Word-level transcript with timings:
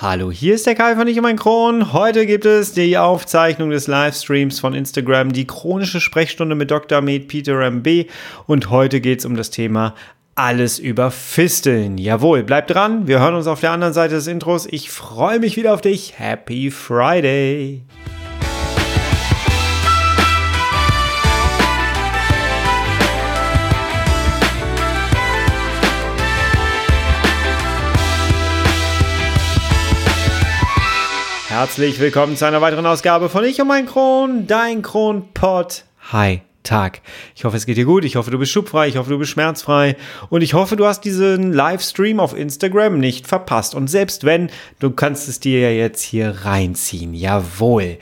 Hallo, 0.00 0.30
hier 0.30 0.54
ist 0.54 0.64
der 0.64 0.76
Kai 0.76 0.94
von 0.94 1.08
Ich 1.08 1.16
und 1.16 1.24
mein 1.24 1.34
Kron. 1.34 1.92
Heute 1.92 2.24
gibt 2.24 2.44
es 2.44 2.72
die 2.72 2.96
Aufzeichnung 2.96 3.70
des 3.70 3.88
Livestreams 3.88 4.60
von 4.60 4.72
Instagram, 4.72 5.32
die 5.32 5.44
chronische 5.44 6.00
Sprechstunde 6.00 6.54
mit 6.54 6.70
Dr. 6.70 7.00
Med 7.00 7.26
Peter 7.26 7.60
MB. 7.68 8.06
Und 8.46 8.70
heute 8.70 9.00
geht 9.00 9.18
es 9.18 9.24
um 9.24 9.34
das 9.34 9.50
Thema 9.50 9.96
alles 10.36 10.78
über 10.78 11.10
Fisteln. 11.10 11.98
Jawohl, 11.98 12.44
bleib 12.44 12.68
dran. 12.68 13.08
Wir 13.08 13.18
hören 13.18 13.34
uns 13.34 13.48
auf 13.48 13.58
der 13.58 13.72
anderen 13.72 13.92
Seite 13.92 14.14
des 14.14 14.28
Intros. 14.28 14.68
Ich 14.70 14.88
freue 14.88 15.40
mich 15.40 15.56
wieder 15.56 15.74
auf 15.74 15.80
dich. 15.80 16.16
Happy 16.16 16.70
Friday. 16.70 17.82
Herzlich 31.58 31.98
willkommen 31.98 32.36
zu 32.36 32.46
einer 32.46 32.60
weiteren 32.60 32.86
Ausgabe 32.86 33.28
von 33.28 33.42
Ich 33.42 33.60
und 33.60 33.66
mein 33.66 33.86
Kron, 33.86 34.46
dein 34.46 34.80
Kronpott. 34.80 35.82
Hi. 36.12 36.42
Tag. 36.68 37.00
Ich 37.34 37.44
hoffe, 37.44 37.56
es 37.56 37.64
geht 37.64 37.78
dir 37.78 37.86
gut. 37.86 38.04
Ich 38.04 38.16
hoffe, 38.16 38.30
du 38.30 38.38
bist 38.38 38.52
schubfrei. 38.52 38.88
Ich 38.88 38.96
hoffe, 38.96 39.10
du 39.10 39.18
bist 39.18 39.30
schmerzfrei. 39.30 39.96
Und 40.28 40.42
ich 40.42 40.52
hoffe, 40.52 40.76
du 40.76 40.84
hast 40.84 41.00
diesen 41.00 41.52
Livestream 41.52 42.20
auf 42.20 42.36
Instagram 42.36 42.98
nicht 42.98 43.26
verpasst. 43.26 43.74
Und 43.74 43.88
selbst 43.88 44.24
wenn, 44.24 44.50
du 44.78 44.90
kannst 44.90 45.28
es 45.28 45.40
dir 45.40 45.60
ja 45.60 45.70
jetzt 45.70 46.02
hier 46.02 46.44
reinziehen. 46.44 47.14
Jawohl. 47.14 47.96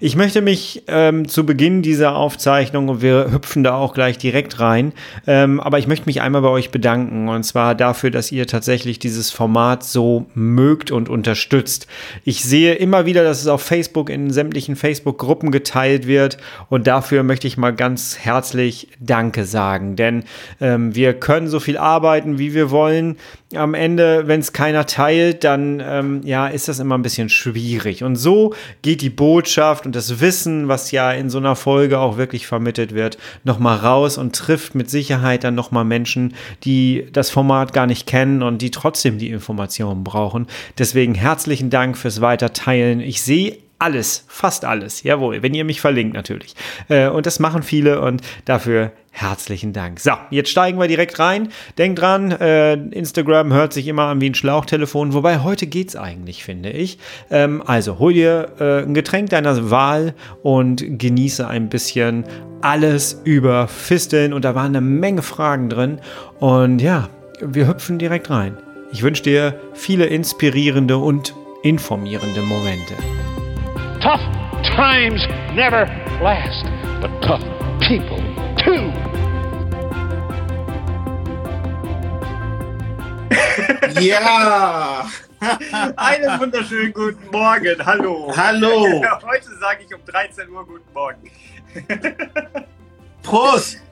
Ich 0.00 0.16
möchte 0.16 0.42
mich 0.42 0.82
ähm, 0.86 1.28
zu 1.28 1.46
Beginn 1.46 1.80
dieser 1.82 2.14
Aufzeichnung, 2.14 2.88
und 2.88 3.02
wir 3.02 3.32
hüpfen 3.32 3.64
da 3.64 3.74
auch 3.74 3.94
gleich 3.94 4.18
direkt 4.18 4.60
rein, 4.60 4.92
ähm, 5.26 5.58
aber 5.60 5.78
ich 5.78 5.86
möchte 5.86 6.06
mich 6.06 6.20
einmal 6.20 6.42
bei 6.42 6.48
euch 6.48 6.70
bedanken. 6.70 7.28
Und 7.28 7.42
zwar 7.44 7.74
dafür, 7.74 8.10
dass 8.10 8.30
ihr 8.30 8.46
tatsächlich 8.46 8.98
dieses 8.98 9.30
Format 9.30 9.82
so 9.82 10.26
mögt 10.34 10.90
und 10.90 11.08
unterstützt. 11.08 11.86
Ich 12.24 12.44
sehe 12.44 12.74
immer 12.74 13.06
wieder, 13.06 13.24
dass 13.24 13.40
es 13.40 13.46
auf 13.46 13.62
Facebook 13.62 14.10
in 14.10 14.30
sämtlichen 14.30 14.76
Facebook-Gruppen 14.76 15.50
geteilt 15.50 16.06
wird. 16.06 16.36
Und 16.68 16.86
dafür 16.86 17.22
möchte 17.22 17.46
ich 17.46 17.56
mal 17.56 17.74
ganz 17.74 18.09
herzlich 18.18 18.88
Danke 18.98 19.44
sagen, 19.44 19.96
denn 19.96 20.24
ähm, 20.60 20.94
wir 20.94 21.14
können 21.14 21.48
so 21.48 21.60
viel 21.60 21.78
arbeiten, 21.78 22.38
wie 22.38 22.54
wir 22.54 22.70
wollen. 22.70 23.16
Am 23.54 23.74
Ende, 23.74 24.26
wenn 24.26 24.40
es 24.40 24.52
keiner 24.52 24.86
teilt, 24.86 25.44
dann 25.44 25.82
ähm, 25.84 26.20
ja, 26.24 26.46
ist 26.48 26.68
das 26.68 26.78
immer 26.78 26.96
ein 26.96 27.02
bisschen 27.02 27.28
schwierig. 27.28 28.04
Und 28.04 28.16
so 28.16 28.54
geht 28.82 29.02
die 29.02 29.10
Botschaft 29.10 29.86
und 29.86 29.96
das 29.96 30.20
Wissen, 30.20 30.68
was 30.68 30.90
ja 30.90 31.12
in 31.12 31.30
so 31.30 31.38
einer 31.38 31.56
Folge 31.56 31.98
auch 31.98 32.16
wirklich 32.16 32.46
vermittelt 32.46 32.94
wird, 32.94 33.18
nochmal 33.44 33.78
raus 33.78 34.18
und 34.18 34.34
trifft 34.34 34.74
mit 34.74 34.88
Sicherheit 34.90 35.44
dann 35.44 35.54
nochmal 35.54 35.84
Menschen, 35.84 36.34
die 36.64 37.06
das 37.12 37.30
Format 37.30 37.72
gar 37.72 37.86
nicht 37.86 38.06
kennen 38.06 38.42
und 38.42 38.62
die 38.62 38.70
trotzdem 38.70 39.18
die 39.18 39.30
Informationen 39.30 40.04
brauchen. 40.04 40.46
Deswegen 40.78 41.14
herzlichen 41.14 41.70
Dank 41.70 41.98
fürs 41.98 42.20
Weiterteilen. 42.20 43.00
Ich 43.00 43.22
sehe 43.22 43.58
alles, 43.80 44.24
fast 44.28 44.64
alles, 44.64 45.02
jawohl, 45.02 45.42
wenn 45.42 45.54
ihr 45.54 45.64
mich 45.64 45.80
verlinkt 45.80 46.14
natürlich. 46.14 46.54
Äh, 46.88 47.08
und 47.08 47.26
das 47.26 47.40
machen 47.40 47.62
viele 47.62 48.00
und 48.00 48.22
dafür 48.44 48.92
herzlichen 49.10 49.72
Dank. 49.72 49.98
So, 50.00 50.12
jetzt 50.30 50.50
steigen 50.50 50.78
wir 50.78 50.86
direkt 50.86 51.18
rein. 51.18 51.48
Denkt 51.78 51.98
dran, 51.98 52.30
äh, 52.30 52.74
Instagram 52.74 53.52
hört 53.52 53.72
sich 53.72 53.88
immer 53.88 54.04
an 54.04 54.20
wie 54.20 54.30
ein 54.30 54.34
Schlauchtelefon, 54.34 55.14
wobei 55.14 55.40
heute 55.40 55.66
geht's 55.66 55.96
eigentlich, 55.96 56.44
finde 56.44 56.70
ich. 56.70 56.98
Ähm, 57.30 57.62
also 57.66 57.98
hol 57.98 58.12
dir 58.12 58.52
äh, 58.60 58.82
ein 58.82 58.94
Getränk 58.94 59.30
deiner 59.30 59.70
Wahl 59.70 60.14
und 60.42 60.98
genieße 60.98 61.46
ein 61.46 61.68
bisschen 61.68 62.24
alles 62.60 63.20
über 63.24 63.66
Fisteln 63.66 64.32
und 64.32 64.44
da 64.44 64.54
waren 64.54 64.76
eine 64.76 64.82
Menge 64.82 65.22
Fragen 65.22 65.70
drin 65.70 66.00
und 66.38 66.80
ja, 66.80 67.08
wir 67.40 67.66
hüpfen 67.66 67.98
direkt 67.98 68.28
rein. 68.28 68.58
Ich 68.92 69.02
wünsche 69.02 69.22
dir 69.22 69.58
viele 69.72 70.06
inspirierende 70.06 70.98
und 70.98 71.34
informierende 71.62 72.42
Momente. 72.42 72.94
Tough 74.00 74.20
times 74.64 75.26
never 75.52 75.84
last, 76.22 76.64
but 77.02 77.10
tough 77.20 77.42
people 77.80 78.16
too. 78.56 78.90
Ja! 84.00 85.06
Einen 85.96 86.40
wunderschönen 86.40 86.94
guten 86.94 87.30
Morgen. 87.30 87.84
Hallo. 87.84 88.32
Hallo. 88.34 89.02
Heute 89.26 89.54
sage 89.60 89.84
ich 89.86 89.94
um 89.94 90.02
13 90.06 90.48
Uhr 90.48 90.66
guten 90.66 90.92
Morgen. 90.94 91.30
Prost! 93.22 93.82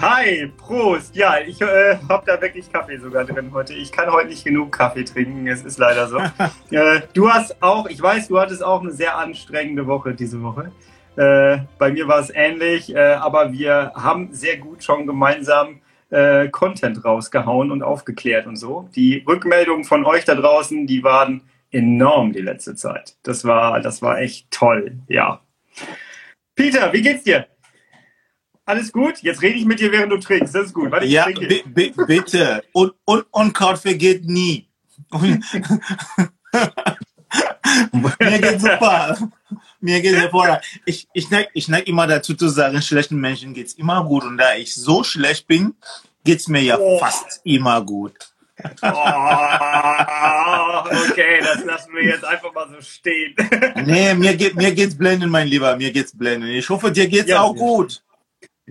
Hi, 0.00 0.46
Prost. 0.56 1.16
Ja, 1.16 1.40
ich 1.44 1.60
äh, 1.60 1.98
habe 2.08 2.22
da 2.24 2.40
wirklich 2.40 2.72
Kaffee 2.72 2.98
sogar 2.98 3.24
drin 3.24 3.50
heute. 3.52 3.74
Ich 3.74 3.90
kann 3.90 4.08
heute 4.12 4.28
nicht 4.28 4.44
genug 4.44 4.70
Kaffee 4.70 5.02
trinken, 5.02 5.48
es 5.48 5.64
ist 5.64 5.76
leider 5.76 6.06
so. 6.06 6.18
äh, 6.70 7.00
du 7.14 7.28
hast 7.28 7.60
auch, 7.60 7.88
ich 7.88 8.00
weiß, 8.00 8.28
du 8.28 8.38
hattest 8.38 8.62
auch 8.62 8.80
eine 8.80 8.92
sehr 8.92 9.18
anstrengende 9.18 9.88
Woche 9.88 10.14
diese 10.14 10.40
Woche. 10.40 10.70
Äh, 11.16 11.64
bei 11.78 11.90
mir 11.90 12.06
war 12.06 12.20
es 12.20 12.30
ähnlich, 12.30 12.94
äh, 12.94 13.14
aber 13.14 13.52
wir 13.52 13.90
haben 13.96 14.32
sehr 14.32 14.58
gut 14.58 14.84
schon 14.84 15.04
gemeinsam 15.04 15.80
äh, 16.10 16.48
Content 16.48 17.04
rausgehauen 17.04 17.72
und 17.72 17.82
aufgeklärt 17.82 18.46
und 18.46 18.54
so. 18.54 18.88
Die 18.94 19.24
Rückmeldungen 19.26 19.82
von 19.82 20.04
euch 20.04 20.24
da 20.24 20.36
draußen, 20.36 20.86
die 20.86 21.02
waren 21.02 21.42
enorm 21.72 22.32
die 22.32 22.42
letzte 22.42 22.76
Zeit. 22.76 23.16
Das 23.24 23.44
war, 23.44 23.80
das 23.80 24.00
war 24.00 24.20
echt 24.20 24.48
toll, 24.52 24.92
ja. 25.08 25.40
Peter, 26.54 26.92
wie 26.92 27.02
geht's 27.02 27.24
dir? 27.24 27.48
Alles 28.68 28.92
gut? 28.92 29.22
Jetzt 29.22 29.40
rede 29.40 29.56
ich 29.56 29.64
mit 29.64 29.80
dir, 29.80 29.90
während 29.90 30.12
du 30.12 30.18
trinkst. 30.18 30.54
Das 30.54 30.66
ist 30.66 30.74
gut. 30.74 30.90
Warte, 30.90 31.06
ja, 31.06 31.26
bitte. 31.64 32.62
Und, 32.72 32.92
und, 33.06 33.24
und 33.30 33.54
Kaffee 33.54 33.94
geht 33.94 34.26
nie. 34.26 34.68
Mir 38.20 38.38
geht 38.38 38.60
super. 38.60 39.16
Mir 39.80 40.02
geht 40.02 40.16
hervorragend. 40.16 40.66
Ich, 40.84 41.08
ich 41.14 41.30
neige 41.30 41.48
ich 41.54 41.68
neig 41.68 41.88
immer 41.88 42.06
dazu 42.06 42.34
zu 42.34 42.48
sagen, 42.50 42.82
schlechten 42.82 43.18
Menschen 43.18 43.54
geht 43.54 43.68
es 43.68 43.72
immer 43.72 44.04
gut. 44.04 44.24
Und 44.24 44.36
da 44.36 44.54
ich 44.54 44.74
so 44.74 45.02
schlecht 45.02 45.46
bin, 45.46 45.74
geht 46.22 46.40
es 46.40 46.48
mir 46.48 46.60
ja 46.60 46.78
oh. 46.78 46.98
fast 46.98 47.40
immer 47.44 47.80
gut. 47.80 48.12
Oh, 48.82 48.88
okay, 51.10 51.40
das 51.40 51.64
lassen 51.64 51.94
wir 51.94 52.04
jetzt 52.04 52.26
einfach 52.26 52.52
mal 52.52 52.68
so 52.68 52.82
stehen. 52.82 53.34
nee, 53.86 54.12
mir, 54.12 54.36
geht, 54.36 54.56
mir 54.56 54.72
geht's 54.74 54.98
blenden, 54.98 55.30
mein 55.30 55.48
Lieber. 55.48 55.74
Mir 55.76 55.90
geht's 55.90 56.14
blenden. 56.14 56.48
Ich 56.48 56.68
hoffe, 56.68 56.92
dir 56.92 57.08
geht's 57.08 57.30
ja, 57.30 57.40
auch 57.40 57.54
gut. 57.54 58.02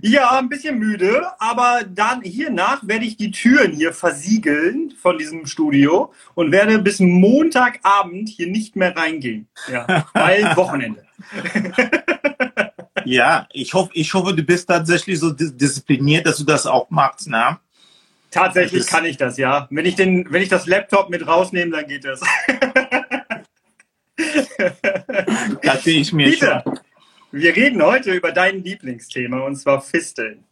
Ja, 0.01 0.37
ein 0.37 0.49
bisschen 0.49 0.77
müde, 0.77 1.27
aber 1.39 1.81
dann 1.87 2.21
hiernach 2.21 2.85
werde 2.85 3.05
ich 3.05 3.17
die 3.17 3.31
Türen 3.31 3.71
hier 3.71 3.93
versiegeln 3.93 4.93
von 5.01 5.17
diesem 5.17 5.45
Studio 5.45 6.13
und 6.35 6.51
werde 6.51 6.79
bis 6.79 6.99
Montagabend 6.99 8.29
hier 8.29 8.47
nicht 8.47 8.75
mehr 8.75 8.95
reingehen. 8.95 9.47
Ja, 9.71 10.05
weil 10.13 10.43
Wochenende. 10.55 11.05
ja, 13.05 13.47
ich 13.51 13.73
hoffe, 13.73 13.91
ich 13.93 14.13
hoffe, 14.13 14.35
du 14.35 14.43
bist 14.43 14.67
tatsächlich 14.69 15.19
so 15.19 15.31
diszipliniert, 15.31 16.27
dass 16.27 16.37
du 16.37 16.43
das 16.43 16.67
auch 16.67 16.89
machst, 16.89 17.27
ne? 17.27 17.57
Tatsächlich 18.29 18.85
kann 18.85 19.05
ich 19.05 19.17
das, 19.17 19.37
ja. 19.37 19.67
Wenn 19.71 19.85
ich 19.85 19.95
den, 19.95 20.31
wenn 20.31 20.41
ich 20.41 20.49
das 20.49 20.67
Laptop 20.67 21.09
mit 21.09 21.25
rausnehme, 21.25 21.71
dann 21.71 21.87
geht 21.87 22.05
das. 22.05 22.21
das 25.63 25.83
sehe 25.83 26.01
ich 26.01 26.11
mir 26.13 26.29
Peter, 26.29 26.61
schon. 26.63 26.79
Wir 27.39 27.55
reden 27.55 27.83
heute 27.83 28.13
über 28.13 28.31
dein 28.31 28.63
Lieblingsthema 28.63 29.41
und 29.41 29.57
zwar 29.57 29.79
Fisteln. 29.79 30.43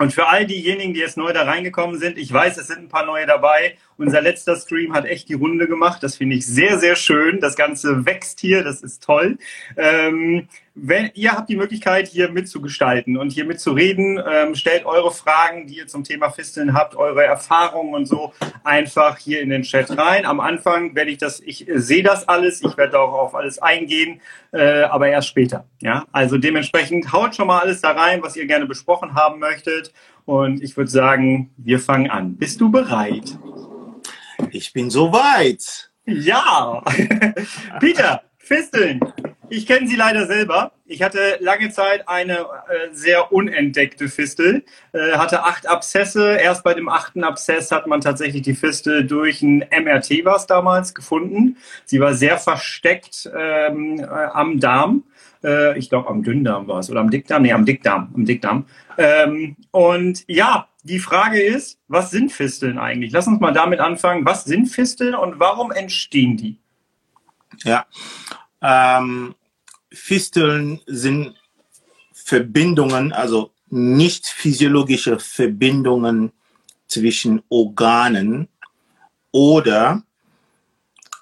Und 0.00 0.14
für 0.14 0.26
all 0.28 0.46
diejenigen, 0.46 0.94
die 0.94 1.00
jetzt 1.00 1.18
neu 1.18 1.30
da 1.34 1.42
reingekommen 1.42 1.98
sind, 1.98 2.16
ich 2.16 2.32
weiß, 2.32 2.56
es 2.56 2.68
sind 2.68 2.78
ein 2.78 2.88
paar 2.88 3.04
neue 3.04 3.26
dabei. 3.26 3.76
Unser 3.98 4.22
letzter 4.22 4.56
Stream 4.56 4.94
hat 4.94 5.04
echt 5.04 5.28
die 5.28 5.34
Runde 5.34 5.68
gemacht. 5.68 6.02
Das 6.02 6.16
finde 6.16 6.36
ich 6.36 6.46
sehr, 6.46 6.78
sehr 6.78 6.96
schön. 6.96 7.38
Das 7.38 7.54
Ganze 7.54 8.06
wächst 8.06 8.40
hier, 8.40 8.64
das 8.64 8.80
ist 8.80 9.02
toll. 9.02 9.36
Ähm, 9.76 10.48
wenn, 10.74 11.10
ihr 11.14 11.32
habt 11.32 11.50
die 11.50 11.56
Möglichkeit, 11.56 12.08
hier 12.08 12.30
mitzugestalten 12.30 13.18
und 13.18 13.30
hier 13.32 13.44
mitzureden. 13.44 14.22
Ähm, 14.26 14.54
stellt 14.54 14.86
eure 14.86 15.10
Fragen, 15.10 15.66
die 15.66 15.76
ihr 15.76 15.86
zum 15.86 16.04
Thema 16.04 16.30
Fisteln 16.30 16.72
habt, 16.72 16.96
eure 16.96 17.24
Erfahrungen 17.24 17.92
und 17.94 18.06
so 18.06 18.32
einfach 18.64 19.18
hier 19.18 19.42
in 19.42 19.50
den 19.50 19.62
Chat 19.62 19.96
rein. 19.98 20.24
Am 20.24 20.40
Anfang 20.40 20.94
werde 20.94 21.10
ich 21.10 21.18
das, 21.18 21.40
ich 21.40 21.66
sehe 21.74 22.02
das 22.02 22.26
alles, 22.26 22.62
ich 22.62 22.76
werde 22.76 22.98
auch 22.98 23.12
auf 23.12 23.34
alles 23.34 23.58
eingehen, 23.58 24.20
äh, 24.52 24.82
aber 24.82 25.08
erst 25.08 25.28
später. 25.28 25.66
Ja, 25.80 26.06
also 26.12 26.38
dementsprechend 26.38 27.12
haut 27.12 27.34
schon 27.34 27.48
mal 27.48 27.58
alles 27.60 27.80
da 27.80 27.90
rein, 27.90 28.22
was 28.22 28.36
ihr 28.36 28.46
gerne 28.46 28.66
besprochen 28.66 29.14
haben 29.14 29.38
möchtet. 29.38 29.89
Und 30.24 30.62
ich 30.62 30.76
würde 30.76 30.90
sagen, 30.90 31.50
wir 31.56 31.80
fangen 31.80 32.10
an. 32.10 32.36
Bist 32.36 32.60
du 32.60 32.70
bereit? 32.70 33.38
Ich 34.50 34.72
bin 34.72 34.90
soweit. 34.90 35.90
Ja. 36.06 36.82
Peter, 37.80 38.22
Fisteln. 38.38 39.00
Ich 39.52 39.66
kenne 39.66 39.88
sie 39.88 39.96
leider 39.96 40.26
selber. 40.26 40.72
Ich 40.86 41.02
hatte 41.02 41.38
lange 41.40 41.70
Zeit 41.70 42.08
eine 42.08 42.38
äh, 42.38 42.92
sehr 42.92 43.32
unentdeckte 43.32 44.08
Fistel, 44.08 44.64
äh, 44.92 45.12
hatte 45.12 45.42
acht 45.42 45.68
Abszesse. 45.68 46.36
Erst 46.36 46.62
bei 46.62 46.74
dem 46.74 46.88
achten 46.88 47.24
Abszess 47.24 47.72
hat 47.72 47.88
man 47.88 48.00
tatsächlich 48.00 48.42
die 48.42 48.54
Fistel 48.54 49.04
durch 49.04 49.42
ein 49.42 49.64
MRT 49.70 50.24
was 50.24 50.46
damals 50.46 50.94
gefunden. 50.94 51.56
Sie 51.84 52.00
war 52.00 52.14
sehr 52.14 52.38
versteckt 52.38 53.28
ähm, 53.36 53.98
äh, 53.98 54.04
am 54.04 54.60
Darm. 54.60 55.02
Äh, 55.42 55.78
ich 55.78 55.88
glaube 55.88 56.08
am 56.08 56.22
Dünndarm 56.22 56.68
war 56.68 56.80
es 56.80 56.90
oder 56.90 57.00
am 57.00 57.10
Dickdarm. 57.10 57.42
Nee, 57.42 57.52
am 57.52 57.64
Dickdarm. 57.64 58.12
Am 58.14 58.24
Dickdarm. 58.24 58.66
Ähm, 58.98 59.56
und 59.70 60.24
ja, 60.26 60.68
die 60.82 60.98
Frage 60.98 61.40
ist, 61.40 61.78
was 61.88 62.10
sind 62.10 62.32
Fisteln 62.32 62.78
eigentlich? 62.78 63.12
Lass 63.12 63.26
uns 63.26 63.40
mal 63.40 63.52
damit 63.52 63.80
anfangen. 63.80 64.24
Was 64.24 64.44
sind 64.44 64.66
Fisteln 64.66 65.14
und 65.14 65.38
warum 65.38 65.72
entstehen 65.72 66.36
die? 66.36 66.58
Ja. 67.64 67.86
Ähm, 68.62 69.34
Fisteln 69.92 70.80
sind 70.86 71.34
Verbindungen, 72.12 73.12
also 73.12 73.52
nicht 73.68 74.26
physiologische 74.26 75.18
Verbindungen 75.18 76.32
zwischen 76.86 77.42
Organen 77.48 78.48
oder 79.32 80.02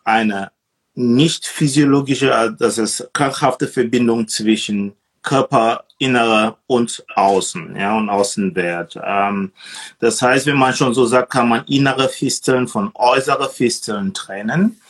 eine 0.05 0.51
nicht 0.99 1.47
physiologische, 1.47 2.35
also 2.35 2.57
das 2.59 2.77
ist 2.77 3.09
krankhafte 3.13 3.69
Verbindung 3.69 4.27
zwischen 4.27 4.95
Körperinnerer 5.23 6.59
und 6.67 7.05
Außen, 7.15 7.77
ja, 7.77 7.97
und 7.97 8.09
Außenwert. 8.11 8.99
Ähm, 9.03 9.53
das 10.01 10.21
heißt, 10.21 10.47
wenn 10.47 10.57
man 10.57 10.75
schon 10.75 10.95
so 10.95 11.07
sagt, 11.07 11.31
kann 11.31 11.49
man 11.49 11.65
innere 11.67 12.09
Fisteln 12.09 12.67
von 12.67 12.91
äußere 12.95 13.49
Fisteln 13.49 14.13
trennen. 14.13 14.81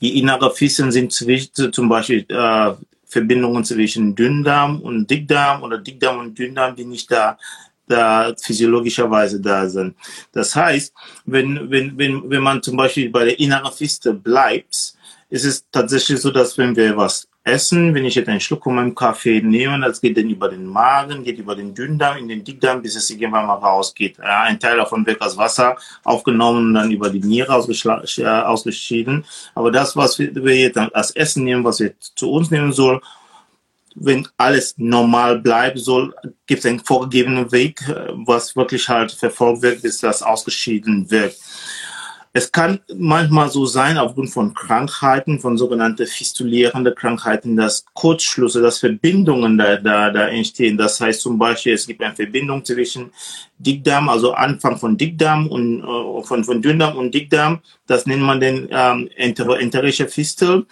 Die 0.00 0.20
innere 0.20 0.54
Fisteln 0.54 0.92
sind 0.92 1.12
zwischen, 1.12 1.72
zum 1.72 1.88
Beispiel 1.88 2.24
äh, 2.28 2.72
Verbindungen 3.06 3.64
zwischen 3.64 4.14
Dünndarm 4.14 4.80
und 4.80 5.10
Dickdarm 5.10 5.64
oder 5.64 5.78
Dickdarm 5.78 6.18
und 6.18 6.38
Dünndarm, 6.38 6.76
die 6.76 6.84
nicht 6.84 7.10
da 7.10 7.38
da 7.88 8.34
physiologischerweise 8.36 9.40
da 9.40 9.68
sind. 9.68 9.94
Das 10.32 10.56
heißt, 10.56 10.92
wenn, 11.24 11.70
wenn, 11.70 11.96
wenn, 11.96 12.28
wenn 12.28 12.42
man 12.42 12.60
zum 12.60 12.76
Beispiel 12.76 13.10
bei 13.10 13.24
der 13.24 13.38
inneren 13.38 13.72
Fiste 13.72 14.12
bleibt, 14.12 14.95
ist 15.28 15.44
es 15.44 15.64
tatsächlich 15.70 16.20
so, 16.20 16.30
dass 16.30 16.56
wenn 16.56 16.76
wir 16.76 16.96
was 16.96 17.28
essen, 17.46 17.94
wenn 17.94 18.04
ich 18.04 18.16
jetzt 18.16 18.28
einen 18.28 18.40
Schluck 18.40 18.64
von 18.64 18.74
meinem 18.74 18.94
Kaffee 18.94 19.40
nehme, 19.40 19.80
das 19.80 20.00
geht 20.00 20.16
dann 20.16 20.28
über 20.28 20.48
den 20.48 20.66
Magen, 20.66 21.22
geht 21.22 21.38
über 21.38 21.54
den 21.54 21.74
Dünndarm, 21.74 22.18
in 22.18 22.28
den 22.28 22.42
Dickdarm, 22.42 22.82
bis 22.82 22.96
es 22.96 23.08
irgendwann 23.08 23.46
mal 23.46 23.54
rausgeht. 23.54 24.18
Ein 24.20 24.58
Teil 24.58 24.76
davon 24.76 25.06
wird 25.06 25.22
als 25.22 25.36
Wasser 25.36 25.76
aufgenommen 26.02 26.68
und 26.68 26.74
dann 26.74 26.90
über 26.90 27.08
die 27.08 27.20
Niere 27.20 27.52
äh, 27.52 28.26
ausgeschieden. 28.26 29.24
Aber 29.54 29.70
das, 29.70 29.96
was 29.96 30.18
wir 30.18 30.56
jetzt 30.56 30.76
als 30.76 31.12
Essen 31.12 31.44
nehmen, 31.44 31.64
was 31.64 31.78
wir 31.80 31.94
zu 32.00 32.32
uns 32.32 32.50
nehmen 32.50 32.72
sollen, 32.72 33.00
wenn 33.96 34.28
alles 34.36 34.74
normal 34.76 35.38
bleiben 35.38 35.78
soll, 35.78 36.14
gibt 36.46 36.60
es 36.60 36.66
einen 36.66 36.80
vorgegebenen 36.80 37.50
Weg, 37.52 37.80
äh, 37.88 38.08
was 38.26 38.56
wirklich 38.56 38.88
halt 38.88 39.12
verfolgt 39.12 39.62
wird, 39.62 39.82
bis 39.82 39.98
das 39.98 40.22
ausgeschieden 40.22 41.10
wird. 41.10 41.36
Es 42.36 42.52
kann 42.52 42.80
manchmal 42.94 43.48
so 43.48 43.64
sein, 43.64 43.96
aufgrund 43.96 44.28
von 44.28 44.52
Krankheiten, 44.52 45.40
von 45.40 45.56
sogenannten 45.56 46.06
fistulierenden 46.06 46.94
Krankheiten, 46.94 47.56
dass 47.56 47.86
Kurzschlüsse, 47.94 48.60
dass 48.60 48.78
Verbindungen 48.78 49.56
da, 49.56 49.78
da, 49.78 50.10
da 50.10 50.28
entstehen. 50.28 50.76
Das 50.76 51.00
heißt 51.00 51.22
zum 51.22 51.38
Beispiel, 51.38 51.72
es 51.72 51.86
gibt 51.86 52.02
eine 52.02 52.14
Verbindung 52.14 52.62
zwischen 52.62 53.10
Dickdarm, 53.58 54.10
also 54.10 54.34
Anfang 54.34 54.76
von 54.76 54.98
Dickdarm 54.98 55.48
und 55.48 55.80
äh, 55.80 56.22
von, 56.24 56.44
von 56.44 56.60
Dünndarm 56.60 56.98
und 56.98 57.14
Dickdarm. 57.14 57.60
Das 57.86 58.04
nennt 58.04 58.22
man 58.22 58.38
den 58.38 58.68
ähm, 58.70 59.08
enterische 59.16 60.06
Fistel. 60.06 60.66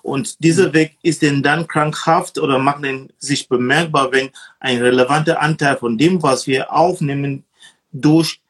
Und 0.00 0.42
dieser 0.42 0.68
mhm. 0.68 0.72
Weg 0.72 0.96
ist 1.02 1.20
denn 1.20 1.42
dann 1.42 1.66
krankhaft 1.66 2.38
oder 2.38 2.58
macht 2.58 2.82
den 2.82 3.12
sich 3.18 3.46
bemerkbar, 3.46 4.10
wenn 4.10 4.30
ein 4.58 4.80
relevanter 4.80 5.42
Anteil 5.42 5.76
von 5.76 5.98
dem, 5.98 6.22
was 6.22 6.46
wir 6.46 6.72
aufnehmen, 6.72 7.44
durch 7.92 8.40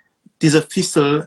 diese 0.40 0.62
Fistel 0.62 1.26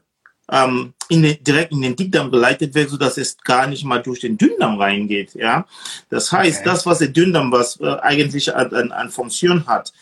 ähm, 0.51 0.93
in 1.09 1.23
den, 1.23 1.43
direkt 1.43 1.71
in 1.71 1.81
den 1.81 1.95
Dickdarm 1.95 2.31
geleitet 2.31 2.75
wird, 2.75 2.89
so 2.89 2.97
dass 2.97 3.17
es 3.17 3.37
gar 3.37 3.67
nicht 3.67 3.83
mal 3.85 4.01
durch 4.01 4.19
den 4.19 4.37
Dünndarm 4.37 4.79
reingeht. 4.79 5.33
Ja, 5.35 5.65
das 6.09 6.31
heißt, 6.31 6.61
okay. 6.61 6.69
das, 6.69 6.85
was 6.85 6.99
der 6.99 7.09
Dünndarm 7.09 7.51
was 7.51 7.79
äh, 7.79 7.97
eigentlich 8.01 8.53
an, 8.55 8.73
an, 8.73 8.91
an 8.91 9.09
Funktion 9.09 9.65
hat, 9.67 9.93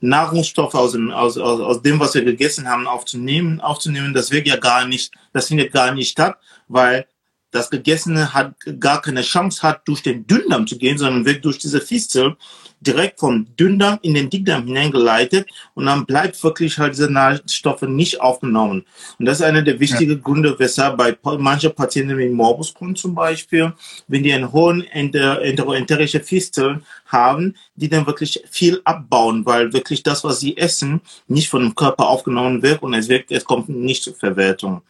Nahrungsstoffe 0.00 0.74
aus 0.74 0.92
dem, 0.92 1.10
aus, 1.10 1.36
aus, 1.38 1.60
aus 1.60 1.82
dem, 1.82 1.98
was 1.98 2.14
wir 2.14 2.24
gegessen 2.24 2.68
haben, 2.68 2.86
aufzunehmen, 2.86 3.60
aufzunehmen, 3.60 4.14
das 4.14 4.30
wird 4.30 4.46
ja 4.46 4.56
gar 4.56 4.86
nicht, 4.86 5.12
das 5.32 5.48
findet 5.48 5.72
gar 5.72 5.92
nicht 5.92 6.10
statt, 6.10 6.36
weil 6.68 7.06
das 7.50 7.70
Gegessene 7.70 8.34
hat 8.34 8.54
gar 8.78 9.00
keine 9.00 9.22
Chance 9.22 9.62
hat, 9.62 9.86
durch 9.86 10.02
den 10.02 10.26
Dünndarm 10.26 10.66
zu 10.66 10.76
gehen, 10.76 10.98
sondern 10.98 11.24
wird 11.24 11.44
durch 11.44 11.58
diese 11.58 11.80
Fistel 11.80 12.36
direkt 12.80 13.18
vom 13.18 13.46
Dünndarm 13.56 13.98
in 14.02 14.14
den 14.14 14.30
Dickdarm 14.30 14.66
hineingeleitet 14.66 15.48
und 15.74 15.86
dann 15.86 16.06
bleibt 16.06 16.42
wirklich 16.44 16.78
halt 16.78 16.94
diese 16.94 17.12
Nährstoffe 17.12 17.82
nicht 17.82 18.20
aufgenommen. 18.20 18.84
Und 19.18 19.26
das 19.26 19.40
ist 19.40 19.46
einer 19.46 19.62
der 19.62 19.80
wichtigen 19.80 20.12
ja. 20.12 20.18
Gründe, 20.18 20.58
weshalb 20.58 20.96
bei 20.96 21.16
manchen 21.38 21.74
Patienten 21.74 22.16
mit 22.16 22.32
Morbus 22.32 22.74
Crohn 22.74 22.94
zum 22.94 23.14
Beispiel, 23.14 23.72
wenn 24.06 24.22
die 24.22 24.32
einen 24.32 24.52
hohen 24.52 24.84
enteroenterische 24.84 26.20
Fisteln 26.20 26.84
haben, 27.08 27.56
die 27.74 27.88
dann 27.88 28.06
wirklich 28.06 28.42
viel 28.50 28.80
abbauen, 28.84 29.44
weil 29.44 29.72
wirklich 29.72 30.02
das, 30.02 30.24
was 30.24 30.40
sie 30.40 30.56
essen, 30.56 31.00
nicht 31.26 31.48
von 31.48 31.62
dem 31.62 31.74
Körper 31.74 32.08
aufgenommen 32.08 32.62
wird 32.62 32.82
und 32.82 32.94
es, 32.94 33.08
wird, 33.08 33.30
es 33.30 33.44
kommt 33.44 33.68
nicht 33.68 34.02
zur 34.02 34.14
Verwertung. 34.14 34.82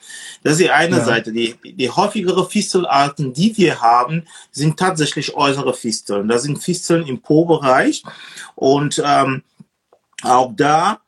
Das 0.43 0.55
ist 0.55 0.61
die 0.61 0.71
eine 0.71 0.99
ja. 0.99 1.05
Seite. 1.05 1.33
Die, 1.33 1.55
die 1.65 1.91
häufigere 1.91 2.49
Fistelarten, 2.49 3.33
die 3.33 3.57
wir 3.57 3.81
haben, 3.81 4.25
sind 4.51 4.79
tatsächlich 4.79 5.35
äußere 5.35 5.75
Fisteln. 5.75 6.29
Das 6.29 6.43
sind 6.43 6.63
Fisteln 6.63 7.07
im 7.07 7.21
Po-Bereich 7.21 8.03
und 8.55 9.03
ähm, 9.05 9.43
auch 10.23 10.53
da 10.57 11.01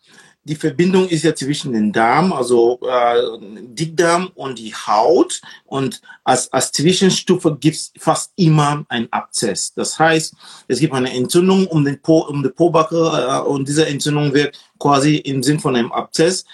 die 0.44 0.54
Verbindung 0.54 1.06
ist 1.08 1.24
ja 1.24 1.34
zwischen 1.34 1.72
den 1.72 1.92
Darm, 1.92 2.32
also 2.32 2.80
äh, 2.82 3.38
Dickdarm 3.40 4.30
und 4.34 4.58
die 4.58 4.74
Haut. 4.74 5.40
Und 5.66 6.00
als, 6.24 6.50
als 6.52 6.72
Zwischenstufe 6.72 7.56
gibt 7.58 7.76
es 7.76 7.92
fast 7.98 8.32
immer 8.36 8.84
ein 8.88 9.06
Abzess. 9.12 9.74
Das 9.74 9.98
heißt, 9.98 10.34
es 10.68 10.80
gibt 10.80 10.94
eine 10.94 11.12
Entzündung 11.12 11.66
um 11.66 11.84
den 11.84 12.00
po, 12.00 12.20
um 12.20 12.42
die 12.42 12.48
Pobacke 12.48 12.96
äh, 12.96 13.40
und 13.40 13.68
diese 13.68 13.86
Entzündung 13.86 14.32
wird 14.32 14.58
quasi 14.78 15.16
im 15.16 15.42
Sinn 15.42 15.60
von 15.60 15.76
einem 15.76 15.92
Abzess 15.92 16.46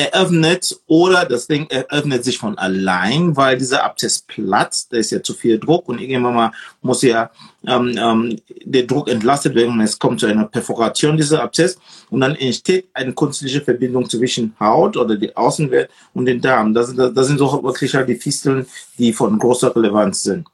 eröffnet 0.00 0.80
oder 0.86 1.24
das 1.24 1.46
Ding 1.46 1.66
eröffnet 1.68 2.24
sich 2.24 2.38
von 2.38 2.56
allein, 2.56 3.36
weil 3.36 3.58
dieser 3.58 3.84
Abzess 3.84 4.22
platzt, 4.22 4.92
da 4.92 4.96
ist 4.96 5.10
ja 5.10 5.22
zu 5.22 5.34
viel 5.34 5.58
Druck 5.58 5.88
und 5.88 6.00
irgendwann 6.00 6.34
mal 6.34 6.52
muss 6.80 7.02
ja 7.02 7.30
ähm, 7.66 7.94
ähm, 7.98 8.40
der 8.64 8.84
Druck 8.84 9.08
entlastet 9.08 9.54
werden 9.54 9.74
und 9.74 9.80
es 9.80 9.98
kommt 9.98 10.20
zu 10.20 10.26
einer 10.26 10.46
Perforation 10.46 11.16
dieser 11.16 11.42
Abzess 11.42 11.78
und 12.08 12.20
dann 12.20 12.34
entsteht 12.34 12.88
eine 12.94 13.12
künstliche 13.12 13.60
Verbindung 13.60 14.08
zwischen 14.08 14.54
Haut 14.58 14.96
oder 14.96 15.16
die 15.16 15.36
Außenwelt 15.36 15.90
und 16.14 16.24
den 16.24 16.40
Darm. 16.40 16.72
Das, 16.72 16.94
das, 16.94 17.12
das 17.12 17.26
sind 17.26 17.38
so 17.38 17.62
wirklich 17.62 17.94
halt 17.94 18.08
die 18.08 18.16
Fisteln, 18.16 18.66
die 18.98 19.12
von 19.12 19.38
großer 19.38 19.74
Relevanz 19.76 20.22
sind. 20.22 20.48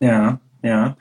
Ja, 0.00 0.40
ja. 0.62 0.96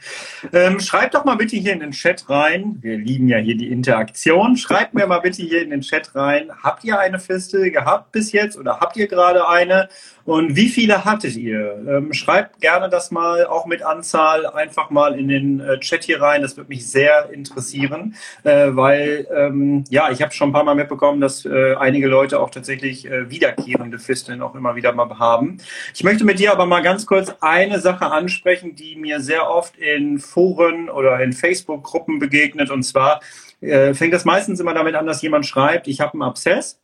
Ähm, 0.54 0.80
schreibt 0.80 1.16
doch 1.16 1.26
mal 1.26 1.36
bitte 1.36 1.58
hier 1.58 1.74
in 1.74 1.82
den 1.82 1.92
Chat 1.92 2.30
rein. 2.30 2.78
Wir 2.82 2.98
lieben 2.98 3.28
ja 3.28 3.38
hier 3.38 3.58
die 3.58 3.70
Interaktion. 3.70 4.56
Schreibt 4.56 4.94
mir 4.94 5.06
mal 5.06 5.20
bitte 5.20 5.42
hier 5.42 5.62
in 5.62 5.70
den 5.70 5.82
Chat 5.82 6.16
rein. 6.16 6.50
Habt 6.64 6.84
ihr 6.86 6.98
eine 6.98 7.20
Fistel 7.20 7.70
gehabt 7.70 8.12
bis 8.14 8.32
jetzt 8.32 8.58
oder 8.58 8.80
habt 8.80 8.96
ihr 8.96 9.08
gerade 9.08 9.48
eine? 9.48 9.90
Und 10.30 10.56
wie 10.56 10.70
viele 10.70 11.06
hattet 11.06 11.36
ihr? 11.38 11.84
Ähm, 11.90 12.14
schreibt 12.14 12.62
gerne 12.62 12.88
das 12.88 13.10
mal 13.10 13.48
auch 13.48 13.66
mit 13.66 13.82
Anzahl 13.82 14.46
einfach 14.46 14.92
mal 14.92 15.18
in 15.18 15.28
den 15.28 15.60
äh, 15.60 15.80
Chat 15.80 16.04
hier 16.04 16.22
rein. 16.22 16.44
Das 16.44 16.56
würde 16.56 16.70
mich 16.70 16.88
sehr 16.88 17.32
interessieren, 17.32 18.14
äh, 18.44 18.68
weil 18.70 19.26
ähm, 19.36 19.86
ja, 19.90 20.12
ich 20.12 20.22
habe 20.22 20.32
schon 20.32 20.50
ein 20.50 20.54
paar 20.54 20.64
Mal 20.64 20.76
mitbekommen, 20.76 21.20
dass 21.20 21.46
äh, 21.46 21.74
einige 21.74 22.08
Leute 22.08 22.40
auch 22.40 22.52
tatsächlich 22.52 23.10
wiederkehrende 23.10 23.98
Fisteln 23.98 24.44
auch 24.44 24.54
immer 24.54 24.76
wieder 24.76 24.94
mal 24.94 25.10
haben. 25.18 25.58
Ich 25.96 26.04
möchte 26.04 26.26
mit 26.26 26.38
dir 26.38 26.52
aber 26.52 26.68
mal 26.68 26.82
ganz 26.82 27.08
kurz 27.08 27.34
eine 27.42 27.80
Sache 27.80 28.06
ansprechen, 28.06 28.76
die 28.76 28.98
mir 28.98 29.22
sehr 29.22 29.50
oft 29.50 29.78
in 29.78 30.20
Foren 30.20 30.92
oder 30.92 31.20
in 31.22 31.34
Facebook-Gruppen 31.34 32.20
begegnet. 32.20 32.70
Und 32.70 32.84
zwar 32.84 33.22
fängt 33.60 34.14
das 34.14 34.26
meistens 34.26 34.60
immer 34.60 34.76
damit 34.76 34.94
an, 34.94 35.08
dass 35.08 35.24
jemand 35.24 35.48
schreibt, 35.48 35.88
ich 35.88 36.02
habe 36.02 36.14
einen 36.14 36.22
Abszess. 36.22 36.80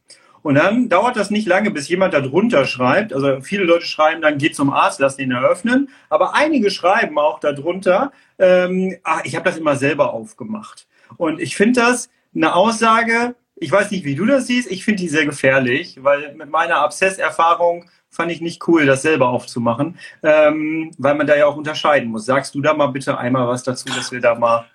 Und 0.45 0.53
dann 0.53 0.89
dauert 0.89 1.15
das 1.15 1.31
nicht 1.31 1.47
lange, 1.47 1.71
bis 1.71 1.89
jemand 1.89 2.13
darunter 2.13 2.67
schreibt. 2.67 3.13
Also 3.13 3.41
viele 3.41 3.63
Leute 3.63 3.87
schreiben 3.87 4.21
dann, 4.21 4.37
geht 4.37 4.55
zum 4.55 4.71
Arzt, 4.71 4.99
lass 4.99 5.17
ihn 5.17 5.31
eröffnen. 5.31 5.89
Aber 6.07 6.35
einige 6.35 6.69
schreiben 6.69 7.17
auch 7.17 7.39
darunter, 7.39 8.11
ähm, 8.37 8.95
ach, 9.03 9.21
ich 9.23 9.35
habe 9.35 9.49
das 9.49 9.57
immer 9.57 9.75
selber 9.75 10.13
aufgemacht. 10.13 10.85
Und 11.17 11.41
ich 11.41 11.55
finde 11.55 11.81
das 11.81 12.11
eine 12.35 12.53
Aussage, 12.53 13.33
ich 13.55 13.71
weiß 13.71 13.89
nicht, 13.89 14.05
wie 14.05 14.13
du 14.13 14.27
das 14.27 14.45
siehst, 14.45 14.69
ich 14.69 14.85
finde 14.85 15.01
die 15.01 15.09
sehr 15.09 15.25
gefährlich, 15.25 15.97
weil 16.03 16.35
mit 16.35 16.51
meiner 16.51 16.75
Abszesserfahrung 16.75 17.89
fand 18.11 18.31
ich 18.31 18.39
nicht 18.39 18.67
cool, 18.67 18.85
das 18.85 19.01
selber 19.01 19.29
aufzumachen, 19.29 19.97
ähm, 20.21 20.91
weil 20.99 21.15
man 21.15 21.25
da 21.25 21.35
ja 21.35 21.47
auch 21.47 21.57
unterscheiden 21.57 22.11
muss. 22.11 22.27
Sagst 22.27 22.53
du 22.53 22.61
da 22.61 22.75
mal 22.75 22.87
bitte 22.89 23.17
einmal 23.17 23.47
was 23.47 23.63
dazu, 23.63 23.87
dass 23.87 24.11
wir 24.11 24.21
da 24.21 24.35
mal 24.35 24.65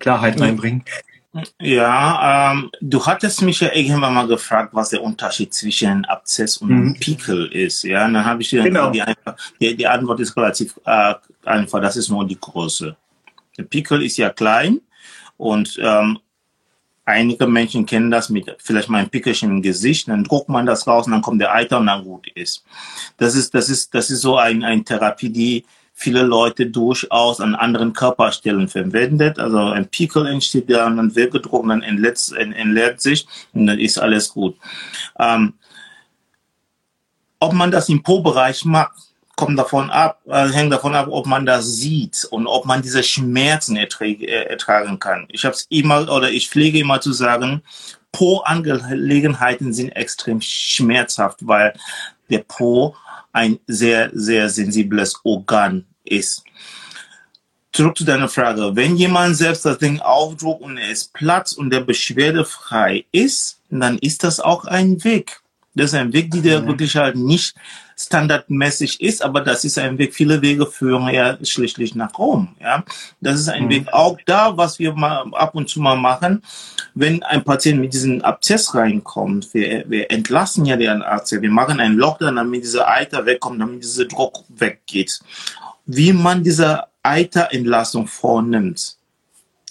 Klarheit 0.00 0.40
reinbringen? 0.40 0.82
Ja, 1.60 2.52
ähm, 2.52 2.70
du 2.80 3.04
hattest 3.06 3.42
mich 3.42 3.60
ja 3.60 3.72
irgendwann 3.72 4.14
mal 4.14 4.26
gefragt, 4.26 4.70
was 4.72 4.90
der 4.90 5.02
Unterschied 5.02 5.54
zwischen 5.54 6.04
Abzess 6.04 6.56
und 6.56 6.70
mhm. 6.70 6.96
Pickel 6.98 7.46
ist. 7.52 7.84
Ja, 7.84 8.06
und 8.06 8.14
dann 8.14 8.24
habe 8.24 8.42
ich 8.42 8.50
dir 8.50 8.64
genau. 8.64 8.90
die, 8.90 9.02
die, 9.60 9.76
die, 9.76 9.86
Antwort 9.86 10.18
ist 10.18 10.36
relativ 10.36 10.80
äh, 10.84 11.14
einfach. 11.44 11.80
Das 11.80 11.96
ist 11.96 12.08
nur 12.08 12.26
die 12.26 12.40
Größe. 12.40 12.96
Der 13.56 13.62
Pickel 13.62 14.02
ist 14.02 14.16
ja 14.16 14.30
klein 14.30 14.80
und 15.36 15.78
ähm, 15.80 16.18
einige 17.04 17.46
Menschen 17.46 17.86
kennen 17.86 18.10
das 18.10 18.28
mit 18.28 18.56
vielleicht 18.58 18.88
mal 18.88 18.98
ein 18.98 19.10
Pickelchen 19.10 19.50
im 19.50 19.62
Gesicht, 19.62 20.08
dann 20.08 20.24
druckt 20.24 20.48
man 20.48 20.66
das 20.66 20.86
raus 20.86 21.06
und 21.06 21.12
dann 21.12 21.22
kommt 21.22 21.40
der 21.40 21.54
Eiter 21.54 21.78
und 21.78 21.86
dann 21.86 22.04
gut 22.04 22.26
ist. 22.34 22.64
Das 23.18 23.34
ist, 23.34 23.54
das 23.54 23.68
ist, 23.68 23.94
das 23.94 24.10
ist 24.10 24.20
so 24.20 24.36
ein, 24.36 24.64
eine 24.64 24.82
Therapie, 24.82 25.30
die 25.30 25.64
viele 26.00 26.22
Leute 26.22 26.66
durchaus 26.66 27.40
an 27.40 27.54
anderen 27.54 27.92
Körperstellen 27.92 28.68
verwendet. 28.68 29.38
Also 29.38 29.58
ein 29.58 29.86
Pickel 29.88 30.26
entsteht 30.26 30.70
und 30.70 30.96
dann 30.96 31.14
wird 31.14 31.32
gedruckt 31.32 31.68
dann 31.68 31.82
entleert, 31.82 32.32
entleert 32.36 33.00
sich 33.00 33.26
und 33.52 33.66
dann 33.66 33.78
ist 33.78 33.98
alles 33.98 34.30
gut. 34.30 34.56
Ähm, 35.18 35.54
ob 37.38 37.52
man 37.52 37.70
das 37.70 37.88
im 37.90 38.02
Po-Bereich 38.02 38.64
macht, 38.64 38.92
kommt 39.36 39.58
davon 39.58 39.90
ab, 39.90 40.20
äh, 40.26 40.48
hängt 40.48 40.72
davon 40.72 40.94
ab, 40.94 41.08
ob 41.10 41.26
man 41.26 41.44
das 41.46 41.76
sieht 41.76 42.26
und 42.30 42.46
ob 42.46 42.64
man 42.64 42.82
diese 42.82 43.02
Schmerzen 43.02 43.76
erträg, 43.76 44.22
äh, 44.22 44.44
ertragen 44.44 44.98
kann. 44.98 45.26
Ich 45.28 45.44
habe 45.44 45.54
es 45.54 45.66
immer 45.68 46.10
oder 46.10 46.30
ich 46.30 46.48
pflege 46.48 46.78
immer 46.78 47.00
zu 47.00 47.12
sagen, 47.12 47.62
Po-Angelegenheiten 48.12 49.72
sind 49.72 49.90
extrem 49.90 50.40
schmerzhaft, 50.40 51.46
weil 51.46 51.74
der 52.30 52.40
Po 52.40 52.96
ein 53.32 53.58
sehr, 53.66 54.10
sehr 54.12 54.48
sensibles 54.48 55.20
Organ 55.24 55.86
ist. 56.10 56.44
Zurück 57.72 57.96
zu 57.96 58.04
deiner 58.04 58.28
Frage. 58.28 58.74
Wenn 58.74 58.96
jemand 58.96 59.36
selbst 59.36 59.64
das 59.64 59.78
Ding 59.78 60.00
aufdruckt 60.00 60.62
und 60.62 60.76
ist 60.76 61.12
platt 61.12 61.52
und 61.56 61.70
der 61.70 61.80
beschwerdefrei 61.80 63.04
ist, 63.12 63.60
dann 63.70 63.96
ist 63.98 64.24
das 64.24 64.40
auch 64.40 64.64
ein 64.64 65.02
Weg. 65.04 65.40
Das 65.74 65.92
ist 65.92 65.94
ein 65.94 66.12
Weg, 66.12 66.30
der 66.42 66.62
mhm. 66.62 66.66
wirklich 66.66 66.96
halt 66.96 67.14
nicht 67.14 67.54
standardmäßig 67.96 69.00
ist, 69.00 69.22
aber 69.22 69.40
das 69.40 69.64
ist 69.64 69.78
ein 69.78 69.98
Weg. 69.98 70.14
Viele 70.14 70.42
Wege 70.42 70.66
führen 70.66 71.08
ja 71.14 71.38
schließlich 71.42 71.94
nach 71.94 72.18
Rom. 72.18 72.56
Ja, 72.60 72.82
das 73.20 73.38
ist 73.38 73.48
ein 73.48 73.66
mhm. 73.66 73.70
Weg. 73.70 73.92
Auch 73.92 74.18
da, 74.26 74.56
was 74.56 74.78
wir 74.78 74.92
mal 74.94 75.26
ab 75.32 75.54
und 75.54 75.68
zu 75.68 75.80
mal 75.80 75.96
machen, 75.96 76.42
wenn 76.94 77.22
ein 77.22 77.44
Patient 77.44 77.80
mit 77.80 77.92
diesem 77.92 78.20
Abzess 78.22 78.74
reinkommt, 78.74 79.54
wir, 79.54 79.84
wir 79.86 80.10
entlassen 80.10 80.64
ja 80.66 80.76
den 80.76 81.02
Arzt. 81.02 81.30
Wir 81.30 81.50
machen 81.50 81.78
einen 81.78 81.96
Lockdown, 81.96 82.36
damit 82.36 82.64
dieser 82.64 82.88
Eiter 82.88 83.24
wegkommt, 83.24 83.60
damit 83.60 83.82
dieser 83.82 84.06
Druck 84.06 84.44
weggeht. 84.48 85.20
Wie 85.92 86.12
man 86.12 86.42
diese 86.42 86.84
Eiterentlassung 87.02 88.06
vornimmt, 88.06 88.96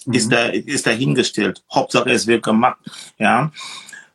mhm. 0.04 0.14
ist 0.14 0.30
da 0.30 0.46
ist 0.46 0.86
dahingestellt. 0.86 1.62
Hauptsache 1.72 2.10
es 2.10 2.26
wird 2.26 2.42
gemacht. 2.42 2.78
Ja. 3.18 3.50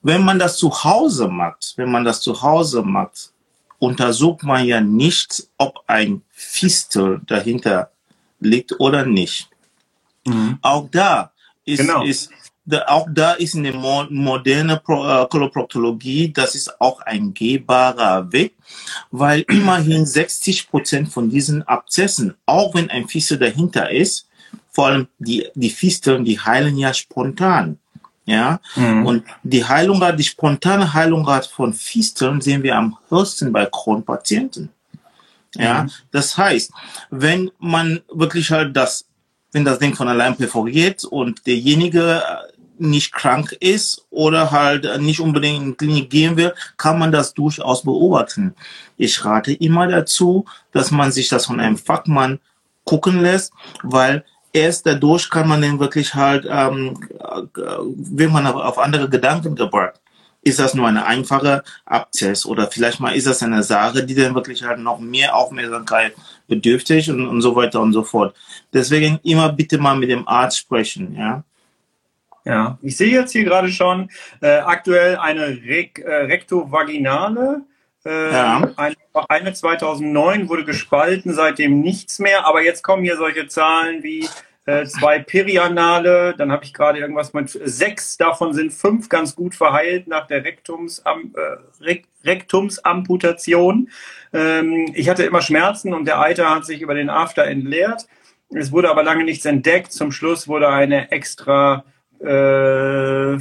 Wenn 0.01 0.23
man 0.23 0.37
das 0.37 0.57
zu 0.57 0.69
Hause 0.83 1.27
macht, 1.27 1.73
wenn 1.77 1.91
man 1.91 2.05
das 2.05 2.21
zu 2.21 2.41
Hause 2.41 2.83
macht, 2.83 3.31
untersucht 3.79 4.43
man 4.43 4.65
ja 4.65 4.79
nicht, 4.81 5.47
ob 5.57 5.83
ein 5.87 6.21
Fistel 6.31 7.21
dahinter 7.25 7.91
liegt 8.39 8.79
oder 8.79 9.05
nicht. 9.05 9.49
Mhm. 10.25 10.59
Auch 10.61 10.87
da 10.91 11.31
ist, 11.65 11.79
genau. 11.79 12.03
ist 12.03 12.29
auch 12.87 13.07
da 13.11 13.33
ist 13.33 13.55
eine 13.55 13.73
moderne 13.73 14.73
äh, 14.73 15.25
Koloproktologie, 15.27 16.33
das 16.33 16.55
ist 16.55 16.81
auch 16.81 17.01
ein 17.01 17.33
gehbarer 17.33 18.31
Weg, 18.31 18.55
weil 19.11 19.41
immerhin 19.49 20.05
60 20.05 20.69
Prozent 20.69 21.09
von 21.09 21.29
diesen 21.29 21.63
Abzessen, 21.63 22.35
auch 22.45 22.73
wenn 22.73 22.89
ein 22.89 23.07
Fistel 23.07 23.37
dahinter 23.37 23.91
ist, 23.91 24.27
vor 24.71 24.87
allem 24.87 25.07
die, 25.19 25.47
die 25.55 25.69
Fisteln, 25.69 26.25
die 26.25 26.39
heilen 26.39 26.77
ja 26.77 26.93
spontan. 26.93 27.79
Ja, 28.27 28.59
mhm. 28.75 29.05
und 29.05 29.23
die 29.43 29.65
Heilung, 29.65 30.01
die 30.17 30.23
spontane 30.23 30.95
Heilung 30.95 31.27
von 31.53 31.75
Fisteln 31.75 32.41
sehen 32.41 32.63
wir 32.63 32.75
am 32.75 32.97
höchsten 33.09 33.53
bei 33.53 33.67
Kronpatienten. 33.67 34.69
Ja, 35.53 35.83
mhm. 35.83 35.91
das 36.11 36.35
heißt, 36.35 36.71
wenn 37.11 37.51
man 37.59 38.01
wirklich 38.11 38.49
halt 38.49 38.75
das, 38.75 39.05
wenn 39.51 39.63
das 39.63 39.77
Ding 39.77 39.93
von 39.93 40.07
allein 40.07 40.35
perforiert 40.35 41.03
und 41.05 41.45
derjenige 41.45 42.23
nicht 42.77 43.13
krank 43.13 43.55
ist 43.59 44.05
oder 44.09 44.51
halt 44.51 45.01
nicht 45.01 45.19
unbedingt 45.19 45.61
in 45.61 45.69
die 45.69 45.75
Klinik 45.75 46.09
gehen 46.09 46.37
will, 46.37 46.53
kann 46.77 46.99
man 46.99 47.11
das 47.11 47.33
durchaus 47.33 47.83
beobachten. 47.83 48.55
Ich 48.97 49.23
rate 49.23 49.53
immer 49.53 49.87
dazu, 49.87 50.45
dass 50.71 50.91
man 50.91 51.11
sich 51.11 51.29
das 51.29 51.45
von 51.45 51.59
einem 51.59 51.77
Fachmann 51.77 52.39
gucken 52.83 53.21
lässt, 53.21 53.53
weil 53.83 54.23
erst 54.53 54.85
dadurch 54.85 55.29
kann 55.29 55.47
man 55.47 55.61
dann 55.61 55.79
wirklich 55.79 56.13
halt, 56.15 56.45
ähm, 56.49 56.97
äh, 57.19 57.57
wird 57.95 58.31
man 58.31 58.47
auf 58.47 58.79
andere 58.79 59.09
Gedanken 59.09 59.55
gebracht. 59.55 59.99
Ist 60.41 60.59
das 60.59 60.75
nur 60.75 60.87
eine 60.87 61.05
einfache 61.07 61.63
Abzess 61.85 62.45
oder 62.45 62.67
vielleicht 62.69 62.99
mal 62.99 63.15
ist 63.15 63.25
das 63.25 63.41
eine 63.41 63.63
Sache, 63.63 64.05
die 64.05 64.13
dann 64.13 64.35
wirklich 64.35 64.63
halt 64.63 64.79
noch 64.79 64.99
mehr 64.99 65.35
Aufmerksamkeit 65.35 66.13
bedürftig 66.47 67.09
und, 67.09 67.27
und 67.27 67.41
so 67.41 67.55
weiter 67.55 67.81
und 67.81 67.93
so 67.93 68.03
fort. 68.03 68.35
Deswegen 68.71 69.19
immer 69.23 69.51
bitte 69.51 69.79
mal 69.79 69.95
mit 69.95 70.09
dem 70.09 70.27
Arzt 70.27 70.59
sprechen, 70.59 71.15
ja. 71.15 71.43
Ja, 72.45 72.77
ich 72.81 72.95
sehe 72.95 73.11
jetzt 73.11 73.31
hier 73.31 73.43
gerade 73.43 73.69
schon 73.69 74.09
äh, 74.41 74.59
aktuell 74.59 75.17
eine 75.17 75.47
Rek 75.47 75.99
äh, 75.99 76.15
Rektovaginale 76.25 77.65
äh, 78.05 78.31
ja. 78.31 78.71
Eine, 78.75 78.95
eine 79.29 79.53
2009 79.53 80.47
wurde 80.47 80.63
gespalten, 80.63 81.33
seitdem 81.33 81.81
nichts 81.81 82.19
mehr. 82.19 82.45
Aber 82.45 82.63
jetzt 82.63 82.83
kommen 82.83 83.03
hier 83.03 83.17
solche 83.17 83.47
Zahlen 83.47 84.03
wie 84.03 84.27
äh, 84.65 84.85
zwei 84.85 85.19
Perianale. 85.19 86.35
Dann 86.37 86.51
habe 86.51 86.63
ich 86.63 86.73
gerade 86.73 86.99
irgendwas 86.99 87.33
mit 87.33 87.49
sechs. 87.49 88.17
Davon 88.17 88.53
sind 88.53 88.73
fünf 88.73 89.09
ganz 89.09 89.35
gut 89.35 89.55
verheilt 89.55 90.07
nach 90.07 90.27
der 90.27 90.43
Rektumsam, 90.43 91.33
äh, 91.35 91.97
Rektumsamputation. 92.23 93.89
Ähm, 94.33 94.91
ich 94.93 95.09
hatte 95.09 95.23
immer 95.23 95.41
Schmerzen 95.41 95.93
und 95.93 96.05
der 96.05 96.19
Eiter 96.19 96.49
hat 96.51 96.65
sich 96.65 96.81
über 96.81 96.93
den 96.93 97.09
After 97.09 97.45
entleert. 97.45 98.05
Es 98.49 98.71
wurde 98.71 98.91
aber 98.91 99.01
lange 99.01 99.23
nichts 99.23 99.45
entdeckt. 99.45 99.91
Zum 99.91 100.11
Schluss 100.11 100.47
wurde 100.47 100.69
eine 100.69 101.11
extra 101.11 101.83
äh, 102.19 103.39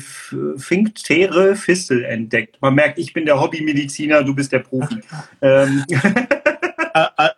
Finktere 0.59 1.57
Fistel 1.57 2.05
entdeckt. 2.05 2.57
Man 2.61 2.75
merkt, 2.75 2.99
ich 2.99 3.13
bin 3.13 3.27
der 3.27 3.41
Hobbymediziner, 3.41 4.23
du 4.23 4.35
bist 4.35 4.53
der 4.53 4.61
Profi. 4.61 5.01
ähm. 5.43 5.85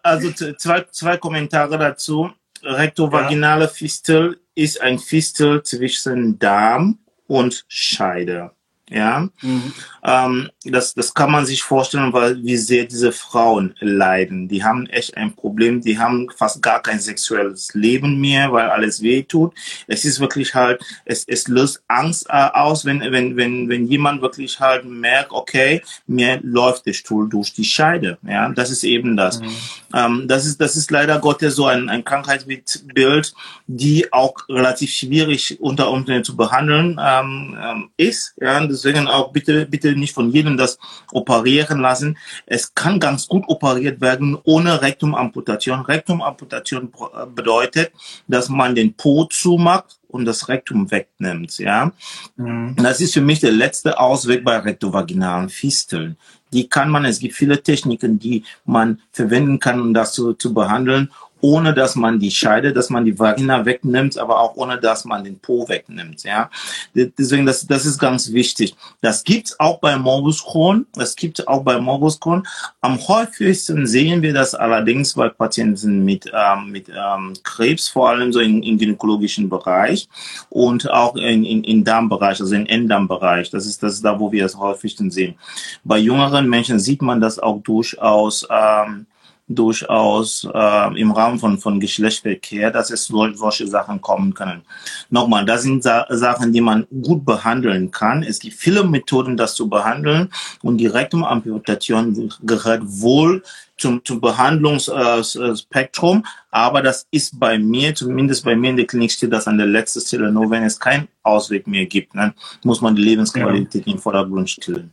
Also 0.03 0.33
zwei, 0.33 0.85
zwei 0.91 1.17
Kommentare 1.17 1.79
dazu. 1.79 2.31
Rektovaginale 2.63 3.65
ja. 3.65 3.71
Fistel 3.71 4.39
ist 4.55 4.81
ein 4.81 4.99
Fistel 4.99 5.63
zwischen 5.63 6.39
Darm 6.39 6.99
und 7.27 7.65
Scheide. 7.69 8.53
Ja, 8.89 9.29
mhm. 9.43 9.73
ähm, 10.05 10.49
das, 10.65 10.95
das 10.95 11.13
kann 11.13 11.33
man 11.33 11.45
sich 11.45 11.65
vorstellen, 11.65 12.13
weil 12.13 12.41
wie 12.45 12.57
sehr 12.57 12.85
diese 12.85 13.11
Frauen 13.11 13.75
leiden. 13.81 14.47
Die 14.47 14.63
haben 14.63 14.87
echt 14.87 15.17
ein 15.17 15.35
Problem. 15.35 15.81
Die 15.81 15.99
haben 15.99 16.29
fast 16.37 16.63
gar 16.63 16.81
kein 16.83 17.01
sexuelles 17.01 17.75
Leben 17.75 18.21
mehr, 18.21 18.53
weil 18.53 18.71
alles 18.71 19.03
weh 19.03 19.25
tut. 19.25 19.55
Es 19.89 20.05
ist 20.05 20.21
wirklich 20.21 20.55
halt, 20.55 20.81
es, 21.05 21.25
es 21.27 21.49
löst 21.49 21.83
Angst 21.89 22.27
äh, 22.29 22.49
aus, 22.53 22.85
wenn, 22.85 23.01
wenn, 23.01 23.37
wenn, 23.37 23.69
wenn 23.69 23.87
jemand 23.89 24.23
wirklich 24.23 24.61
halt 24.61 24.85
merkt, 24.85 25.33
okay, 25.33 25.83
mir 26.07 26.39
läuft 26.45 26.87
der 26.87 26.93
Stuhl 26.93 27.29
durch 27.29 27.53
die 27.53 27.65
Scheide. 27.65 28.19
Ja, 28.25 28.49
das 28.51 28.71
ist 28.71 28.85
eben 28.85 29.17
das. 29.17 29.41
Mhm. 29.41 29.57
Ähm, 29.95 30.25
das 30.29 30.47
ist, 30.47 30.61
das 30.61 30.77
ist 30.77 30.93
leider 30.93 31.19
Gottes 31.19 31.57
so 31.57 31.67
ein, 31.67 31.89
ein 31.89 32.05
Krankheitsbild, 32.05 33.35
die 33.67 34.13
auch 34.13 34.35
relativ 34.49 34.93
schwierig 34.93 35.59
unter 35.61 35.91
Umständen 35.91 36.23
zu 36.23 36.37
behandeln 36.37 37.01
ähm, 37.03 37.59
ähm 37.61 37.91
ist. 37.97 38.35
Ja, 38.41 38.61
deswegen 38.77 39.09
auch 39.09 39.33
bitte, 39.33 39.67
bitte 39.67 39.97
nicht 39.97 40.15
von 40.15 40.31
jedem 40.31 40.57
das 40.57 40.79
operieren 41.13 41.81
lassen. 41.81 42.19
Es 42.47 42.75
kann 42.75 43.01
ganz 43.01 43.27
gut 43.27 43.45
operiert 43.49 44.01
werden 44.01 44.37
ohne 44.45 44.83
Rektumamputation. 44.83 45.81
Rektumamputation 45.81 46.93
bedeutet, 47.35 47.93
dass 48.29 48.49
man 48.49 48.75
den 48.75 48.95
Po 48.95 49.25
zumacht 49.25 49.99
und 50.09 50.25
das 50.25 50.49
Rektum 50.49 50.91
wegnimmt, 50.91 51.59
ja. 51.59 51.93
Mhm. 52.37 52.77
Das 52.77 53.01
ist 53.01 53.15
für 53.15 53.21
mich 53.21 53.41
der 53.41 53.53
letzte 53.53 53.99
Ausweg 53.99 54.45
bei 54.45 54.59
rektovaginalen 54.59 55.49
Fisteln. 55.49 56.17
Die 56.53 56.69
kann 56.69 56.91
man, 56.91 57.05
es 57.05 57.19
gibt 57.19 57.35
viele 57.35 57.63
Techniken, 57.63 58.19
die 58.19 58.45
man 58.65 59.01
verwenden 59.13 59.59
kann, 59.59 59.81
um 59.81 59.93
das 59.93 60.13
zu, 60.13 60.35
zu 60.35 60.55
behandeln 60.55 61.11
ohne 61.47 61.73
dass 61.73 61.95
man 61.95 62.19
die 62.19 62.33
Scheide, 62.33 62.73
dass 62.73 62.91
man 62.91 63.05
die 63.05 63.17
Vagina 63.17 63.65
wegnimmt, 63.65 64.19
aber 64.19 64.41
auch 64.41 64.57
ohne 64.57 64.79
dass 64.79 65.05
man 65.05 65.23
den 65.23 65.39
Po 65.39 65.69
wegnimmt. 65.69 66.25
Ja, 66.25 66.51
deswegen 66.95 67.47
das 67.47 67.67
das 67.67 67.87
ist 67.87 67.99
ganz 67.99 68.33
wichtig. 68.33 68.75
Das 69.01 69.23
gibt's 69.23 69.59
auch 69.61 69.79
bei 69.79 69.97
Morbus 69.97 70.43
Crohn. 70.43 70.87
Das 70.95 71.15
gibt 71.15 71.47
auch 71.47 71.63
bei 71.63 71.79
Morbus 71.79 72.19
Crohn. 72.19 72.43
Am 72.81 72.99
häufigsten 73.07 73.87
sehen 73.87 74.23
wir 74.23 74.35
das 74.35 74.57
allerdings 74.57 75.15
bei 75.15 75.29
Patienten 75.29 76.05
mit 76.05 76.29
ähm, 76.35 76.73
mit 76.73 76.89
ähm, 76.89 77.35
Krebs, 77.45 77.89
vor 77.89 78.11
allem 78.11 78.33
so 78.33 78.41
im, 78.41 78.63
im 78.63 78.77
gynäkologischen 78.77 79.49
Bereich 79.49 80.09
und 80.51 80.91
auch 80.91 81.15
in, 81.15 81.45
in, 81.45 81.63
in 81.63 81.85
Darmbereich, 81.85 82.41
also 82.41 82.57
im 82.57 82.67
Enddarmbereich. 82.67 83.51
Das 83.51 83.67
ist 83.67 83.83
das 83.85 83.95
ist 83.95 84.05
da, 84.05 84.19
wo 84.19 84.33
wir 84.33 84.45
es 84.45 84.57
häufigsten 84.57 85.13
sehen. 85.13 85.37
Bei 85.85 85.99
jüngeren 85.99 86.49
Menschen 86.49 86.81
sieht 86.81 87.03
man 87.03 87.21
das 87.21 87.39
auch 87.39 87.63
durchaus. 87.63 88.47
Ähm, 88.51 89.07
durchaus 89.49 90.47
äh, 90.53 91.01
im 91.01 91.13
Rahmen 91.13 91.39
von, 91.39 91.59
von 91.59 91.79
Geschlechtsverkehr, 91.79 92.71
dass 92.71 92.91
es 92.91 93.05
so, 93.05 93.33
solche 93.33 93.67
Sachen 93.67 94.01
kommen 94.01 94.35
können. 94.35 94.63
Nochmal, 95.11 95.45
das 95.45 95.63
sind 95.63 95.83
Sa 95.83 96.07
Sachen, 96.09 96.53
die 96.53 96.61
man 96.61 96.87
gut 97.03 97.25
behandeln 97.25 97.91
kann. 97.91 98.23
Es 98.23 98.41
gibt 98.41 98.57
viele 98.57 98.83
Methoden, 98.85 99.37
das 99.37 99.55
zu 99.55 99.69
behandeln 99.69 100.31
und 100.63 100.79
die 100.79 100.89
Rektumamputation 100.89 102.33
gehört 102.43 102.83
wohl 102.85 103.43
zum, 103.77 104.05
zum 104.05 104.21
Behandlungsspektrum, 104.21 106.19
äh, 106.19 106.23
aber 106.51 106.83
das 106.83 107.07
ist 107.11 107.39
bei 107.39 107.59
mir, 107.59 107.95
zumindest 107.95 108.45
bei 108.45 108.57
mir 108.57 108.71
in 108.71 108.77
der 108.77 108.87
Klinik 108.87 109.13
steht 109.13 109.33
das 109.33 109.47
an 109.47 109.59
der 109.59 109.67
letzten 109.67 110.01
Stelle, 110.01 110.33
nur 110.33 110.51
wenn 110.51 110.65
es 110.65 110.81
keinen 110.81 111.09
Ausweg 111.23 111.67
mehr 111.67 111.87
gibt, 111.87 112.15
ne, 112.15 112.35
muss 112.65 112.81
man 112.81 112.97
die 112.97 113.03
Lebensqualität 113.03 113.87
ja. 113.87 113.93
im 113.93 113.99
Vordergrund 113.99 114.49
stellen. 114.51 114.93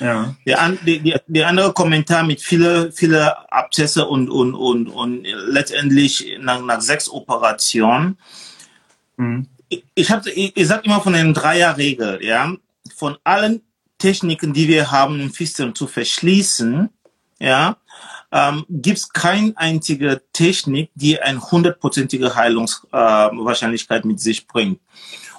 Ja. 0.00 0.34
Der, 0.46 0.68
die, 0.86 1.14
die, 1.26 1.44
andere 1.44 1.72
Kommentar 1.72 2.22
mit 2.22 2.40
viele, 2.40 2.90
viele 2.90 3.52
Abzesse 3.52 4.06
und, 4.06 4.30
und, 4.30 4.54
und, 4.54 4.88
und 4.88 5.24
letztendlich 5.24 6.38
nach, 6.40 6.62
nach 6.62 6.80
sechs 6.80 7.08
Operationen. 7.08 8.16
Mhm. 9.16 9.46
Ich, 9.68 9.84
ich, 9.94 10.10
hab, 10.10 10.26
ich, 10.26 10.56
ich 10.56 10.66
sage 10.66 10.82
immer 10.84 11.00
von 11.00 11.12
den 11.12 11.34
Dreierregel, 11.34 12.24
ja, 12.24 12.52
von 12.96 13.18
allen 13.24 13.62
Techniken, 13.98 14.54
die 14.54 14.68
wir 14.68 14.90
haben, 14.90 15.20
um 15.20 15.30
Fisteln 15.32 15.74
zu 15.74 15.86
verschließen, 15.86 16.88
ja, 17.38 17.76
ähm, 18.32 18.64
gibt 18.68 18.98
es 18.98 19.12
keine 19.12 19.52
einzige 19.56 20.22
Technik, 20.32 20.90
die 20.94 21.20
eine 21.20 21.40
hundertprozentige 21.40 22.34
Heilungswahrscheinlichkeit 22.34 24.04
äh, 24.04 24.06
mit 24.06 24.20
sich 24.20 24.46
bringt. 24.46 24.80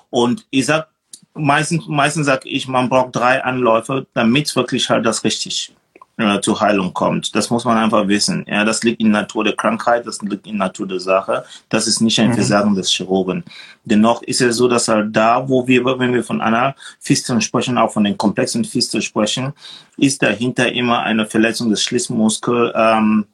Und 0.09 0.45
ich 0.49 0.65
sag 0.65 0.89
meistens, 1.33 1.87
meistens 1.87 2.25
sage 2.25 2.49
ich, 2.49 2.67
man 2.67 2.89
braucht 2.89 3.15
drei 3.15 3.43
Anläufe, 3.43 4.05
damit 4.13 4.55
wirklich 4.55 4.89
halt 4.89 5.05
das 5.05 5.23
richtig 5.23 5.73
äh, 6.17 6.39
zur 6.41 6.59
Heilung 6.59 6.93
kommt. 6.93 7.35
Das 7.35 7.49
muss 7.49 7.65
man 7.65 7.77
einfach 7.77 8.07
wissen. 8.07 8.45
Ja, 8.47 8.63
das 8.63 8.83
liegt 8.83 9.01
in 9.01 9.11
der 9.11 9.21
Natur 9.23 9.43
der 9.43 9.55
Krankheit, 9.55 10.05
das 10.05 10.21
liegt 10.21 10.45
in 10.45 10.57
der 10.57 10.67
Natur 10.67 10.87
der 10.87 10.99
Sache. 10.99 11.45
Das 11.69 11.87
ist 11.87 12.01
nicht 12.01 12.19
ein 12.19 12.29
mhm. 12.29 12.35
Versagen 12.35 12.75
des 12.75 12.91
Chirurgen. 12.91 13.43
Dennoch 13.85 14.21
ist 14.23 14.41
es 14.41 14.57
so, 14.57 14.67
dass 14.67 14.87
halt 14.87 15.15
da, 15.15 15.47
wo 15.47 15.67
wir, 15.67 15.83
wenn 15.99 16.13
wir 16.13 16.23
von 16.23 16.41
einer 16.41 16.75
Fisteln 16.99 17.41
sprechen, 17.41 17.77
auch 17.77 17.91
von 17.91 18.03
den 18.03 18.17
komplexen 18.17 18.65
Fisteln 18.65 19.01
sprechen, 19.01 19.53
ist 19.97 20.21
dahinter 20.21 20.71
immer 20.71 21.01
eine 21.01 21.25
Verletzung 21.25 21.69
des 21.69 21.81
Schließmuskels, 21.83 22.73
ähm, 22.75 23.25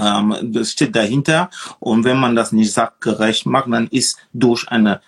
ähm, 0.00 0.34
das 0.42 0.72
steht 0.72 0.94
dahinter. 0.96 1.50
Und 1.80 2.04
wenn 2.04 2.18
man 2.18 2.34
das 2.34 2.52
nicht 2.52 2.72
sachgerecht 2.72 3.46
macht, 3.46 3.72
dann 3.72 3.86
ist 3.88 4.18
durch 4.32 4.68
eine 4.68 5.00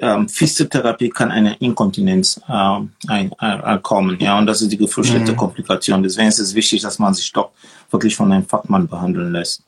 ähm, 0.00 0.28
Physiotherapie 0.28 1.08
kann 1.08 1.30
eine 1.30 1.54
Inkontinenz 1.54 2.40
ähm, 2.48 2.92
ein, 3.06 3.32
ein, 3.38 3.82
kommen. 3.82 4.18
Ja, 4.20 4.38
und 4.38 4.46
das 4.46 4.62
ist 4.62 4.72
die 4.72 4.76
gefürchtete 4.76 5.32
mhm. 5.32 5.36
Komplikation. 5.36 6.02
Deswegen 6.02 6.28
ist 6.28 6.40
es 6.40 6.54
wichtig, 6.54 6.82
dass 6.82 6.98
man 6.98 7.14
sich 7.14 7.32
doch 7.32 7.50
wirklich 7.90 8.16
von 8.16 8.32
einem 8.32 8.46
Fachmann 8.46 8.88
behandeln 8.88 9.32
lässt. 9.32 9.62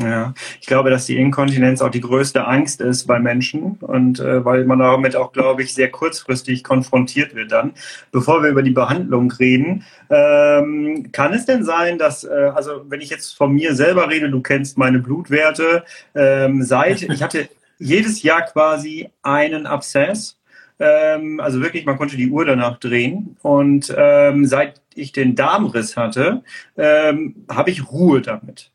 Ja, 0.00 0.32
ich 0.60 0.68
glaube, 0.68 0.90
dass 0.90 1.06
die 1.06 1.16
Inkontinenz 1.16 1.82
auch 1.82 1.90
die 1.90 2.00
größte 2.00 2.46
Angst 2.46 2.80
ist 2.80 3.08
bei 3.08 3.18
Menschen 3.18 3.78
und 3.80 4.20
äh, 4.20 4.44
weil 4.44 4.64
man 4.64 4.78
damit 4.78 5.16
auch, 5.16 5.32
glaube 5.32 5.64
ich, 5.64 5.74
sehr 5.74 5.90
kurzfristig 5.90 6.62
konfrontiert 6.62 7.34
wird 7.34 7.50
dann. 7.50 7.72
Bevor 8.12 8.44
wir 8.44 8.50
über 8.50 8.62
die 8.62 8.70
Behandlung 8.70 9.32
reden, 9.32 9.84
ähm, 10.08 11.10
kann 11.10 11.32
es 11.34 11.46
denn 11.46 11.64
sein, 11.64 11.98
dass, 11.98 12.22
äh, 12.22 12.52
also 12.54 12.84
wenn 12.88 13.00
ich 13.00 13.10
jetzt 13.10 13.36
von 13.36 13.52
mir 13.52 13.74
selber 13.74 14.08
rede, 14.08 14.30
du 14.30 14.40
kennst 14.40 14.78
meine 14.78 15.00
Blutwerte, 15.00 15.82
ähm, 16.14 16.62
seit, 16.62 17.02
ich 17.02 17.22
hatte 17.24 17.48
jedes 17.80 18.22
Jahr 18.22 18.42
quasi 18.42 19.10
einen 19.22 19.66
Abszess, 19.66 20.38
ähm, 20.78 21.40
also 21.40 21.60
wirklich, 21.60 21.86
man 21.86 21.98
konnte 21.98 22.16
die 22.16 22.30
Uhr 22.30 22.44
danach 22.44 22.78
drehen 22.78 23.36
und 23.42 23.92
ähm, 23.96 24.46
seit 24.46 24.80
ich 24.94 25.10
den 25.10 25.34
Darmriss 25.34 25.96
hatte, 25.96 26.44
ähm, 26.76 27.46
habe 27.48 27.70
ich 27.70 27.90
Ruhe 27.90 28.22
damit. 28.22 28.70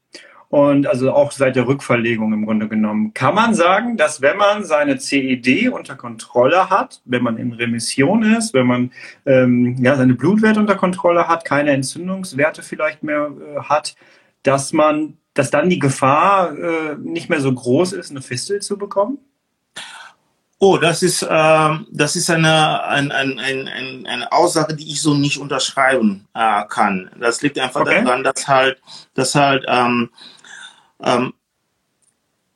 Und 0.54 0.86
also 0.86 1.12
auch 1.12 1.32
seit 1.32 1.56
der 1.56 1.66
Rückverlegung 1.66 2.32
im 2.32 2.46
Grunde 2.46 2.68
genommen. 2.68 3.12
Kann 3.16 3.34
man 3.34 3.56
sagen, 3.56 3.98
dass 3.98 4.22
wenn 4.22 4.38
man 4.38 4.64
seine 4.64 5.00
CED 5.00 5.70
unter 5.70 5.96
Kontrolle 5.96 6.70
hat, 6.70 7.02
wenn 7.06 7.24
man 7.24 7.38
in 7.38 7.54
Remission 7.54 8.22
ist, 8.22 8.54
wenn 8.54 8.68
man 8.68 8.92
ähm, 9.26 9.76
ja, 9.84 9.96
seine 9.96 10.14
Blutwerte 10.14 10.60
unter 10.60 10.76
Kontrolle 10.76 11.28
hat, 11.28 11.44
keine 11.44 11.72
Entzündungswerte 11.72 12.62
vielleicht 12.62 13.02
mehr 13.02 13.32
äh, 13.32 13.62
hat, 13.62 13.96
dass 14.44 14.74
man, 14.74 15.18
dass 15.34 15.50
dann 15.50 15.72
die 15.72 15.80
Gefahr 15.80 16.56
äh, 16.56 16.98
nicht 17.00 17.32
mehr 17.32 17.42
so 17.42 17.52
groß 17.52 17.94
ist, 17.94 18.12
eine 18.12 18.22
Fistel 18.22 18.62
zu 18.62 18.78
bekommen? 18.78 19.18
Oh, 20.60 20.78
das 20.78 21.02
ist, 21.02 21.24
äh, 21.24 21.70
das 21.92 22.16
ist 22.16 22.30
eine, 22.30 22.84
ein, 22.84 23.12
ein, 23.12 23.40
ein, 23.40 24.06
eine 24.06 24.32
Aussage, 24.32 24.76
die 24.76 24.92
ich 24.92 25.02
so 25.02 25.16
nicht 25.16 25.40
unterschreiben 25.40 26.28
äh, 26.36 26.62
kann. 26.70 27.10
Das 27.20 27.42
liegt 27.42 27.58
einfach 27.58 27.82
okay. 27.82 28.04
daran, 28.04 28.24
dass 28.24 28.48
halt, 28.48 28.80
dass 29.16 29.34
halt 29.34 29.66
ähm, 29.68 30.12
ähm, 31.04 31.34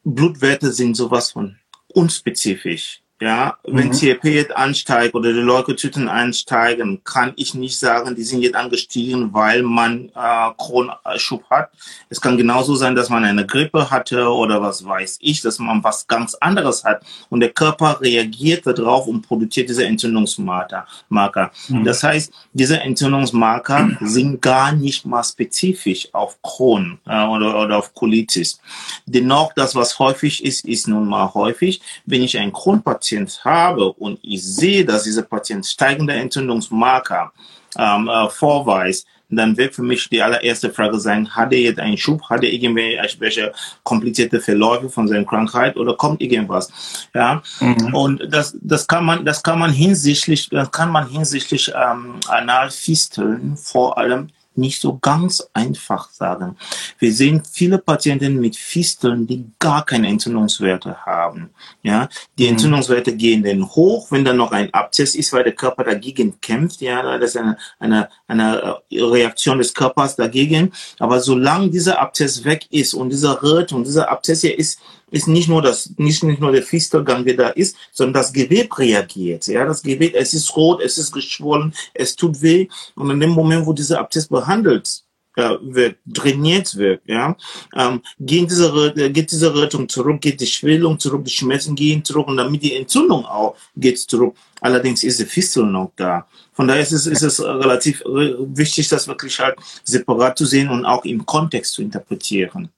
Blutwerte 0.04 0.72
sind 0.72 0.96
sowas 0.96 1.32
von 1.32 1.58
unspezifisch. 1.88 3.02
Ja, 3.20 3.58
mhm. 3.66 3.78
wenn 3.78 3.92
CRP 3.92 4.26
jetzt 4.26 4.56
ansteigt 4.56 5.16
oder 5.16 5.34
die 5.34 5.40
Leukozyten 5.40 6.08
ansteigen, 6.08 7.02
kann 7.04 7.34
ich 7.36 7.56
nicht 7.56 7.80
sagen, 7.80 8.16
die 8.16 8.22
sind 8.22 8.44
jetzt 8.44 8.56
angestiegen, 8.56 9.34
weil 9.34 9.64
man 9.64 10.10
äh, 10.10 10.52
Kronschub 10.56 11.44
hat. 11.50 11.72
Es 12.10 12.22
kann 12.22 12.38
genauso 12.38 12.76
sein, 12.76 12.94
dass 12.94 13.10
man 13.10 13.26
eine 13.26 13.48
Grippe 13.48 13.90
hatte 13.90 14.30
oder 14.30 14.62
was 14.62 14.86
weiß 14.86 15.18
ich, 15.22 15.42
dass 15.42 15.58
man 15.58 15.84
was 15.84 16.06
ganz 16.06 16.36
anderes 16.36 16.84
hat 16.84 17.02
und 17.30 17.40
der 17.40 17.50
Körper 17.50 18.00
reagiert 18.02 18.68
darauf 18.68 19.08
und 19.08 19.24
produziert 19.24 19.68
diese 19.68 19.86
Entzündungsmarker. 19.86 20.86
Mhm. 21.10 21.86
Das 21.86 22.04
heißt, 22.04 22.32
diese 22.54 22.80
Entzündungsmarker 22.82 23.98
sind 24.02 24.44
gar 24.44 24.74
nicht 24.74 25.08
mal 25.08 25.24
spezifisch 25.24 26.14
auf 26.14 26.40
Crohn 26.44 27.00
äh, 27.08 27.26
oder, 27.26 27.60
oder 27.64 27.78
auf 27.80 27.96
Colitis. 27.96 28.60
Dennoch, 29.08 29.54
das 29.54 29.74
was 29.74 29.98
häufig 29.98 30.46
ist, 30.46 30.66
ist 30.66 30.88
nun 30.88 31.08
mal 31.08 31.34
häufig, 31.34 31.82
wenn 32.06 32.22
ich 32.22 32.38
ein 32.38 32.54
Kronpatient 32.54 33.07
Patient 33.08 33.40
habe 33.46 33.94
und 33.94 34.20
ich 34.22 34.44
sehe, 34.44 34.84
dass 34.84 35.04
dieser 35.04 35.24
Patient 35.24 35.66
steigende 35.66 36.14
Entzündungsmarker 36.14 37.32
ähm, 37.78 38.10
äh, 38.10 38.30
vorweist, 38.30 39.08
dann 39.30 39.58
wird 39.58 39.76
für 39.76 39.84
mich 39.84 40.08
die 40.10 40.22
allererste 40.22 40.70
Frage 40.70 41.00
sein, 41.00 41.36
hat 41.36 41.52
er 41.52 41.60
jetzt 41.60 41.80
einen 41.80 41.98
Schub, 41.98 42.22
hat 42.30 42.44
er 42.44 42.52
irgendwelche 42.52 43.52
komplizierte 43.84 44.40
Verläufe 44.40 44.90
von 44.90 45.08
seiner 45.08 45.26
Krankheit 45.26 45.76
oder 45.76 45.96
kommt 45.96 46.22
irgendwas? 46.22 46.72
Ja, 47.14 47.42
mhm. 47.60 47.94
und 47.94 48.28
das, 48.30 48.58
das 48.62 48.88
kann 48.88 49.06
man, 49.06 49.26
das 49.26 49.44
kann 49.44 49.60
man 49.60 49.72
hinsichtlich, 49.72 50.50
das 50.50 50.72
kann 50.72 50.92
man 50.92 51.10
hinsichtlich 51.10 51.72
ähm, 51.76 52.16
Analfisteln 52.28 53.58
vor 53.58 53.98
allem 53.98 54.30
nicht 54.58 54.82
so 54.82 54.98
ganz 54.98 55.48
einfach 55.54 56.10
sagen. 56.10 56.58
Wir 57.00 57.14
sehen 57.14 57.44
viele 57.50 57.78
Patienten 57.78 58.40
mit 58.40 58.56
Fisteln, 58.56 59.28
die 59.28 59.46
gar 59.60 59.86
keine 59.86 60.08
Entzündungswerte 60.08 60.98
haben. 61.06 61.50
Ja, 61.84 62.10
die 62.38 62.46
mhm. 62.46 62.52
Entzündungswerte 62.52 63.16
gehen 63.16 63.44
dann 63.44 63.68
hoch, 63.68 64.12
wenn 64.12 64.26
dann 64.26 64.38
noch 64.38 64.52
ein 64.52 64.74
Abzess 64.74 65.16
ist, 65.16 65.32
weil 65.34 65.44
der 65.44 65.54
Körper 65.54 65.84
dagegen 65.84 66.40
kämpft. 66.42 66.82
Ja, 66.82 67.18
das 67.18 67.32
ist 67.32 67.38
eine, 67.38 67.58
eine, 67.80 68.10
eine 68.28 68.80
Reaktion 68.92 69.58
des 69.60 69.74
Körpers 69.74 70.16
dagegen. 70.16 70.72
Aber 71.00 71.20
solange 71.20 71.70
dieser 71.70 72.00
Abzess 72.00 72.44
weg 72.44 72.68
ist 72.72 72.94
und 72.94 73.10
dieser 73.10 73.42
Ritt 73.42 73.72
und 73.72 73.86
dieser 73.86 74.10
Abzess 74.10 74.42
hier 74.42 74.58
ist 74.58 74.80
ist 75.12 75.28
nicht 75.28 75.48
nur 75.48 75.62
das, 75.62 75.92
nicht, 75.98 76.24
nicht 76.24 76.42
nur 76.42 76.52
der 76.52 76.64
Fistelgang, 76.64 77.24
der 77.26 77.36
da 77.36 77.50
ist, 77.50 77.76
sondern 77.92 78.22
das 78.22 78.34
Gewebe 78.34 78.78
reagiert. 78.78 79.48
Ja, 79.48 79.66
das 79.66 79.82
Gewebe, 79.82 80.18
es 80.18 80.34
ist 80.34 80.56
rot, 80.56 80.82
es 80.82 80.98
ist 80.98 81.12
geschwollen, 81.12 81.74
es 81.94 82.16
tut 82.16 82.42
weh. 82.42 82.68
Und 82.96 83.10
in 83.12 83.20
dem 83.20 83.32
Moment, 83.32 83.66
wo 83.66 83.74
dieser 83.74 84.00
Abszess 84.00 84.28
behandelt 84.28 85.04
äh, 85.38 85.56
wird, 85.62 85.98
trainiert 86.14 86.76
wird, 86.76 87.02
ja, 87.06 87.38
ähm, 87.76 88.02
geht 88.20 88.52
diese, 88.52 88.94
geht 89.12 89.32
diese 89.32 89.56
Rettung 89.56 89.88
zurück, 89.88 90.20
geht 90.20 90.42
die 90.42 90.48
Schwellung 90.48 91.00
zurück, 91.00 91.24
die 91.24 91.32
Schmerzen 91.32 91.76
gehen 91.76 92.04
zurück 92.04 92.28
und 92.28 92.38
damit 92.38 92.62
die 92.62 92.76
Entzündung 92.76 93.26
auch 93.26 93.56
geht 93.78 94.00
zurück. 94.00 94.36
Allerdings 94.60 95.04
ist 95.04 95.20
die 95.20 95.26
Fistel 95.26 95.66
noch 95.66 95.92
da. 95.96 96.28
Von 96.52 96.68
daher 96.68 96.82
ist 96.82 96.92
es, 96.92 97.06
ist 97.06 97.22
es 97.22 97.40
relativ 97.40 98.02
äh, 98.02 98.34
wichtig, 98.40 98.90
das 98.90 99.08
wirklich 99.08 99.40
halt 99.40 99.56
separat 99.84 100.38
zu 100.38 100.46
sehen 100.46 100.70
und 100.70 100.84
auch 100.84 101.06
im 101.06 101.26
Kontext 101.26 101.74
zu 101.74 101.82
interpretieren. 101.82 102.70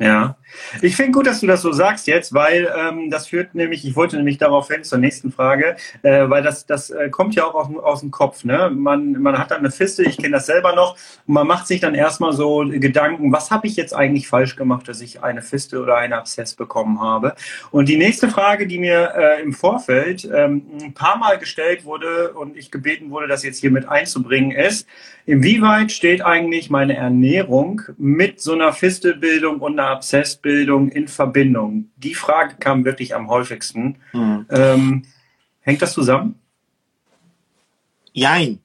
Ja, 0.00 0.36
ich 0.80 0.96
finde 0.96 1.12
gut, 1.12 1.26
dass 1.26 1.40
du 1.40 1.46
das 1.46 1.60
so 1.60 1.72
sagst 1.72 2.06
jetzt, 2.06 2.32
weil 2.32 2.72
ähm, 2.74 3.10
das 3.10 3.26
führt 3.26 3.54
nämlich, 3.54 3.84
ich 3.84 3.96
wollte 3.96 4.16
nämlich 4.16 4.38
darauf 4.38 4.68
hin 4.68 4.82
zur 4.82 4.96
nächsten 4.96 5.30
Frage, 5.30 5.76
äh, 6.00 6.30
weil 6.30 6.42
das, 6.42 6.64
das 6.64 6.88
äh, 6.88 7.10
kommt 7.10 7.34
ja 7.34 7.44
auch 7.44 7.54
aus, 7.54 7.68
aus 7.82 8.00
dem 8.00 8.10
Kopf. 8.10 8.44
Ne? 8.44 8.70
Man, 8.74 9.12
man 9.20 9.36
hat 9.36 9.50
dann 9.50 9.58
eine 9.58 9.70
Fiste, 9.70 10.02
ich 10.02 10.16
kenne 10.16 10.36
das 10.36 10.46
selber 10.46 10.74
noch, 10.74 10.96
und 11.26 11.34
man 11.34 11.46
macht 11.46 11.66
sich 11.66 11.80
dann 11.80 11.94
erstmal 11.94 12.32
so 12.32 12.64
Gedanken, 12.66 13.30
was 13.30 13.50
habe 13.50 13.66
ich 13.66 13.76
jetzt 13.76 13.94
eigentlich 13.94 14.26
falsch 14.26 14.56
gemacht, 14.56 14.88
dass 14.88 15.02
ich 15.02 15.22
eine 15.22 15.42
Fiste 15.42 15.82
oder 15.82 15.96
einen 15.96 16.14
Abszess 16.14 16.54
bekommen 16.54 17.02
habe. 17.02 17.34
Und 17.70 17.90
die 17.90 17.98
nächste 17.98 18.30
Frage, 18.30 18.66
die 18.66 18.78
mir 18.78 19.12
äh, 19.14 19.42
im 19.42 19.52
Vorfeld 19.52 20.26
ähm, 20.32 20.62
ein 20.80 20.94
paar 20.94 21.18
Mal 21.18 21.36
gestellt 21.36 21.84
wurde 21.84 22.32
und 22.32 22.56
ich 22.56 22.70
gebeten 22.70 23.10
wurde, 23.10 23.28
das 23.28 23.42
jetzt 23.42 23.58
hier 23.58 23.70
mit 23.70 23.86
einzubringen, 23.86 24.52
ist, 24.52 24.86
inwieweit 25.30 25.92
steht 25.92 26.22
eigentlich 26.22 26.70
meine 26.70 26.96
Ernährung 26.96 27.82
mit 27.96 28.40
so 28.40 28.52
einer 28.52 28.72
Fistebildung 28.72 29.60
und 29.60 29.78
einer 29.78 29.90
Abszessbildung 29.90 30.88
in 30.88 31.06
Verbindung? 31.06 31.90
Die 31.96 32.14
Frage 32.14 32.56
kam 32.58 32.84
wirklich 32.84 33.14
am 33.14 33.28
häufigsten. 33.28 33.96
Mhm. 34.12 34.46
Ähm, 34.50 35.02
hängt 35.60 35.82
das 35.82 35.92
zusammen? 35.92 36.34
Jein. 38.12 38.58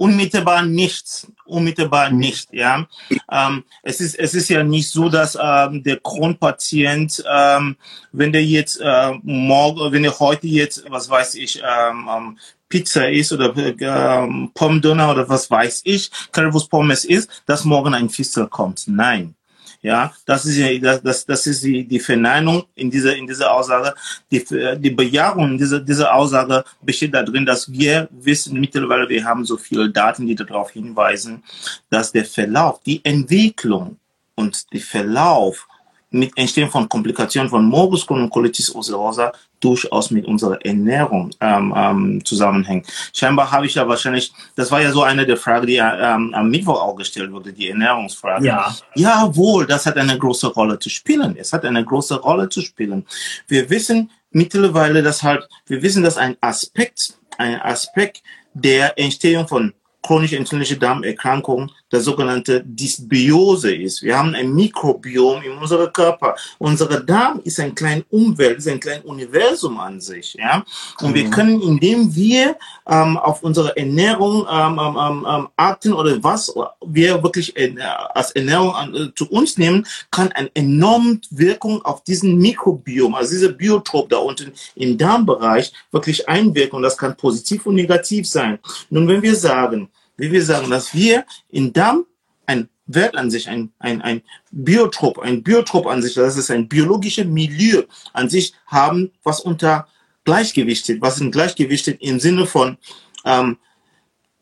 Unmittelbar 0.00 0.62
nichts. 0.62 1.30
Unmittelbar 1.44 2.10
nicht, 2.10 2.54
ja. 2.54 2.86
Ähm, 3.30 3.64
es 3.82 4.00
ist, 4.00 4.18
es 4.18 4.32
ist 4.32 4.48
ja 4.48 4.64
nicht 4.64 4.88
so, 4.88 5.10
dass 5.10 5.36
ähm, 5.38 5.82
der 5.82 5.98
Kronpatient, 5.98 7.22
ähm, 7.30 7.76
wenn 8.10 8.32
der 8.32 8.42
jetzt 8.42 8.80
äh, 8.80 9.12
morgen, 9.22 9.92
wenn 9.92 10.04
er 10.04 10.18
heute 10.18 10.46
jetzt, 10.46 10.84
was 10.88 11.10
weiß 11.10 11.34
ich, 11.34 11.58
ähm, 11.62 12.08
ähm 12.10 12.38
Pizza 12.70 13.10
ist 13.10 13.30
oder 13.32 13.54
ähm, 13.54 14.50
Pomdonner 14.54 15.10
oder 15.10 15.28
was 15.28 15.50
weiß 15.50 15.82
ich, 15.84 16.10
Currywurst 16.32 16.70
Pommes 16.70 17.04
ist, 17.04 17.42
dass 17.44 17.66
morgen 17.66 17.92
ein 17.92 18.08
Fistel 18.08 18.46
kommt. 18.46 18.84
Nein. 18.86 19.34
Ja, 19.82 20.12
das 20.26 20.44
ist 20.44 20.58
ja, 20.58 20.78
das, 20.78 21.02
das, 21.02 21.24
das 21.24 21.46
ist 21.46 21.64
die, 21.64 21.84
die 21.84 22.00
Verneinung 22.00 22.64
in 22.74 22.90
dieser, 22.90 23.16
in 23.16 23.26
dieser 23.26 23.50
Aussage. 23.54 23.94
Die, 24.30 24.44
die 24.78 24.90
Bejahung 24.90 25.56
dieser, 25.56 25.80
dieser 25.80 26.14
Aussage 26.14 26.64
besteht 26.82 27.14
darin, 27.14 27.46
dass 27.46 27.70
wir 27.72 28.06
wissen 28.10 28.60
mittlerweile, 28.60 29.08
wir 29.08 29.24
haben 29.24 29.44
so 29.46 29.56
viele 29.56 29.88
Daten, 29.88 30.26
die 30.26 30.34
darauf 30.34 30.70
hinweisen, 30.72 31.42
dass 31.88 32.12
der 32.12 32.26
Verlauf, 32.26 32.82
die 32.82 33.02
Entwicklung 33.04 33.96
und 34.34 34.70
der 34.70 34.80
Verlauf 34.80 35.66
mit 36.10 36.36
Entstehen 36.36 36.68
von 36.68 36.88
Komplikationen 36.88 37.48
von 37.48 37.64
Morbus 37.64 38.06
Crohn 38.06 38.22
und 38.22 38.30
Colitis 38.30 38.70
ulcerosa 38.70 39.32
durchaus 39.60 40.10
mit 40.10 40.26
unserer 40.26 40.58
Ernährung 40.64 41.30
ähm, 41.40 41.72
ähm, 41.76 42.24
zusammenhängt. 42.24 42.86
Scheinbar 43.14 43.50
habe 43.50 43.66
ich 43.66 43.74
ja 43.74 43.86
wahrscheinlich, 43.86 44.32
das 44.56 44.70
war 44.70 44.80
ja 44.80 44.90
so 44.90 45.02
eine 45.02 45.26
der 45.26 45.36
Fragen, 45.36 45.66
die 45.66 45.76
ähm, 45.76 46.34
am 46.34 46.50
Mittwoch 46.50 46.80
auch 46.80 46.96
gestellt 46.96 47.30
wurde, 47.30 47.52
die 47.52 47.68
Ernährungsfrage. 47.68 48.46
Ja. 48.46 48.74
Jawohl, 48.94 49.66
das 49.66 49.86
hat 49.86 49.96
eine 49.96 50.18
große 50.18 50.48
Rolle 50.48 50.78
zu 50.78 50.88
spielen. 50.88 51.36
Es 51.38 51.52
hat 51.52 51.64
eine 51.64 51.84
große 51.84 52.20
Rolle 52.20 52.48
zu 52.48 52.62
spielen. 52.62 53.06
Wir 53.46 53.68
wissen 53.70 54.10
mittlerweile, 54.30 55.02
dass 55.02 55.22
halt, 55.22 55.48
wir 55.66 55.82
wissen, 55.82 56.02
dass 56.02 56.16
ein 56.16 56.36
Aspekt, 56.40 57.14
ein 57.38 57.60
Aspekt 57.60 58.22
der 58.54 58.98
Entstehung 58.98 59.46
von 59.46 59.74
chronisch 60.02 60.32
entzündliche 60.32 60.76
Darmerkrankung 60.76 61.70
der 61.92 62.00
sogenannte 62.00 62.62
Dysbiose 62.64 63.74
ist. 63.74 64.02
Wir 64.02 64.16
haben 64.16 64.34
ein 64.34 64.54
Mikrobiom 64.54 65.42
in 65.42 65.52
unserem 65.52 65.92
Körper. 65.92 66.36
Unser 66.58 67.00
Darm 67.00 67.40
ist 67.44 67.58
ein 67.60 67.74
kleines 67.74 68.04
Umwelt, 68.10 68.58
ist 68.58 68.68
ein 68.68 68.80
kleines 68.80 69.04
Universum 69.04 69.78
an 69.80 70.00
sich. 70.00 70.34
Ja? 70.34 70.64
Und 71.00 71.10
mhm. 71.10 71.14
wir 71.14 71.30
können, 71.30 71.60
indem 71.60 72.14
wir 72.14 72.56
ähm, 72.86 73.16
auf 73.16 73.42
unsere 73.42 73.76
Ernährung 73.76 74.46
ähm, 74.50 74.78
ähm, 74.78 74.96
ähm, 74.98 75.26
ähm 75.28 75.48
achten 75.56 75.92
oder 75.92 76.22
was 76.22 76.52
wir 76.84 77.22
wirklich 77.22 77.56
äh, 77.56 77.74
als 78.14 78.30
Ernährung 78.32 78.74
an, 78.74 78.94
äh, 78.94 79.14
zu 79.14 79.28
uns 79.30 79.58
nehmen, 79.58 79.86
kann 80.10 80.32
eine 80.32 80.50
enorme 80.54 81.20
Wirkung 81.30 81.84
auf 81.84 82.04
diesen 82.04 82.38
Mikrobiom, 82.38 83.14
also 83.14 83.30
diese 83.32 83.52
Biotop 83.52 84.08
da 84.08 84.18
unten 84.18 84.52
im 84.74 84.96
Darmbereich 84.96 85.72
wirklich 85.90 86.28
einwirken. 86.28 86.76
Und 86.76 86.82
das 86.82 86.96
kann 86.96 87.16
positiv 87.16 87.66
und 87.66 87.74
negativ 87.74 88.28
sein. 88.28 88.58
Nun, 88.90 89.08
wenn 89.08 89.22
wir 89.22 89.34
sagen, 89.34 89.88
wie 90.20 90.32
wir 90.32 90.44
sagen, 90.44 90.70
dass 90.70 90.94
wir 90.94 91.24
in 91.48 91.72
Darm 91.72 92.04
ein 92.46 92.68
Wert 92.86 93.16
an 93.16 93.30
sich, 93.30 93.48
ein, 93.48 93.72
ein, 93.78 94.02
ein 94.02 94.22
Biotop, 94.50 95.18
ein 95.20 95.42
Biotop 95.42 95.86
an 95.86 96.02
sich, 96.02 96.14
das 96.14 96.36
ist 96.36 96.50
ein 96.50 96.68
biologisches 96.68 97.26
Milieu 97.26 97.84
an 98.12 98.28
sich 98.28 98.52
haben, 98.66 99.12
was 99.22 99.40
unter 99.40 99.86
Gleichgewicht 100.24 100.84
steht, 100.84 101.00
was 101.00 101.20
in 101.20 101.30
Gleichgewicht 101.30 101.82
steht 101.82 102.02
im 102.02 102.20
Sinne 102.20 102.46
von 102.46 102.76
ähm, 103.24 103.58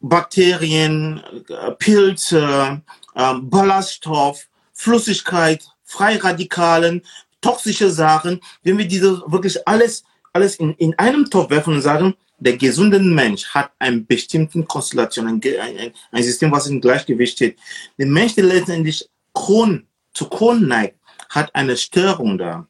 Bakterien, 0.00 1.22
äh, 1.48 1.70
Pilze, 1.72 2.82
ähm, 3.14 3.50
Ballaststoff, 3.50 4.46
Flüssigkeit, 4.72 5.64
Freiradikalen, 5.84 7.02
toxische 7.40 7.90
Sachen. 7.90 8.40
Wenn 8.62 8.78
wir 8.78 8.86
diese 8.86 9.22
wirklich 9.26 9.66
alles, 9.66 10.04
alles 10.32 10.56
in, 10.56 10.74
in 10.74 10.98
einem 10.98 11.28
Topf 11.30 11.50
werfen 11.50 11.74
und 11.74 11.82
sagen, 11.82 12.14
der 12.38 12.56
gesunde 12.56 12.98
Mensch 13.00 13.46
hat 13.48 13.72
eine 13.78 14.00
bestimmte 14.00 14.62
Konstellation, 14.62 15.26
ein, 15.26 15.40
ein, 15.60 15.92
ein 16.12 16.22
System, 16.22 16.52
was 16.52 16.66
im 16.68 16.80
Gleichgewicht 16.80 17.34
steht. 17.34 17.58
Der 17.98 18.06
Mensch, 18.06 18.34
der 18.34 18.44
letztendlich 18.44 19.08
Kron, 19.34 19.86
zu 20.14 20.28
Kron 20.28 20.66
neigt, 20.66 20.96
hat 21.30 21.54
eine 21.54 21.76
Störung 21.76 22.38
da. 22.38 22.66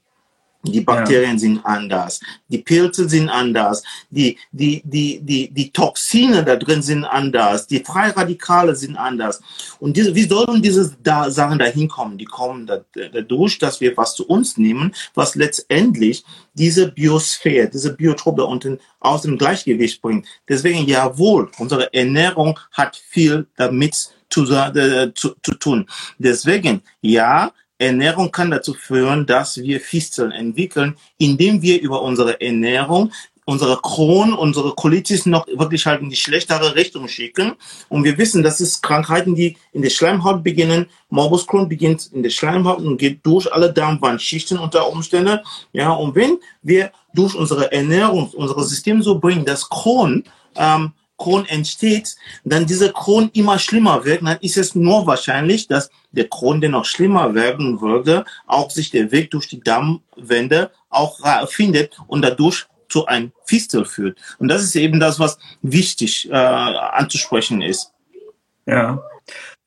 Die 0.73 0.81
Bakterien 0.81 1.33
ja. 1.33 1.39
sind 1.39 1.65
anders, 1.65 2.21
die 2.49 2.59
Pilze 2.59 3.09
sind 3.09 3.29
anders, 3.29 3.83
die, 4.11 4.39
die, 4.53 4.83
die, 4.85 5.21
die, 5.21 5.51
die 5.51 5.71
Toxine 5.71 6.45
da 6.45 6.57
drin 6.57 6.83
sind 6.83 7.05
anders, 7.05 7.67
die 7.67 7.81
Freiradikale 7.85 8.75
sind 8.75 8.97
anders. 8.97 9.41
Und 9.81 9.97
diese, 9.97 10.15
wie 10.15 10.25
sollen 10.29 10.63
diese 10.63 10.97
da 11.03 11.31
Sachen 11.31 11.59
da 11.59 11.67
hinkommen? 11.67 12.19
Die 12.19 12.25
kommen 12.25 12.67
dadurch, 12.67 13.59
dass 13.59 13.81
wir 13.81 13.97
was 13.97 14.15
zu 14.15 14.27
uns 14.27 14.57
nehmen, 14.57 14.95
was 15.15 15.35
letztendlich 15.35 16.25
diese 16.55 16.91
Biosphäre, 16.91 17.69
diese 17.69 17.95
Biotop 17.95 18.37
da 18.37 18.45
unten 18.45 18.79
aus 19.01 19.23
dem 19.23 19.39
Gleichgewicht 19.39 20.03
bringt. 20.03 20.27
Deswegen, 20.49 20.87
jawohl, 20.87 21.51
unsere 21.59 21.93
Ernährung 21.95 22.59
hat 22.73 22.97
viel 22.97 23.47
damit 23.57 24.11
zu, 24.29 24.45
äh, 24.53 25.13
zu, 25.15 25.35
zu 25.43 25.55
tun. 25.55 25.87
Deswegen, 26.19 26.83
ja, 27.01 27.53
Ernährung 27.79 28.33
kann 28.33 28.51
dazu 28.51 28.75
führen, 28.75 29.27
dass 29.27 29.59
wir 29.59 29.81
Fisteln 29.81 30.33
entwickeln, 30.33 30.97
indem 31.17 31.63
wir 31.63 31.81
über 31.81 32.03
unsere 32.03 32.41
Ernährung 32.41 33.13
unsere 33.49 33.79
Kron, 33.79 34.35
unsere 34.35 34.75
Colitis 34.75 35.25
noch 35.25 35.47
wirklich 35.47 35.87
halt 35.87 36.03
in 36.03 36.11
die 36.11 36.17
schlechtere 36.17 36.75
Richtung 36.75 37.09
schicken. 37.09 37.55
Und 37.89 38.05
wir 38.05 38.19
wissen, 38.19 38.43
das 38.43 38.61
ist 38.61 38.83
Krankheiten, 38.83 39.35
die 39.35 39.57
in 39.73 39.81
der 39.81 39.89
Schleimhaut 39.89 40.45
beginnen. 40.45 40.85
Morbus 41.09 41.47
Crohn 41.47 41.67
beginnt 41.67 42.11
in 42.13 42.23
der 42.23 42.29
Schleimhaut 42.29 42.81
und 42.81 42.99
geht 42.99 43.25
durch 43.25 43.51
alle 43.51 43.73
Darmwandschichten 43.73 44.59
unter 44.59 44.93
Umständen. 44.93 45.39
Ja, 45.73 45.93
und 45.93 46.15
wenn 46.15 46.37
wir 46.61 46.93
durch 47.15 47.35
unsere 47.35 47.73
Ernährung, 47.73 48.29
unser 48.35 48.63
System 48.65 49.01
so 49.01 49.19
bringen, 49.19 49.47
dass 49.47 49.71
Crohn 49.71 50.25
ähm, 50.55 50.93
Kron 51.19 51.45
entsteht, 51.47 52.17
dann 52.45 52.67
diese 52.67 52.93
Kron 52.93 53.31
immer 53.35 53.59
schlimmer 53.59 54.05
wird, 54.05 54.23
dann 54.23 54.39
ist 54.41 54.57
es 54.57 54.75
nur 54.75 55.07
wahrscheinlich, 55.07 55.67
dass 55.67 55.91
der 56.13 56.29
Kron, 56.29 56.61
der 56.61 56.71
noch 56.71 56.85
schlimmer 56.85 57.35
werden 57.35 57.81
würde, 57.81 58.25
auch 58.47 58.71
sich 58.71 58.91
der 58.91 59.11
Weg 59.13 59.33
durch 59.33 59.49
die 59.49 59.61
Dammwände 59.61 60.71
auch 60.89 61.19
findet 61.49 61.99
und 62.07 62.23
dadurch 62.23 62.67
zu 62.89 63.07
einem 63.07 63.33
Fistel 63.45 63.85
führt. 63.85 64.19
Und 64.39 64.49
das 64.49 64.63
ist 64.63 64.75
eben 64.77 64.99
das, 65.01 65.19
was 65.19 65.39
wichtig 65.61 66.31
äh, 66.31 66.35
anzusprechen 66.35 67.61
ist. 67.61 67.93
Ja 68.65 69.03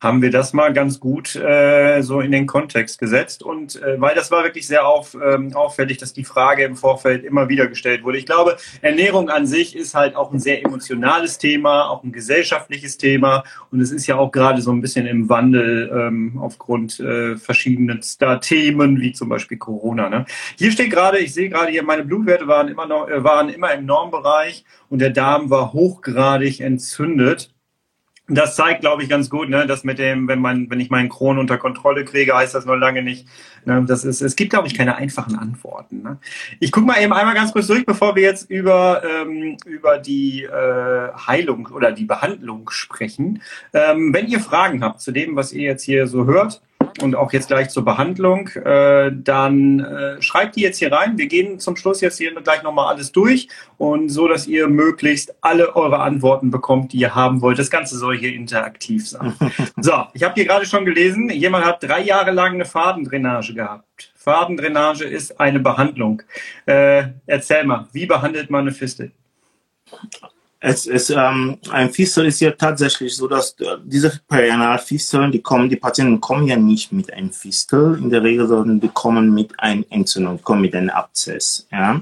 haben 0.02 0.24
wir 0.24 0.32
das 0.32 0.52
mal 0.52 0.74
ganz 0.74 1.00
gut 1.00 1.36
äh, 1.36 2.02
so 2.02 2.22
in 2.22 2.32
den 2.32 2.48
Kontext 2.48 2.98
gesetzt. 2.98 3.44
Und 3.44 3.82
äh, 3.82 4.02
weil 4.02 4.16
das 4.16 4.32
war 4.32 4.44
wirklich 4.44 4.66
sehr 4.66 4.88
auf, 4.88 5.16
ähm, 5.16 5.56
auffällig, 5.56 6.00
dass 6.00 6.12
die 6.12 6.24
Frage 6.24 6.64
im 6.64 6.76
Vorfeld 6.76 7.24
immer 7.24 7.50
wieder 7.50 7.68
gestellt 7.68 8.04
wurde. 8.04 8.18
Ich 8.18 8.26
glaube, 8.26 8.58
Ernährung 8.82 9.30
an 9.30 9.46
sich 9.46 9.76
ist 9.76 9.94
halt 9.94 10.16
auch 10.16 10.34
ein 10.34 10.40
sehr 10.40 10.66
emotionales 10.66 11.38
Thema, 11.38 11.88
auch 11.88 12.04
ein 12.04 12.12
gesellschaftliches 12.12 12.98
Thema. 12.98 13.44
Und 13.70 13.80
es 13.80 13.92
ist 13.92 14.08
ja 14.08 14.16
auch 14.16 14.32
gerade 14.32 14.64
so 14.64 14.72
ein 14.72 14.82
bisschen 14.82 15.06
im 15.06 15.30
Wandel 15.30 15.92
ähm, 15.94 16.40
aufgrund 16.42 17.00
äh, 17.00 17.38
verschiedenster 17.38 18.42
Themen, 18.42 19.00
wie 19.02 19.12
zum 19.12 19.30
Beispiel 19.30 19.60
Corona. 19.60 20.10
Ne? 20.10 20.26
Hier 20.58 20.72
steht 20.72 20.90
gerade, 20.90 21.20
ich 21.20 21.32
sehe 21.36 21.50
gerade 21.50 21.72
hier, 21.72 21.84
meine 21.84 22.04
Blutwerte 22.04 22.48
waren 22.48 22.70
immer 22.70 22.88
noch, 22.88 23.08
äh, 23.08 23.24
waren 23.24 23.50
immer 23.50 23.72
im 23.72 23.86
Normbereich 23.86 24.66
und 24.90 24.98
der 24.98 25.12
Darm 25.12 25.52
war 25.52 25.74
hochgradig 25.74 26.60
entzündet 26.60 27.52
das 28.34 28.56
zeigt, 28.56 28.82
glaube 28.82 29.04
ich, 29.04 29.10
ganz 29.10 29.30
gut, 29.30 29.50
ne, 29.50 29.68
dass 29.68 29.84
mit 29.84 30.00
dem, 30.00 30.28
wenn 30.28 30.40
man, 30.40 30.70
wenn 30.70 30.80
ich 30.80 30.90
meinen 30.90 31.10
Kron 31.10 31.38
unter 31.38 31.58
Kontrolle 31.58 32.06
kriege, 32.06 32.36
heißt 32.36 32.56
das 32.56 32.66
noch 32.66 32.76
lange 32.76 33.04
nicht. 33.04 33.28
Ne, 33.66 33.84
das 33.88 34.04
ist, 34.04 34.22
es 34.22 34.36
gibt, 34.36 34.52
glaube 34.52 34.68
ich, 34.68 34.74
keine 34.74 34.96
einfachen 34.96 35.38
Antworten. 35.38 36.02
Ne. 36.02 36.18
Ich 36.60 36.72
gucke 36.72 36.88
mal 36.88 37.02
eben 37.02 37.14
einmal 37.14 37.36
ganz 37.36 37.52
kurz 37.52 37.68
durch, 37.68 37.86
bevor 37.86 38.16
wir 38.16 38.24
jetzt 38.24 38.50
über 38.50 39.02
ähm, 39.04 39.58
über 39.66 39.98
die 39.98 40.44
äh, 40.44 41.12
Heilung 41.28 41.68
oder 41.68 41.92
die 41.92 42.06
Behandlung 42.06 42.70
sprechen. 42.70 43.42
Ähm, 43.74 44.14
wenn 44.14 44.28
ihr 44.28 44.40
Fragen 44.40 44.84
habt 44.84 45.02
zu 45.02 45.12
dem, 45.12 45.36
was 45.36 45.52
ihr 45.52 45.64
jetzt 45.64 45.84
hier 45.84 46.08
so 46.08 46.26
hört, 46.26 46.62
und 47.02 47.16
auch 47.16 47.32
jetzt 47.34 47.48
gleich 47.48 47.70
zur 47.70 47.86
Behandlung, 47.86 48.48
äh, 48.50 49.12
dann 49.14 49.80
äh, 49.80 50.22
schreibt 50.22 50.56
die 50.56 50.62
jetzt 50.62 50.80
hier 50.80 50.92
rein. 50.92 51.18
Wir 51.18 51.28
gehen 51.28 51.60
zum 51.60 51.76
Schluss 51.76 52.02
jetzt 52.02 52.18
hier 52.18 52.34
gleich 52.42 52.64
nochmal 52.64 52.94
alles 52.94 53.12
durch 53.12 53.48
und 53.78 54.10
so, 54.10 54.28
dass 54.28 54.48
ihr 54.48 54.68
möglichst 54.68 55.36
alle 55.42 55.76
eure 55.76 56.00
Antworten 56.00 56.52
bekommt, 56.52 56.94
die 56.94 56.98
ihr 56.98 57.16
haben 57.16 57.42
wollt. 57.42 57.60
Das 57.60 57.70
Ganze 57.70 57.98
soll 57.98 58.18
hier 58.18 58.34
interaktiv 58.34 59.08
sein. 59.08 59.34
so, 59.78 59.94
ich 60.14 60.24
habe 60.24 60.34
hier 60.36 60.46
gerade 60.46 60.66
schon 60.66 60.86
gelesen, 60.86 61.30
jemand 61.30 61.66
hat 61.66 61.84
drei 61.84 62.02
Jahre 62.02 62.32
lang 62.32 62.54
eine 62.54 62.66
Fadendrainage 62.66 63.54
gehabt. 63.54 64.14
Fadendrainage 64.16 65.06
ist 65.06 65.40
eine 65.40 65.60
Behandlung. 65.60 66.22
Äh, 66.66 67.06
erzähl 67.26 67.64
mal, 67.64 67.88
wie 67.92 68.06
behandelt 68.06 68.50
man 68.50 68.62
eine 68.62 68.72
Fistel? 68.72 69.12
Es 70.64 70.86
ist 70.86 71.10
ähm, 71.10 71.58
ein 71.72 71.90
Fistel 71.90 72.28
ist 72.28 72.40
ja 72.40 72.52
tatsächlich 72.52 73.16
so, 73.16 73.28
dass 73.28 73.60
äh, 73.60 73.78
diese 73.84 74.22
Perianalfisteln, 74.28 75.32
die 75.32 75.42
kommen, 75.42 75.70
die 75.70 75.76
Patienten 75.76 76.22
kommen 76.22 76.48
ja 76.48 76.56
nicht 76.56 76.92
mit 76.92 77.12
einem 77.12 77.32
Fistel 77.32 77.98
in 77.98 78.12
der 78.12 78.22
Regel, 78.22 78.48
sondern 78.48 78.80
die 78.80 78.90
kommen 78.90 79.34
mit 79.34 79.60
einem 79.60 79.84
Entzündung, 79.90 80.40
kommen 80.44 80.62
mit 80.62 80.76
einem 80.76 80.92
Abzess. 80.92 81.68
Ja. 81.72 82.02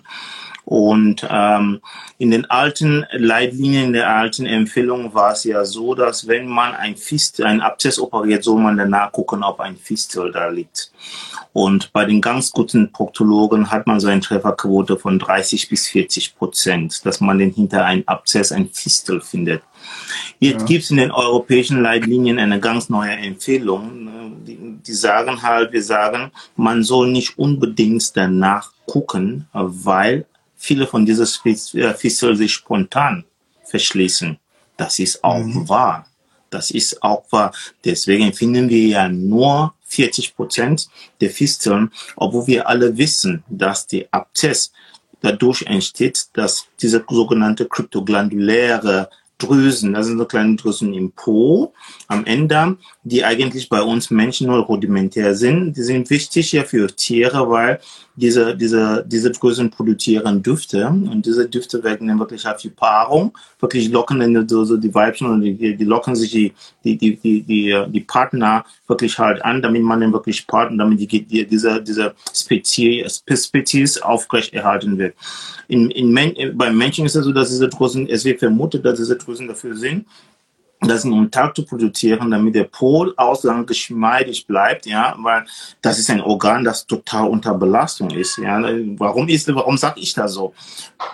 Und 0.69 1.27
ähm, 1.27 1.81
in 2.19 2.29
den 2.29 2.45
alten 2.45 3.03
Leitlinien, 3.11 3.85
in 3.85 3.93
der 3.93 4.15
alten 4.15 4.45
Empfehlung 4.45 5.15
war 5.15 5.31
es 5.31 5.43
ja 5.43 5.65
so, 5.65 5.95
dass 5.95 6.27
wenn 6.27 6.45
man 6.47 6.75
ein 6.75 6.95
Fistel, 6.95 7.47
ein 7.47 7.59
Abzess 7.59 7.97
operiert, 7.97 8.43
soll 8.43 8.61
man 8.61 8.77
danach 8.77 9.11
gucken, 9.11 9.41
ob 9.41 9.61
ein 9.61 9.77
Fistel 9.77 10.31
da 10.31 10.47
liegt. 10.47 10.91
Und 11.53 11.91
bei 11.91 12.05
den 12.05 12.21
ganz 12.21 12.51
guten 12.51 12.91
Proktologen 12.91 13.71
hat 13.71 13.87
man 13.87 13.99
so 13.99 14.09
eine 14.09 14.21
Trefferquote 14.21 14.99
von 14.99 15.17
30 15.17 15.69
bis 15.69 15.87
40 15.87 16.35
Prozent, 16.35 17.03
dass 17.03 17.19
man 17.19 17.39
den 17.39 17.51
hinter 17.51 17.83
einem 17.83 18.03
Abzess 18.05 18.51
ein 18.51 18.69
Fistel 18.69 19.21
findet. 19.21 19.63
Jetzt 20.37 20.61
ja. 20.61 20.65
gibt 20.67 20.83
es 20.83 20.91
in 20.91 20.97
den 20.97 21.09
europäischen 21.09 21.81
Leitlinien 21.81 22.37
eine 22.37 22.59
ganz 22.59 22.89
neue 22.89 23.13
Empfehlung. 23.13 24.43
Die, 24.45 24.77
die 24.85 24.93
sagen 24.93 25.41
halt, 25.41 25.73
wir 25.73 25.81
sagen, 25.81 26.29
man 26.55 26.83
soll 26.83 27.09
nicht 27.09 27.39
unbedingt 27.39 28.15
danach 28.15 28.71
gucken, 28.85 29.47
weil 29.51 30.27
viele 30.59 30.85
von 30.85 31.05
diesen 31.05 31.25
äh, 31.45 31.93
Fisteln 31.93 32.35
sich 32.35 32.53
spontan 32.53 33.23
verschließen. 33.65 34.37
Das 34.77 34.99
ist 34.99 35.23
auch 35.23 35.39
mhm. 35.43 35.67
wahr. 35.67 36.05
Das 36.49 36.69
ist 36.71 37.01
auch 37.01 37.23
wahr. 37.31 37.51
Deswegen 37.85 38.33
finden 38.33 38.69
wir 38.69 38.87
ja 38.87 39.09
nur 39.09 39.73
40 39.85 40.35
Prozent 40.35 40.89
der 41.21 41.29
Fisteln, 41.29 41.91
obwohl 42.15 42.47
wir 42.47 42.67
alle 42.67 42.97
wissen, 42.97 43.43
dass 43.49 43.87
die 43.87 44.11
Abzess 44.11 44.71
dadurch 45.21 45.63
entsteht, 45.63 46.27
dass 46.33 46.65
diese 46.81 47.03
sogenannte 47.09 47.65
kryptoglanduläre 47.67 49.09
Drüsen, 49.39 49.93
das 49.93 50.07
sind 50.07 50.17
so 50.17 50.25
kleine 50.25 50.57
Drüsen 50.57 50.93
im 50.93 51.13
Po, 51.13 51.73
am 52.07 52.25
Ende, 52.25 52.77
die 53.03 53.23
eigentlich 53.23 53.69
bei 53.69 53.81
uns 53.81 54.11
Menschen 54.11 54.47
nur 54.47 54.59
rudimentär 54.59 55.33
sind. 55.33 55.77
Die 55.77 55.83
sind 55.83 56.09
wichtig 56.09 56.51
ja 56.51 56.65
für 56.65 56.93
Tiere, 56.93 57.49
weil 57.49 57.79
diese, 58.19 58.55
diese, 58.55 59.05
diese 59.07 59.31
Drüsen 59.31 59.69
produzieren 59.69 60.43
Düfte 60.43 60.87
und 60.87 61.25
diese 61.25 61.47
Düfte 61.47 61.83
werden 61.83 62.07
dann 62.07 62.19
wirklich 62.19 62.45
halt 62.45 62.61
für 62.61 62.69
Paarung, 62.69 63.35
wirklich 63.59 63.89
locken 63.89 64.19
dann 64.19 64.47
so, 64.47 64.65
so 64.65 64.77
die 64.77 64.93
Weibchen 64.93 65.27
und 65.27 65.41
die, 65.41 65.75
die 65.75 65.83
locken 65.85 66.15
sich 66.15 66.31
die, 66.31 66.53
die, 66.83 66.97
die, 66.97 67.15
die, 67.17 67.41
die, 67.43 67.85
die 67.87 67.99
Partner 68.01 68.65
wirklich 68.87 69.17
halt 69.17 69.43
an, 69.43 69.61
damit 69.61 69.83
man 69.83 70.01
dann 70.01 70.13
wirklich 70.13 70.45
paart 70.45 70.71
und 70.71 70.77
damit 70.77 70.99
die, 70.99 71.07
die, 71.07 71.47
diese, 71.47 71.81
diese 71.81 72.13
Spezies, 72.33 73.23
Spezies 73.29 74.01
aufrecht 74.01 74.53
erhalten 74.53 74.97
wird. 74.97 75.15
In, 75.67 75.89
in, 75.91 76.57
beim 76.57 76.77
Menschen 76.77 77.05
ist 77.05 77.15
es 77.15 77.23
so, 77.23 77.31
dass 77.31 77.49
diese 77.49 77.69
Drüsen, 77.69 78.07
es 78.07 78.25
wird 78.25 78.39
vermutet, 78.39 78.83
dass 78.83 78.97
diese 78.97 79.15
Drüsen 79.15 79.47
dafür 79.47 79.75
sind, 79.75 80.05
das 80.81 81.03
um 81.03 81.29
Tag 81.29 81.55
zu 81.55 81.65
produzieren, 81.65 82.31
damit 82.31 82.55
der 82.55 82.63
Polausgang 82.63 83.65
geschmeidig 83.65 84.47
bleibt, 84.47 84.85
ja, 84.85 85.13
weil 85.19 85.45
das 85.81 85.99
ist 85.99 86.09
ein 86.09 86.21
Organ, 86.21 86.63
das 86.63 86.87
total 86.87 87.27
unter 87.27 87.53
Belastung 87.53 88.09
ist, 88.11 88.37
ja. 88.37 88.61
Warum 88.97 89.27
ist, 89.27 89.53
warum 89.53 89.77
sage 89.77 89.99
ich 89.99 90.13
das 90.13 90.33
so? 90.33 90.53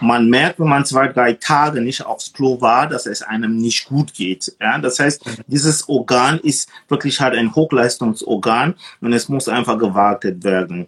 Man 0.01 0.29
merkt, 0.29 0.59
wenn 0.59 0.67
man 0.67 0.85
zwei, 0.85 1.07
drei 1.07 1.33
Tage 1.33 1.81
nicht 1.81 2.05
aufs 2.05 2.31
Klo 2.31 2.61
war, 2.61 2.87
dass 2.87 3.07
es 3.07 3.23
einem 3.23 3.57
nicht 3.57 3.85
gut 3.85 4.13
geht, 4.13 4.55
ja. 4.61 4.77
Das 4.77 4.99
heißt, 4.99 5.23
dieses 5.47 5.89
Organ 5.89 6.39
ist 6.39 6.69
wirklich 6.87 7.19
halt 7.19 7.35
ein 7.35 7.55
Hochleistungsorgan 7.55 8.75
und 9.01 9.13
es 9.13 9.29
muss 9.29 9.47
einfach 9.47 9.79
gewartet 9.79 10.43
werden 10.43 10.87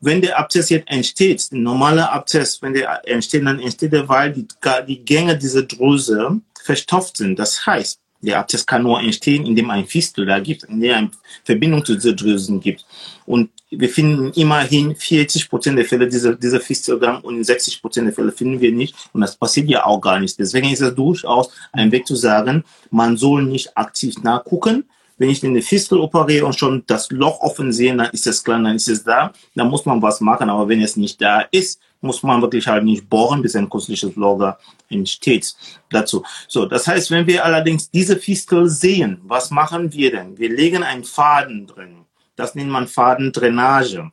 wenn 0.00 0.20
der 0.20 0.38
Abszess 0.38 0.68
jetzt 0.68 0.90
entsteht, 0.90 1.48
ein 1.50 1.62
normaler 1.62 2.12
Abszess, 2.12 2.60
wenn 2.60 2.74
der 2.74 3.00
entsteht, 3.08 3.46
dann 3.46 3.58
entsteht 3.58 3.94
er, 3.94 4.06
weil 4.06 4.34
die, 4.34 4.46
die 4.86 5.02
Gänge 5.02 5.38
dieser 5.38 5.62
Drüse 5.62 6.42
verstopft 6.62 7.16
sind. 7.16 7.38
Das 7.38 7.66
heißt, 7.66 8.00
der 8.24 8.38
Abszess 8.38 8.66
kann 8.66 8.82
nur 8.82 9.00
entstehen, 9.00 9.46
indem 9.46 9.70
ein 9.70 9.86
Fistel 9.86 10.26
da 10.26 10.38
gibt, 10.38 10.64
in 10.64 10.80
der 10.80 10.96
eine 10.96 11.10
Verbindung 11.44 11.84
zu 11.84 11.94
dieser 11.94 12.14
Drüsen 12.14 12.60
gibt. 12.60 12.84
Und 13.26 13.50
wir 13.70 13.88
finden 13.88 14.32
immerhin 14.34 14.94
40 14.94 15.48
Prozent 15.48 15.78
der 15.78 15.84
Fälle 15.84 16.08
dieser, 16.08 16.34
dieser 16.34 16.60
Fistelgang 16.60 17.20
und 17.22 17.36
in 17.36 17.44
60 17.44 17.80
Prozent 17.80 18.06
der 18.06 18.14
Fälle 18.14 18.32
finden 18.32 18.60
wir 18.60 18.72
nicht. 18.72 18.94
Und 19.12 19.20
das 19.20 19.36
passiert 19.36 19.68
ja 19.68 19.84
auch 19.84 20.00
gar 20.00 20.18
nicht. 20.20 20.38
Deswegen 20.38 20.70
ist 20.70 20.80
es 20.80 20.94
durchaus 20.94 21.50
ein 21.72 21.92
Weg 21.92 22.06
zu 22.06 22.14
sagen, 22.14 22.64
man 22.90 23.16
soll 23.16 23.44
nicht 23.44 23.76
aktiv 23.76 24.22
nachgucken. 24.22 24.84
Wenn 25.16 25.30
ich 25.30 25.44
eine 25.44 25.62
Fistel 25.62 25.98
operiere 25.98 26.44
und 26.44 26.58
schon 26.58 26.82
das 26.86 27.08
Loch 27.10 27.40
offen 27.40 27.72
sehe, 27.72 27.96
dann 27.96 28.10
ist 28.10 28.26
es 28.26 28.42
klar, 28.42 28.60
dann 28.60 28.74
ist 28.74 28.88
es 28.88 29.04
da. 29.04 29.32
Dann 29.54 29.68
muss 29.68 29.86
man 29.86 30.02
was 30.02 30.20
machen. 30.20 30.50
Aber 30.50 30.68
wenn 30.68 30.82
es 30.82 30.96
nicht 30.96 31.20
da 31.20 31.42
ist, 31.52 31.80
muss 32.04 32.22
man 32.22 32.40
wirklich 32.40 32.68
halt 32.68 32.84
nicht 32.84 33.08
bohren, 33.08 33.42
bis 33.42 33.56
ein 33.56 33.68
künstliches 33.68 34.14
Lager 34.14 34.58
entsteht 34.88 35.56
dazu. 35.90 36.22
So, 36.46 36.66
das 36.66 36.86
heißt, 36.86 37.10
wenn 37.10 37.26
wir 37.26 37.44
allerdings 37.44 37.90
diese 37.90 38.16
Fistel 38.16 38.68
sehen, 38.68 39.20
was 39.24 39.50
machen 39.50 39.92
wir 39.92 40.12
denn? 40.12 40.38
Wir 40.38 40.50
legen 40.50 40.84
einen 40.84 41.04
Faden 41.04 41.66
drin. 41.66 42.04
Das 42.36 42.54
nennt 42.54 42.70
man 42.70 42.86
Fadendrainage, 42.86 44.10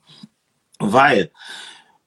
weil 0.80 1.32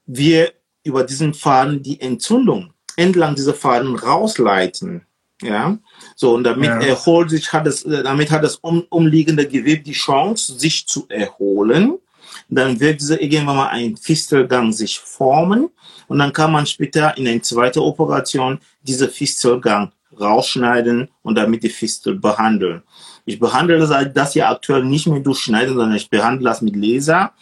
wir 0.06 0.52
über 0.82 1.04
diesen 1.04 1.34
Faden 1.34 1.82
die 1.82 2.00
Entzündung 2.00 2.72
entlang 2.96 3.34
dieser 3.34 3.54
Faden 3.54 3.96
rausleiten. 3.96 5.06
Ja, 5.42 5.76
so 6.14 6.34
und 6.34 6.44
damit 6.44 6.68
ja. 6.68 6.80
erholt 6.80 7.28
sich, 7.28 7.52
hat 7.52 7.66
es, 7.66 7.82
damit 7.82 8.30
hat 8.30 8.44
das 8.44 8.56
um, 8.56 8.84
umliegende 8.88 9.46
Gewebe 9.46 9.82
die 9.82 9.92
Chance, 9.92 10.58
sich 10.58 10.86
zu 10.86 11.06
erholen 11.08 11.98
dann 12.48 12.78
wird 12.80 13.00
diese 13.00 13.16
irgendwann 13.16 13.56
mal 13.56 13.68
ein 13.68 13.96
Fistelgang 13.96 14.72
sich 14.72 14.98
formen 14.98 15.70
und 16.08 16.18
dann 16.18 16.32
kann 16.32 16.52
man 16.52 16.66
später 16.66 17.16
in 17.16 17.26
eine 17.26 17.40
zweite 17.40 17.82
Operation 17.82 18.58
diese 18.82 19.08
Fistelgang 19.08 19.92
rausschneiden 20.18 21.08
und 21.22 21.34
damit 21.36 21.62
die 21.62 21.68
Fistel 21.68 22.16
behandeln. 22.16 22.82
Ich 23.24 23.38
behandle 23.38 23.78
das 24.14 24.34
ja 24.34 24.50
aktuell 24.50 24.84
nicht 24.84 25.06
mehr 25.06 25.20
durchschneiden, 25.20 25.74
sondern 25.74 25.96
ich 25.96 26.10
behandle 26.10 26.48
das 26.48 26.62
mit 26.62 26.76
Laser. 26.76 27.32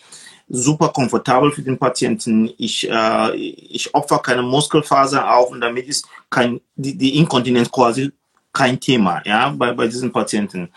Super 0.49 0.91
komfortabel 0.91 1.51
für 1.51 1.63
den 1.63 1.79
Patienten. 1.79 2.51
Ich, 2.59 2.89
äh, 2.89 3.35
ich 3.35 3.95
opfer 3.95 4.19
keine 4.19 4.43
Muskelfaser 4.43 5.35
auf 5.35 5.51
und 5.51 5.61
damit 5.61 5.89
ist 5.89 6.07
kein, 6.31 6.61
die, 6.77 6.97
die 6.97 7.17
Inkontinenz 7.17 7.71
quasi 7.71 8.13
kein 8.53 8.79
Thema, 8.79 9.23
ja, 9.25 9.49
bei, 9.57 9.73
bei 9.73 9.87
diesen 9.87 10.13
Patienten 10.13 10.69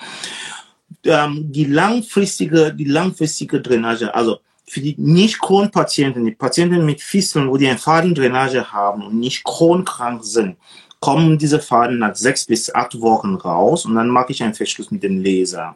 ähm, 1.05 1.51
die 1.51 1.65
langfristige, 1.65 2.73
die 2.73 2.85
langfristige 2.85 3.61
Drainage, 3.61 4.13
also 4.13 4.39
für 4.67 4.81
die 4.81 4.95
nicht 4.97 5.39
Kronpatienten, 5.39 6.25
die 6.25 6.31
Patienten 6.31 6.85
mit 6.85 7.01
Fisteln, 7.01 7.49
wo 7.49 7.57
die 7.57 7.67
eine 7.67 7.77
Fadendrainage 7.77 8.71
haben 8.71 9.03
und 9.05 9.19
nicht 9.19 9.43
kronkrank 9.43 10.23
sind, 10.23 10.57
kommen 10.99 11.37
diese 11.37 11.59
Faden 11.59 11.99
nach 11.99 12.15
sechs 12.15 12.45
bis 12.45 12.73
acht 12.73 12.99
Wochen 12.99 13.35
raus 13.35 13.85
und 13.85 13.95
dann 13.95 14.09
mache 14.09 14.31
ich 14.31 14.41
einen 14.41 14.55
Verschluss 14.55 14.89
mit 14.89 15.03
dem 15.03 15.23
Laser. 15.23 15.75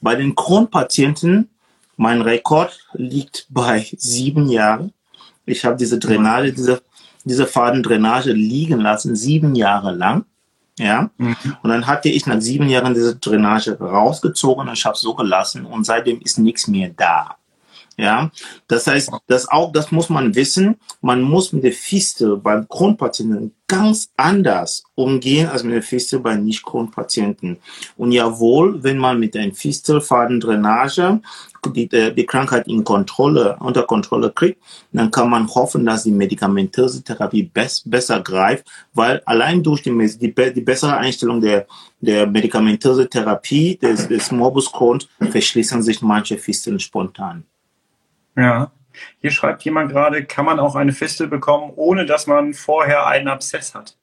Bei 0.00 0.16
den 0.16 0.34
Kronpatienten, 0.34 1.48
mein 1.96 2.22
Rekord 2.22 2.76
liegt 2.94 3.46
bei 3.50 3.86
sieben 3.96 4.48
Jahren. 4.48 4.92
Ich 5.46 5.64
habe 5.64 5.76
diese 5.76 5.98
Drainage, 5.98 6.52
diese, 6.52 6.82
diese 7.24 7.46
Fadendrainage 7.46 8.32
liegen 8.32 8.80
lassen, 8.80 9.14
sieben 9.14 9.54
Jahre 9.54 9.94
lang. 9.94 10.24
Ja. 10.78 11.10
Mhm. 11.18 11.36
Und 11.62 11.70
dann 11.70 11.86
hatte 11.86 12.08
ich 12.08 12.26
nach 12.26 12.40
sieben 12.40 12.68
Jahren 12.68 12.94
diese 12.94 13.16
Drainage 13.16 13.78
rausgezogen 13.78 14.68
und 14.68 14.74
ich 14.74 14.84
habe 14.84 14.96
so 14.96 15.14
gelassen 15.14 15.66
und 15.66 15.84
seitdem 15.84 16.20
ist 16.20 16.38
nichts 16.38 16.66
mehr 16.66 16.90
da. 16.90 17.36
Ja, 17.96 18.30
das 18.66 18.86
heißt, 18.88 19.10
das 19.28 19.48
auch, 19.48 19.72
das 19.72 19.92
muss 19.92 20.08
man 20.08 20.34
wissen. 20.34 20.76
Man 21.00 21.22
muss 21.22 21.52
mit 21.52 21.62
der 21.62 21.72
Fistel 21.72 22.36
beim 22.36 22.68
Kronpatienten 22.68 23.54
ganz 23.68 24.10
anders 24.16 24.84
umgehen 24.94 25.48
als 25.48 25.62
mit 25.62 25.74
der 25.74 25.82
Fistel 25.82 26.18
bei 26.18 26.34
Nicht-Kronpatienten. 26.34 27.58
Und 27.96 28.12
jawohl, 28.12 28.82
wenn 28.82 28.98
man 28.98 29.18
mit 29.18 29.36
einer 29.36 29.52
Fistelfadendrainage 29.52 31.20
die, 31.72 31.90
äh, 31.92 32.12
die 32.12 32.26
Krankheit 32.26 32.68
in 32.68 32.84
Kontrolle, 32.84 33.56
unter 33.60 33.84
Kontrolle 33.84 34.30
kriegt, 34.32 34.60
dann 34.92 35.10
kann 35.10 35.30
man 35.30 35.48
hoffen, 35.48 35.86
dass 35.86 36.02
die 36.02 36.10
medikamentöse 36.10 37.02
Therapie 37.02 37.44
bess, 37.44 37.82
besser 37.86 38.20
greift, 38.20 38.66
weil 38.92 39.22
allein 39.24 39.62
durch 39.62 39.82
die, 39.82 39.90
die, 40.18 40.34
die 40.34 40.60
bessere 40.60 40.96
Einstellung 40.96 41.40
der, 41.40 41.66
der 42.00 42.26
medikamentöse 42.26 43.08
Therapie 43.08 43.76
des, 43.76 44.08
des 44.08 44.30
Morbus 44.30 44.70
Crohn 44.70 45.02
verschließen 45.20 45.82
sich 45.82 46.02
manche 46.02 46.36
Fisteln 46.36 46.78
spontan. 46.80 47.44
Ja. 48.36 48.72
Hier 49.20 49.30
schreibt 49.30 49.64
jemand 49.64 49.90
gerade, 49.90 50.24
kann 50.24 50.44
man 50.44 50.60
auch 50.60 50.76
eine 50.76 50.92
Fistel 50.92 51.26
bekommen, 51.26 51.72
ohne 51.74 52.06
dass 52.06 52.26
man 52.26 52.54
vorher 52.54 53.06
einen 53.06 53.28
Abszess 53.28 53.74
hat? 53.74 53.96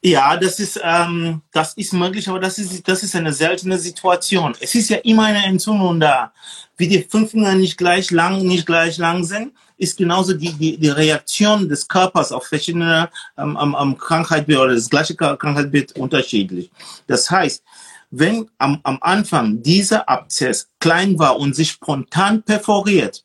Ja, 0.00 0.36
das 0.36 0.60
ist, 0.60 0.80
ähm, 0.82 1.42
das 1.52 1.74
ist 1.74 1.92
möglich, 1.92 2.28
aber 2.28 2.38
das 2.38 2.58
ist, 2.58 2.86
das 2.86 3.02
ist 3.02 3.16
eine 3.16 3.32
seltene 3.32 3.76
Situation. 3.78 4.54
Es 4.60 4.74
ist 4.74 4.90
ja 4.90 4.98
immer 4.98 5.24
eine 5.24 5.44
Entzündung 5.44 5.98
da. 5.98 6.32
Wie 6.76 6.86
die 6.86 7.02
fünf 7.02 7.32
Finger 7.32 7.54
nicht 7.56 7.76
gleich 7.76 8.10
lang, 8.12 8.42
nicht 8.42 8.64
gleich 8.64 8.96
lang 8.98 9.24
sind, 9.24 9.52
ist 9.76 9.98
genauso 9.98 10.34
die, 10.34 10.52
die, 10.52 10.78
die 10.78 10.88
Reaktion 10.88 11.68
des 11.68 11.88
Körpers 11.88 12.30
auf 12.30 12.46
verschiedene 12.46 13.10
ähm, 13.36 13.56
am 13.56 13.98
Krankheitsbild 13.98 14.58
oder 14.58 14.74
das 14.74 14.88
gleiche 14.88 15.16
Krankheitsbild 15.16 15.96
unterschiedlich. 15.96 16.70
Das 17.08 17.28
heißt, 17.28 17.64
wenn 18.10 18.50
am, 18.58 18.80
am 18.82 18.98
Anfang 19.00 19.62
dieser 19.62 20.08
Abszess 20.08 20.70
klein 20.80 21.18
war 21.18 21.38
und 21.38 21.54
sich 21.54 21.72
spontan 21.72 22.42
perforiert, 22.42 23.24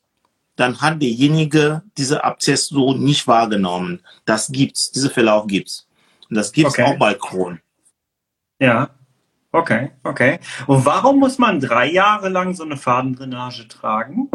dann 0.56 0.80
hat 0.80 1.02
derjenige 1.02 1.82
diese 1.96 2.22
Abszess 2.22 2.68
so 2.68 2.94
nicht 2.94 3.26
wahrgenommen. 3.26 4.00
Das 4.24 4.48
gibt's, 4.52 4.92
diese 4.92 5.10
Verlauf 5.10 5.46
gibt's. 5.46 5.86
Und 6.28 6.36
das 6.36 6.52
gibt's 6.52 6.74
okay. 6.74 6.84
auch 6.84 6.98
bei 6.98 7.14
Crohn. 7.14 7.60
Ja, 8.60 8.90
okay, 9.52 9.90
okay. 10.04 10.38
Und 10.66 10.84
warum 10.84 11.18
muss 11.18 11.38
man 11.38 11.60
drei 11.60 11.90
Jahre 11.90 12.28
lang 12.28 12.54
so 12.54 12.62
eine 12.62 12.76
Fadendrainage 12.76 13.66
tragen? 13.68 14.30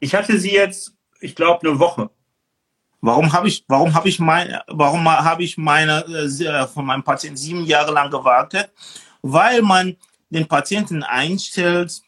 Ich 0.00 0.14
hatte 0.14 0.38
sie 0.38 0.52
jetzt, 0.52 0.94
ich 1.20 1.34
glaube, 1.34 1.68
eine 1.68 1.78
Woche. 1.78 2.10
Warum 3.00 3.32
habe 3.32 3.48
ich, 3.48 3.64
warum 3.68 3.94
habe 3.94 4.08
ich 4.08 4.18
meine, 4.18 4.62
warum 4.66 5.08
habe 5.08 5.44
ich 5.44 5.56
meine 5.56 6.04
äh, 6.04 6.66
von 6.66 6.84
meinem 6.84 7.04
Patienten 7.04 7.36
sieben 7.36 7.64
Jahre 7.64 7.92
lang 7.92 8.10
gewartet? 8.10 8.72
Weil 9.22 9.62
man 9.62 9.96
den 10.30 10.46
Patienten 10.46 11.02
einstellt 11.02 12.02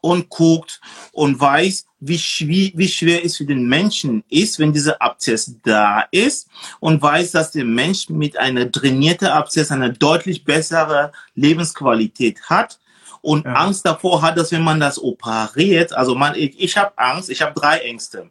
und 0.00 0.28
guckt 0.28 0.80
und 1.12 1.38
weiß, 1.38 1.86
wie, 2.00 2.18
schwer, 2.18 2.70
wie 2.74 2.88
schwer 2.88 3.24
es 3.24 3.36
für 3.36 3.44
den 3.44 3.68
Menschen 3.68 4.24
ist, 4.28 4.58
wenn 4.58 4.72
dieser 4.72 5.00
Abszess 5.00 5.54
da 5.62 6.06
ist 6.10 6.48
und 6.80 7.02
weiß, 7.02 7.32
dass 7.32 7.52
der 7.52 7.64
Mensch 7.64 8.08
mit 8.08 8.38
einer 8.38 8.70
trainierten 8.70 9.28
Abszess 9.28 9.70
eine 9.70 9.92
deutlich 9.92 10.44
bessere 10.44 11.12
Lebensqualität 11.34 12.42
hat 12.48 12.78
und 13.20 13.44
ja. 13.44 13.52
Angst 13.52 13.84
davor 13.84 14.22
hat, 14.22 14.38
dass 14.38 14.52
wenn 14.52 14.62
man 14.62 14.80
das 14.80 14.98
operiert, 14.98 15.92
also 15.92 16.14
man, 16.14 16.34
ich, 16.34 16.58
ich 16.58 16.76
habe 16.76 16.96
Angst, 16.96 17.28
ich 17.28 17.42
habe 17.42 17.58
drei 17.58 17.78
Ängste. 17.78 18.30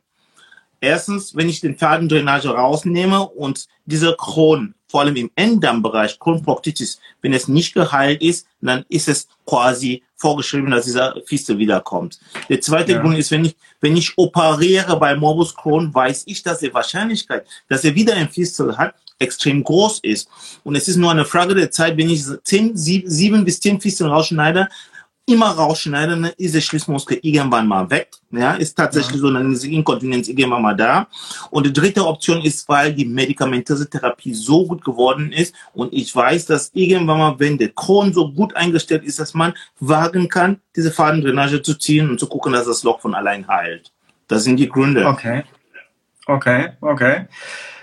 Erstens, 0.82 1.36
wenn 1.36 1.50
ich 1.50 1.60
den 1.60 1.78
Fadendrainage 1.78 2.50
rausnehme 2.50 3.28
und 3.28 3.68
dieser 3.86 4.16
Kron, 4.16 4.74
vor 4.90 5.02
allem 5.02 5.16
im 5.16 5.32
Enddarmbereich, 5.36 6.20
Kronproktitis, 6.20 7.00
wenn 7.22 7.32
es 7.32 7.48
nicht 7.48 7.74
geheilt 7.74 8.22
ist, 8.22 8.48
dann 8.60 8.84
ist 8.90 9.08
es 9.08 9.28
quasi 9.46 10.04
vorgeschrieben, 10.16 10.72
dass 10.72 10.86
dieser 10.86 11.16
Fistel 11.26 11.58
wiederkommt. 11.60 12.20
Der 12.50 12.60
zweite 12.60 12.94
Ja. 12.94 13.02
Grund 13.02 13.18
ist, 13.18 13.32
wenn 13.32 13.46
ich, 13.46 13.56
wenn 13.80 13.96
ich 13.96 14.18
operiere 14.18 15.00
bei 15.00 15.16
Morbus 15.16 15.56
Crohn, 15.56 15.94
weiß 15.94 16.24
ich, 16.26 16.44
dass 16.44 16.60
die 16.60 16.74
Wahrscheinlichkeit, 16.74 17.46
dass 17.70 17.86
er 17.86 17.96
wieder 17.96 18.16
ein 18.16 18.30
Fistel 18.30 18.78
hat, 18.78 18.96
extrem 19.20 19.64
groß 19.64 20.00
ist. 20.00 20.30
Und 20.64 20.76
es 20.76 20.88
ist 20.88 20.96
nur 20.96 21.12
eine 21.12 21.26
Frage 21.26 21.54
der 21.54 21.72
Zeit, 21.72 21.96
wenn 21.98 22.10
ich 22.10 22.24
zehn, 22.44 22.76
sieben, 22.76 23.10
sieben 23.10 23.46
bis 23.46 23.60
zehn 23.60 23.80
Fisteln 23.80 24.10
rausschneide, 24.10 24.70
immer 25.30 25.52
rausschneide, 25.52 26.12
dann 26.12 26.32
ist 26.38 26.56
der 26.56 26.62
Schließmuskel 26.62 27.20
irgendwann 27.22 27.68
mal 27.68 27.90
weg. 27.90 28.10
Ja, 28.32 28.54
ist 28.54 28.76
tatsächlich 28.76 29.20
so, 29.20 29.32
dann 29.32 29.54
ist 29.54 29.64
Inkontinenz 29.64 30.28
irgendwann 30.28 30.62
mal 30.62 30.76
da. 30.76 31.08
Und 31.50 31.66
die 31.66 31.74
dritte 31.74 32.06
Option 32.06 32.42
ist, 32.42 32.68
weil 32.70 32.94
die 32.94 33.06
medikamentöse 33.06 33.90
Therapie 33.90 34.34
so 34.34 34.66
gut 34.66 34.84
geworden 34.84 35.32
ist 35.32 35.56
und 35.74 35.94
ich 35.94 36.16
weiß, 36.16 36.46
dass 36.46 36.72
irgendwann 36.74 37.18
mal, 37.20 37.40
wenn 37.40 37.58
der 37.58 37.70
Kron 37.70 38.14
so 38.14 38.32
gut 38.32 38.56
eingestellt 38.56 39.04
ist, 39.04 39.20
dass 39.20 39.34
man 39.34 39.54
wagen 39.80 40.30
kann, 40.30 40.60
diese 40.76 40.92
Fadendrainage 40.92 41.62
zu 41.62 41.76
ziehen 41.76 42.10
und 42.10 42.20
zu 42.20 42.28
gucken, 42.28 42.54
dass 42.54 42.66
das 42.66 42.84
Loch 42.84 43.00
von 43.00 43.16
allein 43.16 43.48
heilt. 43.48 43.92
Das 44.28 44.44
sind 44.44 44.58
die 44.58 44.70
Gründe. 44.70 45.08
Okay. 45.08 45.44
Okay, 46.28 46.70
okay. 46.82 47.26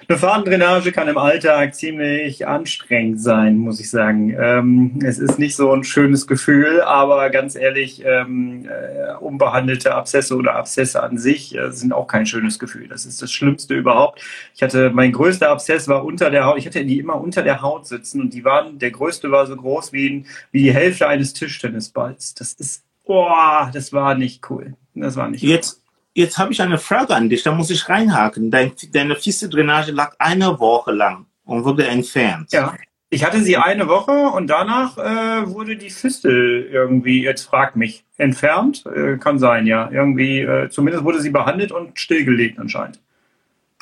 Eine 0.09 0.19
Fadendrainage 0.19 0.93
kann 0.93 1.09
im 1.09 1.19
Alltag 1.19 1.75
ziemlich 1.75 2.47
anstrengend 2.47 3.21
sein, 3.21 3.59
muss 3.59 3.81
ich 3.81 3.91
sagen. 3.91 4.37
Ähm, 4.39 5.01
es 5.05 5.19
ist 5.19 5.41
nicht 5.41 5.57
so 5.57 5.73
ein 5.73 5.83
schönes 5.83 6.29
Gefühl, 6.29 6.81
aber 6.81 7.29
ganz 7.31 7.57
ehrlich, 7.57 8.05
ähm, 8.05 8.69
äh, 8.69 9.15
unbehandelte 9.17 9.97
Abszesse 9.97 10.37
oder 10.37 10.55
Abszesse 10.55 11.03
an 11.03 11.19
sich 11.19 11.57
äh, 11.57 11.73
sind 11.73 11.93
auch 11.93 12.07
kein 12.07 12.25
schönes 12.25 12.61
Gefühl. 12.61 12.87
Das 12.87 13.05
ist 13.05 13.21
das 13.21 13.33
Schlimmste 13.33 13.75
überhaupt. 13.75 14.23
Ich 14.55 14.63
hatte, 14.63 14.91
mein 14.91 15.11
größter 15.11 15.51
Abszess 15.51 15.89
war 15.89 16.05
unter 16.05 16.31
der 16.31 16.45
Haut. 16.45 16.59
Ich 16.59 16.67
hatte 16.67 16.85
die 16.85 17.01
immer 17.01 17.21
unter 17.21 17.43
der 17.43 17.61
Haut 17.61 17.89
sitzen 17.89 18.21
und 18.21 18.33
die 18.33 18.45
waren, 18.45 18.79
der 18.79 18.93
größte 18.93 19.33
war 19.33 19.47
so 19.47 19.57
groß 19.57 19.93
wie, 19.93 20.09
ein, 20.09 20.27
wie 20.53 20.63
die 20.63 20.73
Hälfte 20.73 21.09
eines 21.09 21.33
Tischtennisballs. 21.33 22.35
Das 22.35 22.53
ist, 22.53 22.85
boah, 23.05 23.73
das 23.75 23.93
war 23.93 24.15
nicht 24.15 24.49
cool. 24.51 24.75
Das 24.95 25.17
war 25.17 25.29
nicht 25.29 25.43
cool. 25.43 25.51
Jetzt, 25.51 25.83
jetzt 26.17 26.39
habe 26.39 26.53
ich 26.53 26.63
eine 26.63 26.79
Frage 26.79 27.15
an 27.15 27.29
dich, 27.29 27.43
da 27.43 27.53
muss 27.53 27.71
ich 27.71 27.89
reinhaken. 27.89 28.51
Dein, 28.51 28.73
deine 28.93 29.17
Fisteldrainage 29.17 29.93
lag 29.93 30.17
eine 30.19 30.59
Woche 30.59 30.93
lang 30.93 31.27
und 31.45 31.65
wurde 31.65 31.87
entfernt. 31.87 32.53
Ja. 32.53 32.75
Ich 33.09 33.25
hatte 33.25 33.41
sie 33.41 33.57
eine 33.57 33.87
Woche 33.87 34.11
und 34.11 34.49
danach 34.49 34.99
äh, 34.99 35.47
wurde 35.47 35.77
die 35.77 35.91
Fistel 35.91 36.69
irgendwie, 36.73 37.23
jetzt 37.23 37.45
frag 37.45 37.77
mich, 37.77 38.05
entfernt. 38.17 38.85
Äh, 38.87 39.19
kann 39.19 39.39
sein, 39.39 39.67
ja. 39.67 39.89
Irgendwie, 39.93 40.41
äh, 40.41 40.71
zumindest 40.71 41.05
wurde 41.05 41.21
sie 41.21 41.31
behandelt 41.31 41.71
und 41.71 41.99
stillgelegt 41.99 42.59
anscheinend. 42.59 43.01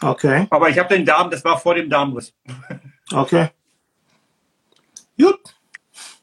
Okay, 0.03 0.47
Aber 0.51 0.69
ich 0.69 0.79
habe 0.79 0.95
den 0.95 1.07
Darm, 1.07 1.31
das 1.31 1.45
war 1.45 1.59
vor 1.59 1.75
dem 1.75 1.89
Darmriss. 1.89 2.35
okay. 3.13 3.49
Gut. 5.19 5.39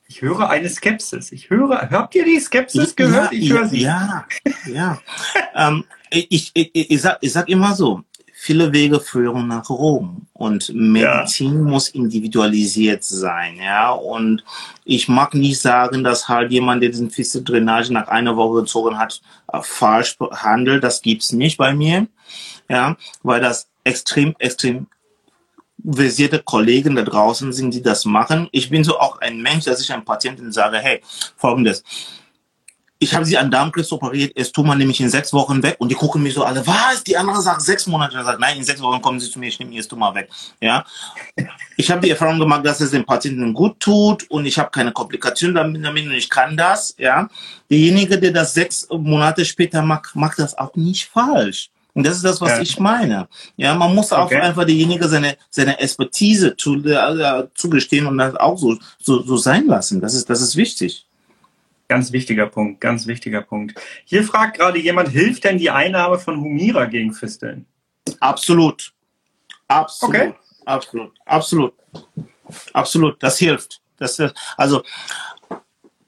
Ich 0.08 0.22
höre 0.22 0.50
eine 0.50 0.70
Skepsis. 0.70 1.32
Ich 1.32 1.50
höre, 1.50 1.90
habt 1.90 2.14
ihr 2.14 2.26
die 2.26 2.40
Skepsis 2.40 2.96
gehört? 2.96 3.32
Ich 3.32 3.48
ja, 3.48 3.56
höre 3.56 3.68
sie. 3.68 3.82
Ja, 3.82 4.26
ja. 4.68 5.00
ähm, 5.56 5.86
ich, 6.12 6.52
ich, 6.54 6.72
ich, 6.74 7.02
sag, 7.02 7.18
ich 7.22 7.32
sag 7.32 7.50
immer 7.50 7.74
so, 7.74 8.04
viele 8.34 8.74
Wege 8.74 9.00
führen 9.00 9.48
nach 9.48 9.70
Rom 9.70 10.26
und 10.34 10.74
Medizin 10.74 11.62
muss 11.62 11.90
individualisiert 11.90 13.04
sein, 13.04 13.58
ja. 13.58 13.92
Und 13.92 14.44
ich 14.84 15.08
mag 15.08 15.36
nicht 15.36 15.60
sagen, 15.60 16.04
dass 16.04 16.28
halt 16.28 16.52
jemand, 16.52 16.82
der 16.82 16.90
diesen 16.90 17.12
Fisteldrainage 17.12 17.94
nach 17.94 18.08
einer 18.08 18.36
Woche 18.36 18.62
gezogen 18.62 18.98
hat, 18.98 19.22
äh, 19.54 19.60
falsch 19.62 20.18
handelt. 20.32 20.84
Das 20.84 21.04
gibt's 21.04 21.32
nicht 21.32 21.58
bei 21.58 21.74
mir, 21.76 22.08
ja, 22.68 22.98
weil 23.22 23.42
das 23.42 23.70
extrem, 23.84 24.36
extrem 24.40 24.88
versierte 25.84 26.40
Kollegen 26.40 26.96
da 26.96 27.04
draußen 27.04 27.54
sind, 27.54 27.74
die 27.74 27.84
das 27.84 28.06
machen. 28.06 28.50
Ich 28.52 28.70
bin 28.70 28.84
so 28.84 29.00
auch 29.00 29.22
ein 29.22 29.42
Mensch, 29.42 29.66
dass 29.66 29.82
ich 29.82 29.94
einem 29.94 30.06
Patienten 30.06 30.52
sage, 30.52 30.78
hey, 30.78 31.02
folgendes. 31.38 31.84
Ich 33.04 33.16
habe 33.16 33.26
sie 33.26 33.36
an 33.36 33.50
Darmkrebs 33.50 33.92
operiert, 33.92 34.32
es 34.36 34.52
tut 34.52 34.64
man 34.64 34.78
nämlich 34.78 35.02
in 35.02 35.10
sechs 35.10 35.34
Wochen 35.34 35.64
weg 35.64 35.76
und 35.80 35.90
die 35.90 35.96
gucken 35.96 36.22
mich 36.22 36.36
so 36.36 36.44
alle, 36.44 36.66
was? 36.68 37.04
Die 37.04 37.18
andere 37.18 37.42
sagt 37.42 37.64
sechs 37.64 37.88
Monate. 37.88 38.16
Und 38.16 38.26
sagt, 38.26 38.40
nein, 38.40 38.58
in 38.58 38.64
sechs 38.64 38.80
Wochen 38.80 39.02
kommen 39.02 39.20
sie 39.20 39.28
zu 39.32 39.40
mir, 39.40 39.48
ich 39.48 39.58
nehme 39.58 39.72
ihr 39.74 39.82
Tumor 39.88 40.14
weg. 40.14 40.30
Ja. 40.62 40.86
Ich 41.78 41.90
habe 41.90 42.00
die 42.02 42.12
Erfahrung 42.12 42.38
gemacht, 42.38 42.64
dass 42.64 42.80
es 42.80 42.92
dem 42.92 43.04
Patienten 43.04 43.56
gut 43.56 43.80
tut 43.80 44.30
und 44.30 44.46
ich 44.46 44.60
habe 44.60 44.70
keine 44.70 44.92
Komplikationen 44.92 45.56
damit, 45.56 45.84
damit 45.84 46.06
und 46.06 46.12
ich 46.14 46.30
kann 46.30 46.56
das. 46.56 46.94
Ja. 47.00 47.28
Derjenige, 47.72 48.20
der 48.20 48.32
das 48.34 48.54
sechs 48.54 48.88
Monate 48.92 49.46
später 49.46 49.82
macht, 49.82 50.16
macht 50.16 50.38
das 50.38 50.56
auch 50.56 50.76
nicht 50.76 51.06
falsch. 51.10 51.72
Und 51.96 52.06
das 52.06 52.18
ist 52.18 52.24
das, 52.24 52.40
was 52.40 52.52
Ja. 52.52 52.60
ich 52.62 52.80
meine. 52.80 53.28
Ja, 53.58 53.74
man 53.74 53.96
muss 53.96 54.14
auch 54.14 54.26
Okay. 54.26 54.40
einfach 54.40 54.64
derjenige 54.64 55.10
seine, 55.10 55.38
seine 55.50 55.80
Expertise 55.80 56.56
zu, 56.56 56.76
äh, 56.86 57.48
zugestehen 57.56 58.06
und 58.06 58.20
das 58.20 58.36
auch 58.36 58.58
so, 58.60 58.78
so, 59.02 59.24
so 59.24 59.38
sein 59.38 59.66
lassen. 59.66 60.00
Das 60.00 60.14
ist, 60.14 60.30
das 60.30 60.40
ist 60.42 60.56
wichtig. 60.56 61.06
Ganz 61.92 62.14
wichtiger 62.14 62.48
Punkt, 62.48 62.80
ganz 62.80 63.06
wichtiger 63.06 63.42
Punkt. 63.42 63.78
Hier 64.06 64.24
fragt 64.24 64.58
gerade 64.58 64.80
jemand, 64.80 65.10
hilft 65.10 65.44
denn 65.44 65.58
die 65.58 65.72
Einnahme 65.72 66.20
von 66.20 66.40
Humira 66.40 66.86
gegen 66.86 67.14
Fisteln? 67.14 67.66
Absolut. 68.22 68.94
Absolut. 69.68 70.16
Okay. 70.16 70.34
Absolut. 70.64 71.12
Absolut. 71.26 71.74
Absolut. 72.72 73.22
Das 73.22 73.38
hilft. 73.40 73.82
Das, 73.98 74.16
hilft. 74.16 74.38
also, 74.56 74.84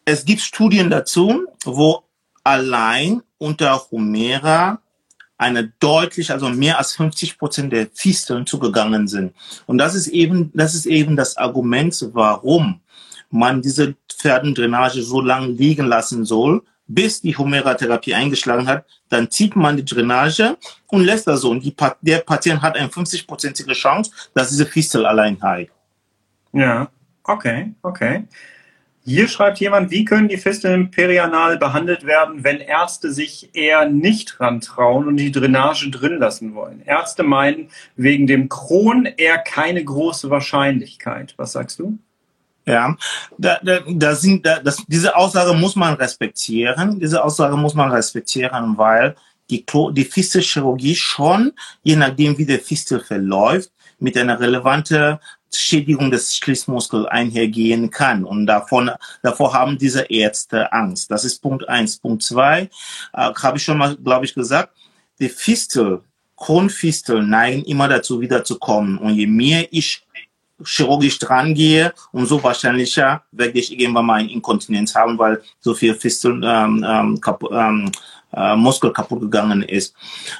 es 0.06 0.24
gibt 0.24 0.40
Studien 0.40 0.90
dazu, 0.90 1.48
wo 1.66 2.06
allein 2.46 3.22
unter 3.38 3.78
Humera 3.92 4.80
eine 5.38 5.74
deutlich, 5.82 6.32
also 6.32 6.48
mehr 6.48 6.78
als 6.78 6.94
50 6.96 7.38
Prozent 7.38 7.74
der 7.74 7.88
Fisteln 7.94 8.46
zugegangen 8.46 9.10
sind. 9.10 9.36
Und 9.66 9.80
das 9.80 9.96
ist 9.96 10.08
eben, 10.08 10.50
das 10.54 10.76
ist 10.76 10.86
eben 10.86 11.18
das 11.18 11.36
Argument, 11.36 11.94
warum 12.14 12.80
man 13.30 13.62
diese 13.62 13.96
Pferdendrainage 14.24 15.02
so 15.04 15.20
lange 15.20 15.48
liegen 15.48 15.86
lassen 15.86 16.24
soll, 16.24 16.64
bis 16.88 17.22
die 17.22 17.36
Humera-Therapie 17.38 18.14
eingeschlagen 18.14 18.68
hat. 18.68 18.86
Dann 19.10 19.30
zieht 19.30 19.56
man 19.56 19.76
die 19.78 19.86
Drainage 19.86 20.58
und 20.88 21.04
lässt 21.04 21.28
das 21.28 21.42
so. 21.42 21.52
Und 21.52 21.76
Pa- 21.76 21.98
der 22.02 22.20
Patient 22.20 22.62
hat 22.62 22.78
eine 22.78 22.88
50-prozentige 22.88 23.74
Chance, 23.74 24.12
dass 24.34 24.50
diese 24.50 24.66
Fistel 24.66 25.06
allein 25.06 25.42
heilt. 25.42 25.70
Ja, 26.54 26.90
okay, 27.24 27.74
okay. 27.82 28.24
Hier 29.06 29.28
schreibt 29.28 29.60
jemand, 29.60 29.92
wie 29.92 30.06
können 30.06 30.30
die 30.30 30.38
Fisteln 30.38 30.90
perianal 30.90 31.58
behandelt 31.58 32.06
werden, 32.06 32.46
wenn 32.46 32.60
Ärzte 32.60 33.12
sich 33.12 33.50
eher 33.54 33.90
nicht 33.90 34.40
rantrauen 34.40 35.08
und 35.10 35.18
die 35.18 35.32
Drainage 35.32 35.90
drin 35.92 36.20
lassen 36.20 36.56
wollen? 36.56 36.82
Ärzte 36.86 37.24
meinen 37.24 37.70
wegen 37.98 38.28
dem 38.28 38.48
Kron 38.48 39.06
eher 39.06 39.40
keine 39.40 39.84
große 39.84 40.30
Wahrscheinlichkeit. 40.30 41.34
Was 41.36 41.52
sagst 41.52 41.80
du? 41.80 41.98
Ja, 42.66 42.96
da, 43.38 43.60
da, 43.62 43.80
da 43.88 44.16
sind, 44.16 44.46
da, 44.46 44.60
das, 44.60 44.84
diese 44.88 45.16
Aussage 45.16 45.54
muss 45.54 45.76
man 45.76 45.96
respektieren. 45.96 47.00
Diese 47.00 47.24
Aussage 47.24 47.58
muss 47.58 47.74
man 47.74 47.92
respektieren, 47.92 48.78
weil 48.78 49.16
die, 49.50 49.66
die 49.92 50.06
Fistelchirurgie 50.06 50.96
schon, 50.96 51.52
je 51.84 51.96
nachdem 51.98 52.38
wie 52.38 52.46
der 52.46 52.60
Fistel 52.60 53.02
verläuft, 53.02 53.72
mit 54.00 54.18
einer 54.18 54.40
relevanten 54.40 55.20
Schädigung 55.54 56.10
des 56.10 56.36
Schließmuskels 56.38 57.06
einhergehen 57.08 57.90
kann. 57.90 58.24
Und 58.24 58.48
davon, 58.48 58.92
davor 59.22 59.54
haben 59.54 59.78
diese 59.78 60.04
Ärzte 60.04 60.72
Angst. 60.72 61.12
Das 61.12 61.26
ist 61.26 61.42
Punkt 61.42 61.68
eins. 61.70 61.98
Punkt 61.98 62.24
zwei, 62.24 62.70
äh, 63.14 63.34
habe 63.34 63.58
ich 63.58 63.64
schon 63.64 63.78
mal, 63.78 63.96
glaube 63.98 64.26
ich, 64.26 64.34
gesagt, 64.34 64.76
die 65.20 65.30
Fistel, 65.30 66.02
Kronfistel 66.36 67.24
neigen 67.24 67.64
immer 67.66 67.88
dazu 67.88 68.20
wiederzukommen. 68.20 68.98
Und 68.98 69.14
je 69.14 69.28
mehr 69.28 69.68
ich 69.72 70.04
chirurgisch 70.64 71.20
dran 71.20 71.54
gehe, 71.54 71.94
umso 72.12 72.42
wahrscheinlicher 72.44 73.24
werde 73.32 73.58
ich 73.60 73.78
irgendwann 73.78 74.06
mal 74.06 74.30
Inkontinenz 74.30 74.96
haben, 74.96 75.18
weil 75.18 75.42
so 75.60 75.74
viel 75.74 75.96
Fistel, 75.96 76.42
ähm, 76.44 76.86
ähm, 76.88 77.22
kapu 77.22 77.50
ähm, 77.52 77.92
äh, 78.34 78.56
Muskel 78.56 78.92
kaputt 78.92 79.22
gegangen 79.22 79.64
ist. 79.64 79.96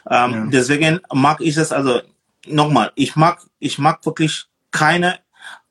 Ähm, 0.10 0.34
Ja. 0.34 0.46
Deswegen 0.52 1.00
mag 1.12 1.42
ich 1.42 1.56
das 1.56 1.72
also 1.72 2.02
nochmal. 2.48 2.92
Ich 2.96 3.16
mag, 3.16 3.40
ich 3.60 3.78
mag 3.78 4.06
wirklich 4.06 4.46
keine. 4.72 5.20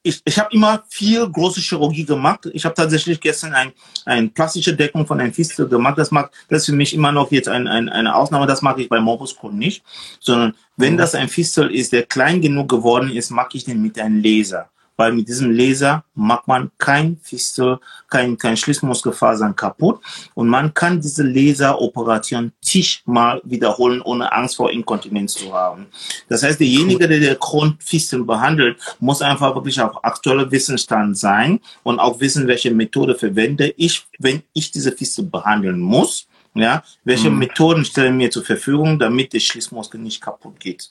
Ich, 0.04 0.20
ich 0.24 0.38
habe 0.38 0.48
immer 0.52 0.82
viel 0.88 1.28
große 1.28 1.60
Chirurgie 1.60 2.04
gemacht. 2.04 2.48
Ich 2.52 2.64
habe 2.64 2.74
tatsächlich 2.74 3.20
gestern 3.20 3.52
ein, 3.54 3.72
eine 4.04 4.28
plastische 4.28 4.74
Deckung 4.74 5.06
von 5.06 5.20
einem 5.20 5.32
Fistel 5.32 5.68
gemacht. 5.68 5.96
Das 5.96 6.10
mag, 6.10 6.32
das 6.48 6.62
ist 6.62 6.66
für 6.66 6.72
mich 6.72 6.92
immer 6.92 7.12
noch 7.12 7.30
jetzt 7.30 7.48
ein, 7.48 7.68
ein, 7.68 7.88
eine 7.88 8.14
Ausnahme. 8.14 8.46
Das 8.46 8.62
mag 8.62 8.78
ich 8.78 8.88
bei 8.88 8.98
Morbus 8.98 9.36
Crohn 9.36 9.56
nicht, 9.56 9.84
sondern 10.18 10.54
wenn 10.76 10.96
das 10.96 11.14
ein 11.14 11.28
Fistel 11.28 11.70
ist, 11.72 11.92
der 11.92 12.02
klein 12.02 12.40
genug 12.40 12.68
geworden 12.68 13.12
ist, 13.12 13.30
mag 13.30 13.54
ich 13.54 13.64
den 13.64 13.80
mit 13.80 13.98
einem 14.00 14.20
Laser. 14.20 14.71
Weil 14.96 15.12
mit 15.12 15.26
diesem 15.26 15.50
Laser 15.50 16.04
macht 16.14 16.46
man 16.46 16.70
kein 16.78 17.18
Fistel, 17.22 17.78
kein, 18.08 18.36
kein 18.36 18.56
Schließmuskelfasern 18.56 19.56
kaputt. 19.56 20.00
Und 20.34 20.48
man 20.48 20.74
kann 20.74 21.00
diese 21.00 21.22
Laseroperation 21.22 22.52
zigmal 22.60 23.40
wiederholen, 23.44 24.02
ohne 24.02 24.30
Angst 24.32 24.56
vor 24.56 24.70
Inkontinenz 24.70 25.34
zu 25.34 25.52
haben. 25.52 25.86
Das 26.28 26.42
heißt, 26.42 26.60
derjenige, 26.60 27.08
der 27.08 27.20
der 27.20 27.36
Kronfistel 27.36 28.24
behandelt, 28.24 28.78
muss 29.00 29.22
einfach 29.22 29.54
wirklich 29.54 29.80
auf 29.80 30.04
aktueller 30.04 30.50
Wissensstand 30.50 31.16
sein 31.16 31.60
und 31.82 31.98
auch 31.98 32.20
wissen, 32.20 32.46
welche 32.46 32.70
Methode 32.70 33.14
verwende 33.14 33.72
ich, 33.76 34.04
wenn 34.18 34.42
ich 34.52 34.70
diese 34.70 34.92
Fistel 34.92 35.24
behandeln 35.24 35.80
muss. 35.80 36.26
Ja, 36.54 36.82
welche 37.04 37.30
Mhm. 37.30 37.38
Methoden 37.38 37.84
stellen 37.86 38.18
mir 38.18 38.30
zur 38.30 38.44
Verfügung, 38.44 38.98
damit 38.98 39.32
der 39.32 39.40
Schließmuskel 39.40 39.98
nicht 39.98 40.20
kaputt 40.20 40.60
geht? 40.60 40.90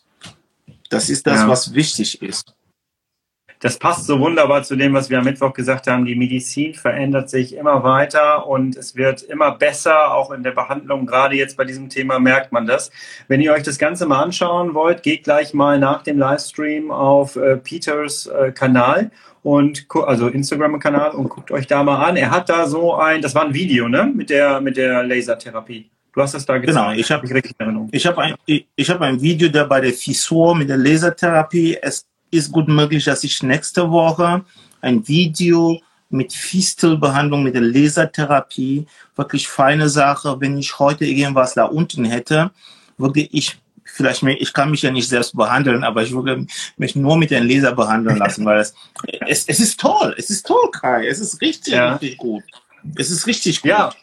Das 0.89 1.08
ist 1.10 1.28
das, 1.28 1.41
Ja. 1.41 1.47
was 1.47 1.74
wichtig 1.76 2.20
ist. 2.22 2.56
Das 3.62 3.78
passt 3.78 4.07
so 4.07 4.20
wunderbar 4.20 4.64
zu 4.64 4.76
dem, 4.76 4.93
was 4.93 5.12
wir 5.12 5.20
am 5.20 5.24
Mittwoch 5.24 5.53
gesagt 5.53 5.86
haben. 5.86 6.05
Die 6.05 6.16
Medizin 6.16 6.74
verändert 6.74 7.30
sich 7.30 7.55
immer 7.55 7.84
weiter 7.84 8.47
und 8.47 8.76
es 8.76 8.95
wird 8.95 9.22
immer 9.22 9.51
besser, 9.51 10.16
auch 10.16 10.32
in 10.32 10.41
der 10.41 10.51
Behandlung. 10.51 11.05
Gerade 11.05 11.36
jetzt 11.36 11.57
bei 11.57 11.64
diesem 11.64 11.88
Thema 11.88 12.20
merkt 12.20 12.51
man 12.51 12.66
das. 12.66 12.89
Wenn 13.28 13.39
ihr 13.39 13.53
euch 13.53 13.62
das 13.62 13.78
Ganze 13.78 14.07
mal 14.07 14.24
anschauen 14.24 14.74
wollt, 14.74 15.03
geht 15.03 15.24
gleich 15.24 15.53
mal 15.53 15.78
nach 15.78 16.01
dem 16.01 16.18
Livestream 16.18 16.89
auf 16.89 17.36
äh, 17.36 17.55
Peters 17.57 18.26
äh, 18.26 18.51
Kanal 18.51 19.12
und 19.43 19.86
also 20.07 20.28
Instagram-Kanal 20.28 21.12
und 21.12 21.30
guckt 21.30 21.51
euch 21.51 21.68
da 21.68 21.84
mal 21.84 22.03
an. 22.03 22.18
Er 22.18 22.32
hat 22.32 22.49
da 22.49 22.66
so 22.66 22.95
ein, 22.95 23.22
das 23.22 23.36
war 23.36 23.45
ein 23.45 23.53
Video, 23.53 23.88
ne, 23.88 24.12
mit 24.14 24.32
der 24.32 24.59
mit 24.59 24.76
der 24.76 25.03
Lasertherapie. 25.03 25.91
Du 26.14 26.22
hast 26.22 26.34
das 26.34 26.45
da 26.45 26.57
gezeigt. 26.57 26.78
Genau, 26.78 26.91
ich 26.91 27.12
habe 27.12 27.88
ich 27.91 28.07
habe 28.07 28.22
ein, 28.22 28.36
ich, 28.45 28.68
ich 28.76 28.89
habe 28.89 29.05
ein 29.05 29.22
Video 29.22 29.49
da 29.49 29.64
bei 29.64 29.80
der 29.80 29.93
Fissur 29.93 30.55
mit 30.55 30.70
der 30.70 30.78
Lasertherapie. 30.78 31.78
Es 31.82 32.05
ist 32.32 32.52
gut 32.52 32.68
möglich, 32.68 33.06
dass 33.06 33.24
ich 33.24 33.44
nächste 33.44 33.92
Woche 33.92 34.44
ein 34.82 35.08
Video 35.08 35.82
mit 36.10 36.34
Fistelbehandlung 36.34 37.44
mit 37.44 37.56
der 37.56 37.62
Lasertherapie, 37.62 38.86
wirklich 39.16 39.48
feine 39.48 39.90
Sache. 39.90 40.38
Wenn 40.40 40.58
ich 40.58 40.80
heute 40.80 41.06
irgendwas 41.06 41.54
da 41.54 41.66
unten 41.66 42.06
hätte, 42.06 42.52
würde 42.98 43.22
ich 43.22 43.58
vielleicht, 43.84 44.24
ich 44.24 44.54
kann 44.54 44.72
mich 44.72 44.82
ja 44.82 44.92
nicht 44.92 45.08
selbst 45.08 45.36
behandeln, 45.36 45.84
aber 45.84 46.04
ich 46.04 46.12
würde 46.12 46.46
mich 46.78 46.96
nur 46.96 47.18
mit 47.18 47.32
dem 47.32 47.48
Laser 47.48 47.74
behandeln 47.74 48.18
lassen, 48.18 48.46
weil 48.46 48.60
es, 48.60 48.74
es, 49.28 49.46
es 49.48 49.60
ist 49.60 49.80
toll, 49.80 50.16
es 50.18 50.30
ist 50.30 50.46
toll, 50.46 50.70
Kai, 50.72 51.08
es 51.08 51.20
ist 51.20 51.42
richtig, 51.42 51.74
ja. 51.74 51.94
richtig 51.94 52.18
gut. 52.18 52.44
Es 52.96 53.12
ist 53.12 53.28
richtig 53.28 53.62
gut. 53.62 53.70
Ja. 53.70 53.94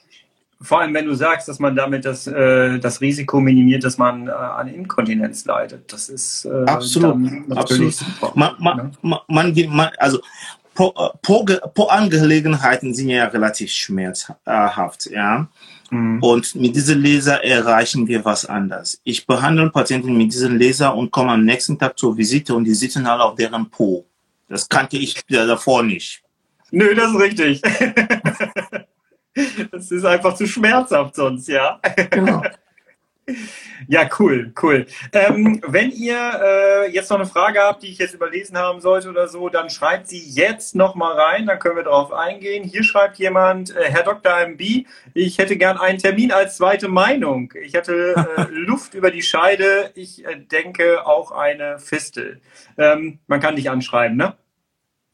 Vor 0.60 0.80
allem, 0.80 0.92
wenn 0.92 1.06
du 1.06 1.14
sagst, 1.14 1.46
dass 1.46 1.60
man 1.60 1.76
damit 1.76 2.04
das, 2.04 2.26
äh, 2.26 2.80
das 2.80 3.00
Risiko 3.00 3.40
minimiert, 3.40 3.84
dass 3.84 3.96
man 3.96 4.26
äh, 4.26 4.32
an 4.32 4.66
Inkontinenz 4.66 5.44
leidet. 5.44 5.92
Das 5.92 6.08
ist 6.08 6.46
äh, 6.46 6.64
absolut, 6.66 7.16
absolut. 7.56 7.94
Super, 7.94 8.32
man, 8.34 8.56
man, 8.58 8.76
ne? 8.76 9.20
man, 9.28 9.54
man, 9.68 9.90
also 9.98 10.18
pro, 10.74 10.88
äh, 10.96 11.16
pro, 11.22 11.44
pro 11.44 11.84
Angelegenheiten 11.86 12.92
sind 12.92 13.08
ja 13.08 13.26
relativ 13.26 13.70
schmerzhaft, 13.70 15.06
ja. 15.06 15.46
Mhm. 15.90 16.20
Und 16.22 16.54
mit 16.56 16.74
diesem 16.74 17.02
Laser 17.02 17.44
erreichen 17.44 18.08
wir 18.08 18.24
was 18.24 18.44
anderes. 18.44 19.00
Ich 19.04 19.28
behandle 19.28 19.70
Patienten 19.70 20.16
mit 20.16 20.32
diesem 20.32 20.58
Laser 20.58 20.92
und 20.92 21.12
komme 21.12 21.30
am 21.30 21.44
nächsten 21.44 21.78
Tag 21.78 21.96
zur 21.96 22.16
Visite 22.16 22.54
und 22.56 22.64
die 22.64 22.74
sitzen 22.74 23.06
alle 23.06 23.22
auf 23.22 23.36
deren 23.36 23.70
Po. 23.70 24.04
Das 24.48 24.68
kannte 24.68 24.96
ich 24.96 25.24
davor 25.28 25.84
nicht. 25.84 26.22
Nö, 26.72 26.94
das 26.96 27.12
ist 27.12 27.20
richtig. 27.20 27.62
Das 29.70 29.90
ist 29.90 30.04
einfach 30.04 30.34
zu 30.34 30.46
schmerzhaft 30.46 31.14
sonst, 31.14 31.48
ja. 31.48 31.80
Genau. 32.10 32.42
Ja, 33.88 34.08
cool, 34.18 34.52
cool. 34.62 34.86
Ähm, 35.12 35.60
wenn 35.66 35.90
ihr 35.90 36.16
äh, 36.16 36.90
jetzt 36.90 37.10
noch 37.10 37.18
eine 37.18 37.26
Frage 37.26 37.60
habt, 37.60 37.82
die 37.82 37.88
ich 37.88 37.98
jetzt 37.98 38.14
überlesen 38.14 38.56
haben 38.56 38.80
sollte 38.80 39.08
oder 39.08 39.28
so, 39.28 39.48
dann 39.48 39.70
schreibt 39.70 40.08
sie 40.08 40.18
jetzt 40.18 40.74
noch 40.74 40.94
mal 40.94 41.12
rein, 41.12 41.46
dann 41.46 41.58
können 41.58 41.76
wir 41.76 41.84
darauf 41.84 42.12
eingehen. 42.12 42.64
Hier 42.64 42.82
schreibt 42.84 43.18
jemand, 43.18 43.74
äh, 43.76 43.84
Herr 43.84 44.02
Dr. 44.02 44.32
MB, 44.32 44.86
ich 45.14 45.38
hätte 45.38 45.56
gern 45.56 45.78
einen 45.78 45.98
Termin 45.98 46.32
als 46.32 46.56
zweite 46.56 46.88
Meinung. 46.88 47.52
Ich 47.62 47.74
hatte 47.74 48.14
äh, 48.16 48.42
Luft 48.50 48.94
über 48.94 49.10
die 49.10 49.22
Scheide, 49.22 49.92
ich 49.94 50.24
äh, 50.24 50.36
denke 50.36 51.06
auch 51.06 51.30
eine 51.30 51.78
Fistel. 51.78 52.40
Ähm, 52.76 53.20
man 53.26 53.40
kann 53.40 53.56
dich 53.56 53.70
anschreiben, 53.70 54.16
ne? 54.16 54.36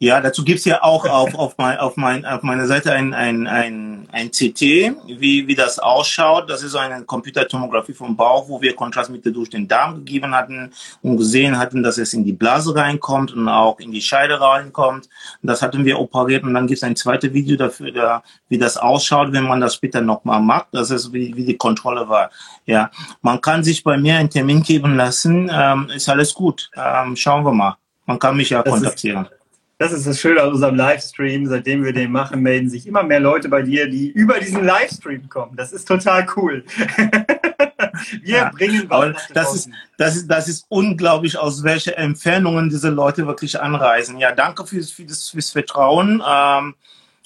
Ja, 0.00 0.20
dazu 0.20 0.44
gibt's 0.44 0.64
ja 0.64 0.82
auch 0.82 1.06
auf, 1.06 1.34
auf, 1.36 1.56
mein, 1.56 1.78
auf, 1.78 1.96
mein, 1.96 2.26
auf 2.26 2.42
meiner 2.42 2.66
Seite 2.66 2.92
ein, 2.92 3.14
ein, 3.14 3.46
ein, 3.46 4.08
ein 4.10 4.30
CT, 4.32 4.60
wie, 5.06 5.46
wie 5.46 5.54
das 5.54 5.78
ausschaut. 5.78 6.50
Das 6.50 6.64
ist 6.64 6.72
so 6.72 6.78
eine 6.78 7.04
Computertomographie 7.04 7.94
vom 7.94 8.16
Bauch, 8.16 8.48
wo 8.48 8.60
wir 8.60 8.74
Kontrastmittel 8.74 9.32
durch 9.32 9.50
den 9.50 9.68
Darm 9.68 9.94
gegeben 9.94 10.34
hatten 10.34 10.72
und 11.02 11.16
gesehen 11.16 11.58
hatten, 11.58 11.84
dass 11.84 11.98
es 11.98 12.12
in 12.12 12.24
die 12.24 12.32
Blase 12.32 12.74
reinkommt 12.74 13.32
und 13.34 13.48
auch 13.48 13.78
in 13.78 13.92
die 13.92 14.02
Scheide 14.02 14.40
reinkommt. 14.40 15.08
Das 15.42 15.62
hatten 15.62 15.84
wir 15.84 16.00
operiert 16.00 16.42
und 16.42 16.54
dann 16.54 16.66
gibt's 16.66 16.82
ein 16.82 16.96
zweites 16.96 17.32
Video 17.32 17.56
dafür, 17.56 17.92
da, 17.92 18.24
wie 18.48 18.58
das 18.58 18.76
ausschaut, 18.76 19.32
wenn 19.32 19.44
man 19.44 19.60
das 19.60 19.76
später 19.76 20.00
nochmal 20.00 20.40
macht. 20.40 20.66
Das 20.72 20.90
ist, 20.90 21.12
wie, 21.12 21.36
wie 21.36 21.44
die 21.44 21.56
Kontrolle 21.56 22.08
war. 22.08 22.30
Ja, 22.66 22.90
man 23.22 23.40
kann 23.40 23.62
sich 23.62 23.84
bei 23.84 23.96
mir 23.96 24.16
einen 24.16 24.30
Termin 24.30 24.62
geben 24.64 24.96
lassen. 24.96 25.48
Ähm, 25.52 25.88
ist 25.94 26.08
alles 26.08 26.34
gut. 26.34 26.68
Ähm, 26.76 27.14
schauen 27.14 27.44
wir 27.44 27.52
mal. 27.52 27.76
Man 28.06 28.18
kann 28.18 28.36
mich 28.36 28.50
ja 28.50 28.62
das 28.62 28.74
kontaktieren. 28.74 29.26
Ist 29.26 29.33
das 29.78 29.92
ist 29.92 30.06
das 30.06 30.20
Schöne 30.20 30.42
an 30.42 30.50
unserem 30.50 30.74
Livestream. 30.76 31.46
Seitdem 31.46 31.84
wir 31.84 31.92
den 31.92 32.12
machen, 32.12 32.40
melden 32.40 32.70
sich 32.70 32.86
immer 32.86 33.02
mehr 33.02 33.20
Leute 33.20 33.48
bei 33.48 33.62
dir, 33.62 33.88
die 33.88 34.08
über 34.08 34.38
diesen 34.38 34.64
Livestream 34.64 35.28
kommen. 35.28 35.56
Das 35.56 35.72
ist 35.72 35.86
total 35.86 36.26
cool. 36.36 36.64
wir 38.22 38.36
ja, 38.36 38.50
bringen 38.50 38.84
was 38.88 39.28
das 39.32 39.54
ist, 39.54 39.70
das 39.98 40.16
ist 40.16 40.28
Das 40.28 40.48
ist 40.48 40.66
unglaublich, 40.68 41.38
aus 41.38 41.62
welchen 41.64 41.94
Entfernungen 41.94 42.68
diese 42.68 42.90
Leute 42.90 43.26
wirklich 43.26 43.60
anreisen. 43.60 44.18
Ja, 44.18 44.32
danke 44.32 44.66
fürs, 44.66 44.90
fürs, 44.90 45.30
fürs 45.30 45.50
Vertrauen. 45.50 46.22
Ähm, 46.26 46.74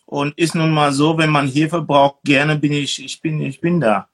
und 0.07 0.39
ist 0.39 0.55
nun 0.55 0.71
mal 0.71 0.93
so, 0.93 1.19
wenn 1.19 1.29
man 1.29 1.47
Hilfe 1.47 1.83
braucht, 1.83 2.23
gerne 2.25 2.57
bin 2.57 2.73
ich, 2.73 3.05
ich 3.05 3.21
bin, 3.21 3.43
ich 3.43 3.61
bin 3.61 3.79
da. 3.79 4.09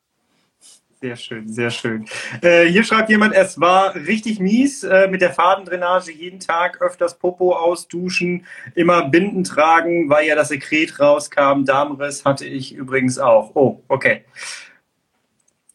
Sehr 1.05 1.17
schön, 1.17 1.47
sehr 1.53 1.69
schön. 1.69 2.07
Äh, 2.41 2.65
hier 2.65 2.83
schreibt 2.83 3.11
jemand, 3.11 3.35
es 3.35 3.61
war 3.61 3.95
richtig 3.95 4.41
mies 4.41 4.85
äh, 4.85 5.07
mit 5.07 5.21
der 5.21 5.35
Fadendrainage, 5.35 6.11
jeden 6.11 6.41
Tag 6.41 6.81
öfters 6.81 7.19
Popo 7.19 7.55
ausduschen, 7.55 8.47
immer 8.75 9.11
Binden 9.11 9.45
tragen, 9.45 10.09
weil 10.09 10.27
ja 10.27 10.35
das 10.35 10.49
Sekret 10.49 10.99
rauskam. 10.99 11.67
Darmriss 11.67 12.25
hatte 12.25 12.47
ich 12.47 12.75
übrigens 12.75 13.19
auch. 13.19 13.55
Oh, 13.55 13.83
okay. 13.89 14.25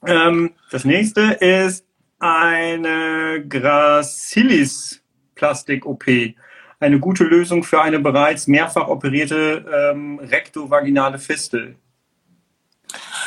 Ähm, 0.04 0.56
das 0.72 0.84
nächste 0.84 1.22
ist 1.22 1.86
eine 2.18 3.46
Gracilis 3.48 5.04
Plastik-OP. 5.36 6.06
Eine 6.80 7.00
gute 7.00 7.24
Lösung 7.24 7.62
für 7.62 7.82
eine 7.84 8.00
bereits 8.00 8.48
mehrfach 8.48 8.88
operierte 8.88 9.94
ähm, 9.94 10.18
rektovaginale 10.18 11.20
Fistel. 11.20 11.76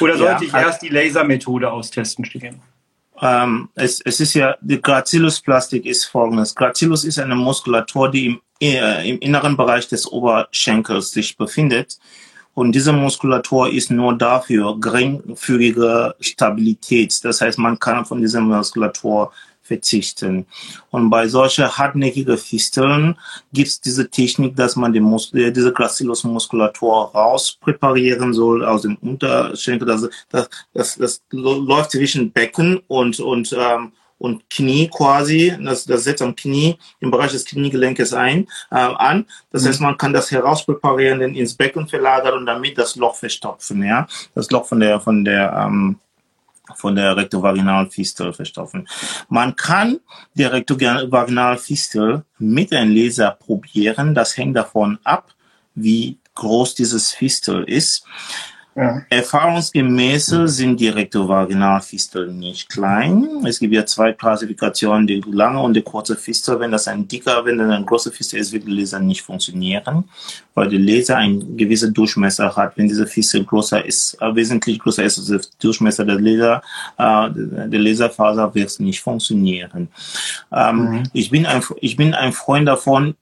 Oder 0.03 0.17
sollte 0.17 0.45
ja, 0.45 0.49
ich 0.49 0.55
erst 0.55 0.83
die 0.83 0.89
Lasermethode 0.89 1.71
austesten, 1.71 2.25
Stigen? 2.25 2.61
Ähm, 3.21 3.69
es, 3.75 4.01
es 4.01 4.21
ist 4.21 4.35
ja, 4.35 4.57
die 4.61 4.81
Gracillus-Plastik 4.81 5.87
ist 5.87 6.07
folgendes. 6.07 6.55
Gracillus 6.55 7.05
ist 7.05 7.19
eine 7.19 7.37
Muskulatur, 7.37 8.11
die 8.11 8.27
im, 8.27 8.41
äh, 8.61 9.09
im 9.09 9.19
inneren 9.21 9.57
Bereich 9.57 9.89
des 9.89 10.11
Oberschenkels 10.11 11.13
sich 11.13 11.37
befindet. 11.37 11.99
Und 12.55 12.73
diese 12.73 12.93
Muskulatur 12.93 13.73
ist 13.73 13.91
nur 13.91 14.17
dafür 14.19 14.79
geringfügige 14.79 16.15
Stabilität. 16.21 17.25
Das 17.25 17.41
heißt, 17.41 17.59
man 17.59 17.79
kann 17.79 18.05
von 18.05 18.21
dieser 18.21 18.41
Muskulatur 18.41 19.33
verzichten. 19.63 20.47
Und 20.91 21.11
bei 21.11 21.29
solchen 21.29 21.69
hartnäckigen 21.69 22.37
Fisteln 22.37 23.17
gibt 23.53 23.69
es 23.69 23.81
diese 23.81 24.11
Technik, 24.11 24.57
dass 24.57 24.77
man 24.77 24.93
die 24.93 25.01
Muskel, 25.01 25.53
diese 25.53 25.73
Gracilusmuskulatur 25.73 27.13
rauspräparieren 27.15 28.35
soll 28.35 28.65
aus 28.65 28.83
dem 28.83 28.97
Unterschenkel. 28.97 29.87
Das, 29.87 30.09
das, 30.31 30.51
das, 30.75 30.97
das 30.97 31.23
läuft 31.31 31.93
zwischen 31.93 32.33
Becken 32.33 32.81
und, 32.89 33.21
und, 33.21 33.57
ähm, 33.59 33.93
und 34.19 34.49
Knie 34.51 34.89
quasi, 34.89 35.57
das, 35.61 35.85
das 35.85 36.05
setzt 36.05 36.23
am 36.23 36.37
Knie, 36.37 36.77
im 37.01 37.11
Bereich 37.11 37.33
des 37.33 37.45
Kniegelenkes 37.45 38.13
ein, 38.13 38.47
äh, 38.71 38.77
an. 38.77 39.27
Das 39.51 39.63
mhm. 39.63 39.69
heißt, 39.69 39.81
man 39.81 39.97
kann 39.97 40.13
das 40.13 40.31
herauspräparieren, 40.31 41.35
ins 41.35 41.55
Becken 41.55 41.89
verlagern 41.89 42.35
und 42.35 42.47
damit 42.47 42.79
das 42.79 42.97
Loch 42.97 43.17
verstopfen, 43.17 43.83
ja. 43.83 44.07
Das 44.35 44.51
Loch 44.51 44.67
von 44.67 44.81
der, 44.81 45.01
von 45.01 45.25
der, 45.25 45.67
ähm, 45.67 45.99
von 46.75 46.95
der 46.95 47.17
Rektovaginalfistel 47.17 48.33
verstopfen. 48.33 48.89
Man 49.29 49.57
kann 49.57 50.01
die 50.35 50.45
Rektovaginalfistel 50.45 52.25
mit 52.39 52.73
einem 52.73 52.95
Laser 52.95 53.33
probieren. 53.33 54.15
Das 54.15 54.37
hängt 54.37 54.57
davon 54.57 54.99
ab, 55.05 55.35
wie 55.75 56.19
groß 56.35 56.75
dieses 56.75 57.13
Fistel 57.13 57.65
ist. 57.65 58.05
Ja. 58.75 59.03
Erfahrungsgemäß 59.11 60.27
sind 60.47 60.81
die 60.81 60.89
Rektovaginalfisteln 60.89 62.39
nicht 62.39 62.71
klein. 62.71 63.45
Es 63.45 63.59
gibt 63.59 63.75
ja 63.75 63.85
zwei 63.85 64.15
Klassifikationen, 64.15 65.07
die 65.07 65.23
lange 65.31 65.61
und 65.61 65.75
die 65.75 65.83
kurze 65.83 66.17
Fistel. 66.17 66.59
Wenn 66.59 66.73
das 66.73 66.89
ein 66.89 67.07
dicker, 67.07 67.45
wenn 67.45 67.59
das 67.59 67.71
ein 67.71 67.85
großer 67.85 68.11
Fistel 68.11 68.41
ist, 68.41 68.51
wird 68.51 68.67
der 68.67 68.73
Laser 68.73 68.99
nicht 68.99 69.21
funktionieren, 69.21 70.05
weil 70.55 70.71
der 70.71 70.79
Laser 70.79 71.19
einen 71.19 71.55
gewissen 71.57 71.93
Durchmesser 71.93 72.57
hat. 72.57 72.79
Wenn 72.79 72.89
diese 72.89 73.07
Fistel 73.07 73.45
größer 73.45 73.85
ist, 73.85 74.17
äh, 74.23 74.35
wesentlich 74.35 74.79
größer 74.79 75.05
ist 75.05 75.19
als 75.19 75.27
der 75.29 75.41
Durchmesser 75.61 76.07
der 76.07 76.19
Laser, 76.19 76.63
äh, 76.97 77.29
der 77.69 77.81
Laserfaser 77.81 78.55
wird 78.55 78.81
nicht 78.81 79.03
funktionieren. 79.03 79.89
Ähm, 80.51 80.77
mhm. 80.77 81.03
ich 81.13 81.31
bin 81.31 81.45
ein, 81.45 81.63
ich 81.81 81.97
bin 81.97 82.15
ein 82.15 82.33
Freund 82.33 82.67
davon, 82.67 83.17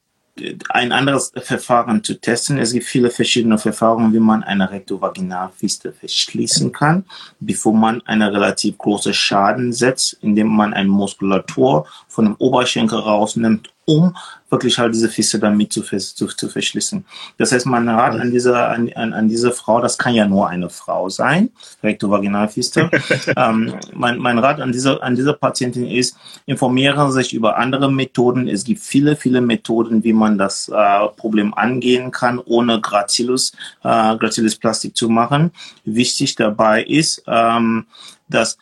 ein 0.71 0.93
anderes 0.93 1.33
Verfahren 1.37 2.03
zu 2.03 2.15
testen. 2.15 2.59
Es 2.59 2.73
gibt 2.73 2.87
viele 2.87 3.11
verschiedene 3.11 3.59
Verfahren, 3.59 4.13
wie 4.13 4.21
man 4.21 4.43
eine 4.43 4.71
Rektovaginalfiste 4.71 5.93
verschließen 5.93 6.73
kann, 6.73 7.05
bevor 7.41 7.75
man 7.75 8.03
eine 8.07 8.33
relativ 8.33 8.79
große 8.79 9.13
Schaden 9.13 9.73
setzt, 9.73 10.19
indem 10.23 10.49
man 10.49 10.75
eine 10.75 10.89
Muskulatur 10.89 11.87
von 12.09 12.25
dem 12.25 12.37
Oberschenkel 12.37 12.99
rausnimmt 12.99 13.71
um 13.85 14.17
wirklich 14.49 14.79
halt 14.79 14.95
diese 14.95 15.09
Fiste 15.09 15.39
dann 15.39 15.57
mit 15.57 15.73
zu, 15.73 15.83
zu, 15.83 16.27
zu 16.27 16.49
verschließen. 16.49 17.05
Das 17.39 17.53
heißt, 17.53 17.67
mein 17.67 17.89
Rat 17.89 18.21
an 18.21 18.31
diese, 18.31 18.57
an, 18.57 18.91
an, 18.95 19.13
an 19.13 19.29
diese 19.29 19.53
Frau, 19.53 19.81
das 19.81 19.97
kann 19.97 20.15
ja 20.15 20.27
nur 20.27 20.49
eine 20.49 20.71
Frau 20.71 21.09
sein, 21.09 21.51
Rektovaginalfiste. 21.83 22.91
ähm, 23.37 23.75
mein, 23.93 24.19
mein 24.19 24.39
Rat 24.39 24.61
an 24.61 24.73
diese, 24.73 25.03
an 25.03 25.15
diese 25.15 25.35
Patientin 25.35 25.87
ist, 25.87 26.17
informieren 26.47 27.13
sich 27.13 27.33
über 27.33 27.59
andere 27.59 27.93
Methoden. 27.93 28.49
Es 28.49 28.65
gibt 28.65 28.81
viele, 28.81 29.17
viele 29.17 29.41
Methoden, 29.41 30.05
wie 30.05 30.13
man 30.13 30.37
das 30.37 30.69
äh, 30.69 31.09
Problem 31.17 31.55
angehen 31.55 32.11
kann, 32.11 32.39
ohne 32.39 32.81
Grazillus, 32.81 33.53
äh, 33.83 34.17
Grazillus 34.17 34.57
Plastik 34.57 34.97
zu 34.97 35.09
machen. 35.09 35.53
Wichtig 35.85 36.35
dabei 36.35 36.83
ist, 36.83 37.23
ähm, 37.27 37.87
dass 38.29 38.59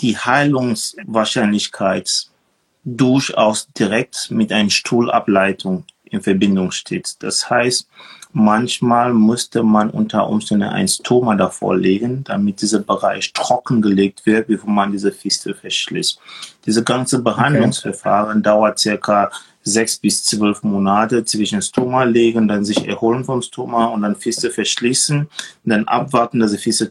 die 0.00 0.16
Heilungswahrscheinlichkeit 0.16 2.28
durchaus 2.86 3.68
direkt 3.72 4.30
mit 4.30 4.52
einer 4.52 4.70
Stuhlableitung 4.70 5.84
in 6.04 6.22
Verbindung 6.22 6.70
steht. 6.70 7.16
Das 7.18 7.50
heißt, 7.50 7.88
manchmal 8.32 9.12
musste 9.12 9.64
man 9.64 9.90
unter 9.90 10.28
Umständen 10.28 10.68
ein 10.68 10.86
Stoma 10.86 11.34
davor 11.34 11.76
legen, 11.76 12.22
damit 12.22 12.62
dieser 12.62 12.78
Bereich 12.78 13.32
trockengelegt 13.32 14.24
wird, 14.24 14.46
bevor 14.46 14.70
man 14.70 14.92
diese 14.92 15.10
Fistel 15.10 15.54
verschließt. 15.54 16.20
Diese 16.64 16.84
ganze 16.84 17.22
Behandlungsverfahren 17.22 18.38
okay. 18.38 18.42
dauert 18.42 18.78
circa 18.78 19.30
sechs 19.64 19.98
bis 19.98 20.22
zwölf 20.22 20.62
Monate 20.62 21.24
zwischen 21.24 21.60
Stoma 21.60 22.04
legen, 22.04 22.46
dann 22.46 22.64
sich 22.64 22.86
erholen 22.86 23.24
vom 23.24 23.42
Stoma 23.42 23.86
und 23.86 24.02
dann 24.02 24.14
Fiste 24.14 24.50
verschließen, 24.50 25.28
dann 25.64 25.88
abwarten, 25.88 26.38
dass 26.38 26.52
die 26.52 26.58
Fiste 26.58 26.88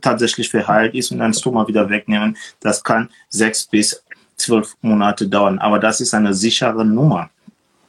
tatsächlich 0.00 0.48
verheilt 0.48 0.94
ist 0.94 1.10
und 1.10 1.18
dann 1.18 1.34
Stoma 1.34 1.66
wieder 1.66 1.90
wegnehmen. 1.90 2.36
Das 2.60 2.84
kann 2.84 3.10
sechs 3.28 3.66
bis 3.66 4.04
zwölf 4.36 4.76
Monate 4.80 5.28
dauern. 5.28 5.58
Aber 5.58 5.78
das 5.78 6.00
ist 6.00 6.14
eine 6.14 6.34
sichere 6.34 6.84
Nummer. 6.84 7.30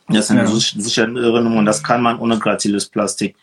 Das 0.08 0.26
ist 0.26 0.32
eine 0.32 0.42
ja. 0.42 0.48
sichere 0.48 1.08
Nummer 1.10 1.60
und 1.60 1.66
das 1.66 1.84
kann 1.84 2.02
man 2.02 2.18
ohne 2.20 2.40
Grazillus 2.40 2.88
Plastik 2.88 3.36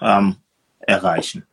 ähm, 0.00 0.36
erreichen. 0.80 1.44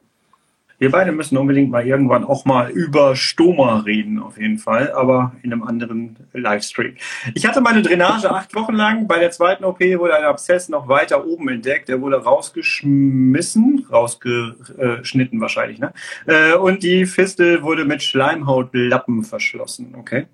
Wir 0.79 0.91
beide 0.91 1.11
müssen 1.11 1.37
unbedingt 1.37 1.69
mal 1.69 1.85
irgendwann 1.85 2.23
auch 2.23 2.45
mal 2.45 2.71
über 2.71 3.13
Stoma 3.13 3.79
reden, 3.79 4.17
auf 4.17 4.37
jeden 4.39 4.57
Fall, 4.57 4.93
aber 4.93 5.33
in 5.43 5.51
einem 5.51 5.63
anderen 5.63 6.15
Livestream. 6.31 6.95
Ich 7.35 7.45
hatte 7.45 7.59
meine 7.59 7.81
Drainage 7.81 8.31
acht 8.31 8.55
Wochen 8.55 8.75
lang. 8.75 9.05
Bei 9.05 9.19
der 9.19 9.29
zweiten 9.31 9.65
OP 9.65 9.81
wurde 9.81 10.15
ein 10.15 10.23
Abszess 10.23 10.69
noch 10.69 10.87
weiter 10.87 11.27
oben 11.27 11.49
entdeckt. 11.49 11.89
Der 11.89 11.99
wurde 11.99 12.23
rausgeschmissen, 12.23 13.87
rausgeschnitten 13.91 15.41
wahrscheinlich, 15.41 15.79
ne? 15.79 15.91
Äh, 16.27 16.53
und 16.53 16.81
die 16.81 17.05
Fistel 17.05 17.61
wurde 17.61 17.83
mit 17.83 18.01
Schleimhautlappen 18.01 19.25
verschlossen, 19.25 19.95
okay? 19.97 20.27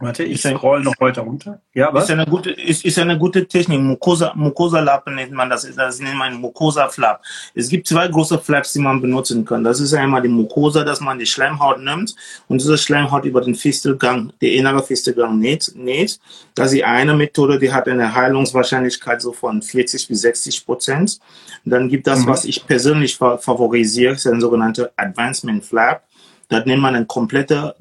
Warte, 0.00 0.22
ich 0.22 0.40
scroll 0.40 0.82
noch 0.82 0.94
weiter 1.00 1.22
runter. 1.22 1.60
Ja, 1.74 1.92
was? 1.92 2.04
Ist 2.04 2.10
eine 2.10 2.26
gute, 2.26 2.50
ist, 2.50 2.84
ist 2.84 2.98
eine 3.00 3.18
gute 3.18 3.48
Technik. 3.48 3.80
Mucosa, 3.80 4.32
Mucosa 4.36 4.78
Lappen 4.78 5.16
nennt 5.16 5.32
man 5.32 5.50
das. 5.50 5.68
Das 5.74 5.98
nennt 5.98 6.16
man 6.16 6.34
Mucosa 6.34 6.88
Flap. 6.88 7.20
Es 7.54 7.68
gibt 7.68 7.88
zwei 7.88 8.06
große 8.06 8.38
Flaps, 8.38 8.74
die 8.74 8.78
man 8.78 9.00
benutzen 9.00 9.44
kann. 9.44 9.64
Das 9.64 9.80
ist 9.80 9.94
einmal 9.94 10.22
die 10.22 10.28
Mucosa, 10.28 10.84
dass 10.84 11.00
man 11.00 11.18
die 11.18 11.26
Schleimhaut 11.26 11.80
nimmt 11.80 12.14
und 12.46 12.60
diese 12.60 12.78
Schleimhaut 12.78 13.24
über 13.24 13.40
den 13.40 13.56
Fistelgang, 13.56 14.32
die 14.40 14.56
innere 14.56 14.84
Fistelgang 14.84 15.38
näht, 15.40 15.72
näht. 15.74 16.20
Das 16.54 16.72
ist 16.72 16.84
eine 16.84 17.14
Methode, 17.14 17.58
die 17.58 17.72
hat 17.72 17.88
eine 17.88 18.14
Heilungswahrscheinlichkeit 18.14 19.20
so 19.20 19.32
von 19.32 19.62
40 19.62 20.06
bis 20.06 20.20
60 20.20 20.64
Prozent. 20.64 21.18
Dann 21.64 21.88
gibt 21.88 22.06
das, 22.06 22.20
mhm. 22.20 22.26
was 22.28 22.44
ich 22.44 22.64
persönlich 22.64 23.16
favorisiere, 23.16 24.14
ist 24.14 24.28
ein 24.28 24.40
sogenannter 24.40 24.90
Advancement 24.96 25.64
Flap. 25.64 26.04
Da 26.48 26.64
nimmt 26.64 26.82
man 26.82 26.94
eine 26.94 27.04
komplette 27.04 27.74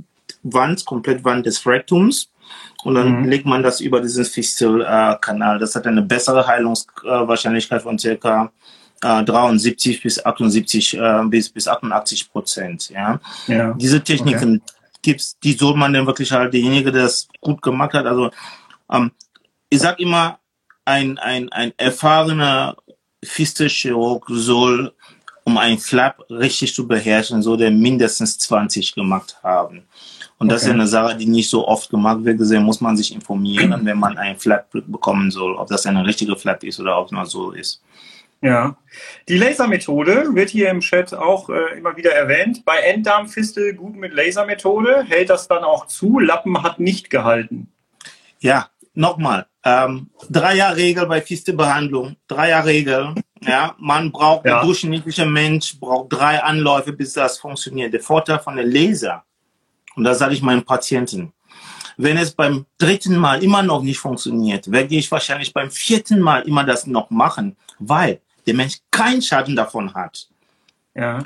Wand, 0.43 0.85
komplett 0.85 1.23
Wand 1.23 1.45
des 1.45 1.65
Rektums. 1.65 2.29
Und 2.83 2.95
dann 2.95 3.21
mhm. 3.21 3.29
legt 3.29 3.45
man 3.45 3.63
das 3.63 3.81
über 3.81 3.99
diesen 3.99 4.23
Fistelkanal. 4.23 5.59
das 5.59 5.75
hat 5.75 5.87
eine 5.87 6.01
bessere 6.01 6.47
Heilungswahrscheinlichkeit 6.47 7.81
von 7.81 7.99
circa 7.99 8.51
äh, 9.03 9.23
73 9.23 10.01
bis 10.01 10.23
78 10.23 10.97
äh, 10.97 11.23
bis, 11.25 11.49
bis 11.49 11.67
88 11.67 12.31
Prozent. 12.31 12.89
Ja? 12.89 13.19
ja. 13.47 13.73
Diese 13.73 14.01
Techniken 14.03 14.61
okay. 14.63 14.73
gibt's, 15.01 15.37
die 15.39 15.53
soll 15.53 15.75
man 15.75 15.93
dann 15.93 16.07
wirklich 16.07 16.31
halt 16.31 16.53
derjenige, 16.53 16.91
der 16.91 17.03
das 17.03 17.27
gut 17.41 17.61
gemacht 17.61 17.93
hat. 17.93 18.05
Also 18.05 18.31
ähm, 18.91 19.11
ich 19.69 19.79
sag 19.79 19.99
immer, 19.99 20.39
ein, 20.85 21.17
ein, 21.17 21.51
ein 21.51 21.73
erfahrener 21.75 22.77
Fistelchirurg 23.23 24.25
soll, 24.29 24.93
um 25.43 25.57
ein 25.57 25.77
Flap 25.77 26.25
richtig 26.29 26.73
zu 26.73 26.87
beherrschen, 26.87 27.41
so 27.41 27.57
der 27.57 27.71
mindestens 27.71 28.37
20 28.39 28.95
gemacht 28.95 29.37
haben. 29.43 29.83
Und 30.39 30.49
das 30.49 30.61
okay. 30.61 30.65
ist 30.65 30.67
ja 30.67 30.73
eine 30.73 30.87
Sache, 30.87 31.17
die 31.17 31.25
nicht 31.25 31.49
so 31.49 31.67
oft 31.67 31.89
gemacht 31.89 32.23
wird. 32.23 32.39
Deswegen 32.39 32.63
muss 32.63 32.81
man 32.81 32.95
sich 32.95 33.13
informieren, 33.13 33.73
wenn 33.85 33.97
man 33.97 34.17
ein 34.17 34.37
Flap 34.37 34.69
bekommen 34.71 35.31
soll, 35.31 35.55
ob 35.55 35.67
das 35.67 35.85
eine 35.85 36.05
richtige 36.05 36.35
Flap 36.35 36.63
ist 36.63 36.79
oder 36.79 36.99
ob 36.99 37.07
es 37.07 37.11
mal 37.11 37.25
so 37.25 37.51
ist. 37.51 37.81
Ja, 38.39 38.77
die 39.27 39.37
Lasermethode 39.37 40.35
wird 40.35 40.51
hier 40.51 40.69
im 40.69 40.81
Chat 40.81 41.11
auch 41.11 41.49
äh, 41.49 41.75
immer 41.77 41.97
wieder 41.97 42.11
erwähnt. 42.11 42.65
Bei 42.65 42.77
Enddarmfistel 42.77 43.73
gut 43.73 43.95
mit 43.95 44.13
Lasermethode. 44.13 45.05
Hält 45.07 45.31
das 45.31 45.47
dann 45.47 45.63
auch 45.63 45.87
zu? 45.87 46.19
Lappen 46.19 46.61
hat 46.61 46.79
nicht 46.79 47.09
gehalten. 47.09 47.71
Ja, 48.39 48.67
nochmal. 48.93 49.47
Ähm, 49.65 50.11
Dreierregel 50.29 51.07
bei 51.07 51.21
Fistelbehandlung. 51.21 52.15
Dreierregel. 52.27 53.15
Ja, 53.41 53.75
man 53.79 54.11
braucht, 54.11 54.45
ja. 54.45 54.59
ein 54.59 54.65
durchschnittlicher 54.65 55.25
Mensch 55.25 55.79
braucht 55.79 56.13
drei 56.13 56.41
Anläufe, 56.43 56.93
bis 56.93 57.13
das 57.13 57.39
funktioniert. 57.39 57.91
Der 57.93 58.01
Vorteil 58.01 58.37
von 58.37 58.55
der 58.55 58.65
Laser 58.65 59.23
und 59.97 60.03
das 60.03 60.19
sage 60.19 60.33
ich 60.33 60.41
meinen 60.41 60.63
Patienten. 60.63 61.33
Wenn 61.97 62.17
es 62.17 62.31
beim 62.31 62.67
dritten 62.77 63.17
Mal 63.17 63.43
immer 63.43 63.63
noch 63.63 63.81
nicht 63.81 63.97
funktioniert, 63.97 64.71
werde 64.71 64.95
ich 64.95 65.11
wahrscheinlich 65.11 65.51
beim 65.51 65.71
vierten 65.71 66.21
Mal 66.21 66.47
immer 66.47 66.63
das 66.63 66.85
noch 66.85 67.09
machen, 67.09 67.57
weil 67.79 68.21
der 68.45 68.53
Mensch 68.53 68.77
keinen 68.91 69.21
Schaden 69.21 69.55
davon 69.55 69.93
hat. 69.95 70.29
Ja. 70.93 71.25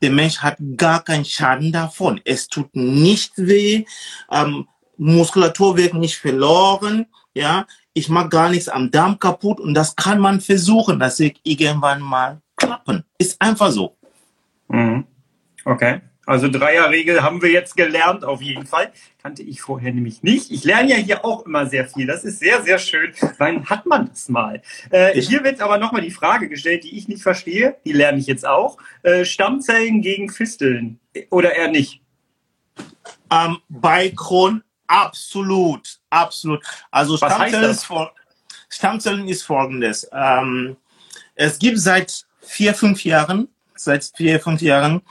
Der 0.00 0.10
Mensch 0.10 0.38
hat 0.38 0.56
gar 0.76 1.02
keinen 1.02 1.24
Schaden 1.24 1.72
davon. 1.72 2.20
Es 2.24 2.46
tut 2.46 2.74
nicht 2.74 3.32
weh, 3.36 3.84
ähm, 4.30 4.68
Muskulatur 4.96 5.76
wird 5.76 5.94
nicht 5.94 6.16
verloren, 6.16 7.06
ja. 7.34 7.66
Ich 7.92 8.08
mache 8.08 8.28
gar 8.28 8.48
nichts 8.48 8.68
am 8.68 8.90
Darm 8.90 9.18
kaputt 9.18 9.60
und 9.60 9.74
das 9.74 9.94
kann 9.96 10.18
man 10.18 10.40
versuchen, 10.40 10.98
dass 10.98 11.18
wird 11.18 11.38
irgendwann 11.42 12.00
mal 12.00 12.40
klappen. 12.56 13.04
Ist 13.18 13.40
einfach 13.42 13.70
so. 13.70 13.96
Mhm. 14.68 15.04
Okay. 15.64 16.00
Also 16.24 16.48
Dreierregel 16.48 17.22
haben 17.22 17.42
wir 17.42 17.50
jetzt 17.50 17.76
gelernt, 17.76 18.24
auf 18.24 18.40
jeden 18.40 18.64
Fall. 18.64 18.92
Kannte 19.20 19.42
ich 19.42 19.60
vorher 19.60 19.92
nämlich 19.92 20.22
nicht. 20.22 20.52
Ich 20.52 20.62
lerne 20.62 20.90
ja 20.90 20.96
hier 20.96 21.24
auch 21.24 21.44
immer 21.46 21.66
sehr 21.66 21.88
viel. 21.88 22.06
Das 22.06 22.22
ist 22.22 22.38
sehr, 22.38 22.62
sehr 22.62 22.78
schön. 22.78 23.12
Wann 23.38 23.68
hat 23.68 23.86
man 23.86 24.08
das 24.08 24.28
mal? 24.28 24.62
Äh, 24.90 25.20
hier 25.20 25.42
wird 25.42 25.60
aber 25.60 25.78
nochmal 25.78 26.02
die 26.02 26.12
Frage 26.12 26.48
gestellt, 26.48 26.84
die 26.84 26.96
ich 26.96 27.08
nicht 27.08 27.22
verstehe. 27.22 27.76
Die 27.84 27.92
lerne 27.92 28.18
ich 28.18 28.26
jetzt 28.26 28.46
auch. 28.46 28.78
Äh, 29.02 29.24
Stammzellen 29.24 30.00
gegen 30.00 30.28
Fisteln 30.28 31.00
oder 31.30 31.56
eher 31.56 31.68
nicht? 31.68 32.00
Ähm, 33.30 33.58
bei 33.68 34.12
Crohn 34.14 34.62
absolut, 34.86 35.98
absolut. 36.10 36.62
Also 36.92 37.16
Stammzellen 37.16 37.70
ist, 37.70 37.88
Stammzellen 38.68 39.28
ist 39.28 39.42
folgendes. 39.42 40.08
Ähm, 40.12 40.76
es 41.34 41.58
gibt 41.58 41.78
seit 41.78 42.26
vier, 42.40 42.74
fünf 42.74 43.04
Jahren, 43.04 43.48
seit 43.74 44.10
vier, 44.16 44.40
fünf 44.40 44.62
Jahren 44.62 45.02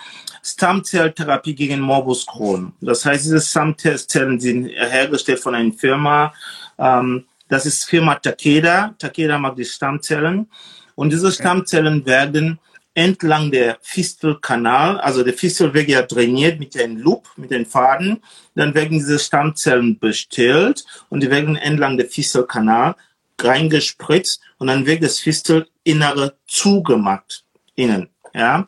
Stammzelltherapie 0.43 1.55
gegen 1.55 1.81
Morbus 1.81 2.25
Crohn. 2.25 2.73
Das 2.81 3.05
heißt, 3.05 3.25
diese 3.25 3.41
Stammzellen 3.41 4.39
sind 4.39 4.67
hergestellt 4.67 5.39
von 5.39 5.55
einer 5.55 5.73
Firma, 5.73 6.33
ähm, 6.77 7.25
das 7.47 7.65
ist 7.65 7.83
Firma 7.83 8.15
Takeda. 8.15 8.95
Takeda 8.97 9.37
macht 9.37 9.57
die 9.57 9.65
Stammzellen. 9.65 10.49
Und 10.95 11.11
diese 11.11 11.31
Stammzellen 11.31 12.05
werden 12.05 12.59
entlang 12.93 13.51
der 13.51 13.77
Fistelkanal, 13.81 14.99
also 14.99 15.23
der 15.23 15.33
Fistel 15.33 15.73
wird 15.73 15.87
ja 15.87 16.01
trainiert 16.01 16.59
mit 16.59 16.75
dem 16.75 16.97
Loop, 16.97 17.29
mit 17.37 17.51
den 17.51 17.65
Faden. 17.65 18.21
Dann 18.55 18.73
werden 18.73 18.97
diese 18.97 19.19
Stammzellen 19.19 19.97
bestellt 19.97 20.85
und 21.09 21.23
die 21.23 21.29
werden 21.29 21.55
entlang 21.55 21.97
der 21.97 22.07
Fistelkanal 22.07 22.95
reingespritzt 23.39 24.41
und 24.57 24.67
dann 24.67 24.85
wird 24.85 25.03
das 25.03 25.19
Fistelinnere 25.19 26.35
zugemacht 26.47 27.43
innen. 27.75 28.09
Ja, 28.33 28.65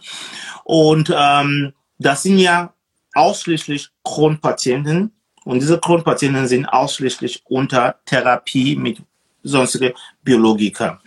und 0.64 1.14
ähm, 1.16 1.74
das 2.00 2.24
sind 2.24 2.40
ja 2.40 2.74
ausschließlich 3.14 3.90
Kronpatienten 4.04 5.12
und 5.46 5.62
diese 5.62 5.80
Kronpatienten 5.80 6.48
sind 6.48 6.66
ausschließlich 6.66 7.44
unter 7.46 7.96
Therapie 8.06 8.76
mit 8.76 9.02
sonstige 9.44 9.94
Biologiker. 10.24 11.02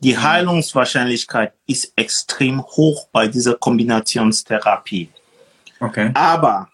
Die 0.00 0.14
mhm. 0.14 0.22
Heilungswahrscheinlichkeit 0.22 1.52
ist 1.66 1.92
extrem 1.96 2.62
hoch 2.62 3.08
bei 3.12 3.28
dieser 3.28 3.54
Kombinationstherapie. 3.54 5.10
Okay. 5.78 6.10
Aber 6.14 6.68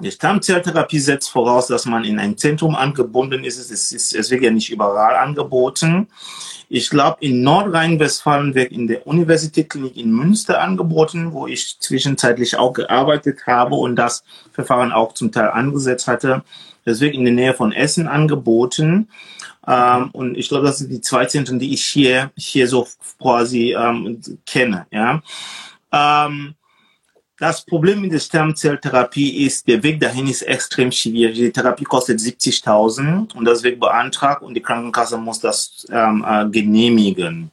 Die 0.00 0.10
Stammzelltherapie 0.10 0.98
setzt 0.98 1.30
voraus, 1.30 1.68
dass 1.68 1.86
man 1.86 2.04
in 2.04 2.18
ein 2.18 2.36
Zentrum 2.36 2.74
angebunden 2.74 3.44
ist. 3.44 3.58
Es, 3.58 3.92
ist, 3.92 4.12
es 4.12 4.30
wird 4.30 4.42
ja 4.42 4.50
nicht 4.50 4.70
überall 4.70 5.14
angeboten. 5.14 6.08
Ich 6.68 6.90
glaube, 6.90 7.18
in 7.20 7.42
Nordrhein-Westfalen 7.42 8.56
wird 8.56 8.72
in 8.72 8.88
der 8.88 9.06
Universitätsklinik 9.06 9.96
in 9.96 10.10
Münster 10.10 10.60
angeboten, 10.60 11.32
wo 11.32 11.46
ich 11.46 11.78
zwischenzeitlich 11.78 12.56
auch 12.56 12.72
gearbeitet 12.72 13.46
habe 13.46 13.76
und 13.76 13.94
das 13.94 14.24
Verfahren 14.52 14.90
auch 14.90 15.14
zum 15.14 15.30
Teil 15.30 15.50
angesetzt 15.50 16.08
hatte. 16.08 16.42
Das 16.84 17.00
wird 17.00 17.14
in 17.14 17.24
der 17.24 17.32
Nähe 17.32 17.54
von 17.54 17.70
Essen 17.70 18.08
angeboten. 18.08 19.08
Ähm, 19.66 20.10
und 20.10 20.36
ich 20.36 20.48
glaube, 20.48 20.66
das 20.66 20.78
sind 20.78 20.90
die 20.90 21.00
zwei 21.00 21.26
Zentren, 21.26 21.60
die 21.60 21.72
ich 21.72 21.84
hier, 21.84 22.32
hier 22.36 22.66
so 22.66 22.88
quasi 23.20 23.74
ähm, 23.74 24.20
kenne. 24.44 24.86
Ja. 24.90 25.22
Ähm, 25.92 26.56
das 27.44 27.62
Problem 27.62 28.00
mit 28.00 28.12
der 28.12 28.20
Stammzelltherapie 28.20 29.44
ist, 29.44 29.68
der 29.68 29.82
Weg 29.82 30.00
dahin 30.00 30.26
ist 30.26 30.42
extrem 30.42 30.90
schwierig. 30.90 31.36
Die 31.36 31.52
Therapie 31.52 31.84
kostet 31.84 32.18
70.000 32.18 33.34
und 33.34 33.44
das 33.44 33.62
wird 33.62 33.78
beantragt 33.78 34.42
und 34.42 34.54
die 34.54 34.62
Krankenkasse 34.62 35.18
muss 35.18 35.40
das 35.40 35.86
ähm, 35.90 36.24
äh, 36.26 36.48
genehmigen. 36.48 37.50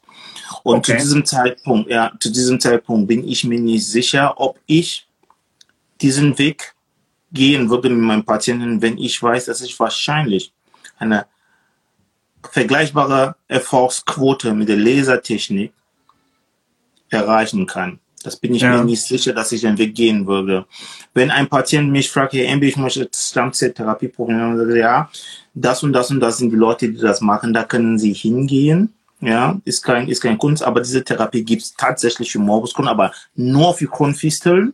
Und 0.64 0.78
okay. 0.78 0.94
zu 0.94 0.98
diesem 0.98 1.26
Zeitpunkt, 1.26 1.89
ja, 1.89 2.10
zu 2.20 2.32
diesem 2.32 2.60
Zeitpunkt 2.60 3.08
bin 3.10 3.28
ich 3.28 3.44
mir 3.44 3.60
nicht 3.60 3.86
sicher, 3.86 4.39
ob 4.39 4.58
ich 4.66 5.08
diesen 6.00 6.38
Weg 6.38 6.74
gehen 7.34 7.70
würde 7.70 7.89
mit 7.89 8.00
meinem 8.00 8.24
Patienten, 8.24 8.82
wenn 8.82 8.98
ich 8.98 9.22
weiß, 9.22 9.46
dass 9.46 9.62
ich 9.62 9.78
wahrscheinlich 9.78 10.54
eine 10.98 11.26
vergleichbare 12.50 13.36
Erfolgsquote 13.50 14.54
mit 14.54 14.70
der 14.70 14.78
Lasertechnik 14.78 15.74
erreichen 17.10 17.66
kann. 17.66 18.00
Das 18.24 18.36
bin 18.36 18.55
ich 18.55 18.61
ja. 18.61 18.78
mir 18.78 18.84
nicht 18.84 19.01
sicher, 19.03 19.34
dass 19.34 19.51
ich 19.51 19.61
den 19.61 19.78
Weg 19.78 19.95
gehen 19.95 20.28
würde. 20.28 20.65
Wenn 21.13 21.32
ein 21.32 21.47
Patient 21.47 21.91
mich 21.91 22.09
fragt, 22.09 22.34
Herr 22.34 22.47
Embe, 22.47 22.67
ich 22.67 22.78
möchte 22.78 23.09
Stammzelltherapie 23.13 24.07
probieren, 24.07 24.39
dann 24.39 24.57
sage 24.57 24.74
ich, 24.74 24.80
ja, 24.80 25.09
das 25.53 25.84
und 25.84 25.93
das 25.93 26.11
und 26.11 26.19
das 26.19 26.38
sind 26.38 26.51
die 26.51 26.57
Leute, 26.57 26.89
die 26.89 26.97
das 26.97 27.22
machen, 27.22 27.53
da 27.53 27.63
können 27.63 27.99
Sie 27.99 28.13
hingehen. 28.13 28.93
Ja, 29.19 29.59
ist 29.65 29.84
kein, 29.84 30.07
ist 30.07 30.22
kein 30.22 30.39
Kunst, 30.39 30.63
aber 30.63 30.82
diese 30.82 31.03
Therapie 31.03 31.43
gibt 31.43 31.61
es 31.61 31.76
tatsächlich 31.76 32.32
für 32.32 32.39
Morbus 32.39 32.74
Crohn, 32.74 32.88
aber 32.88 33.11
nur 33.36 33.76
für 33.76 33.86
Kronfisteln. 33.86 34.74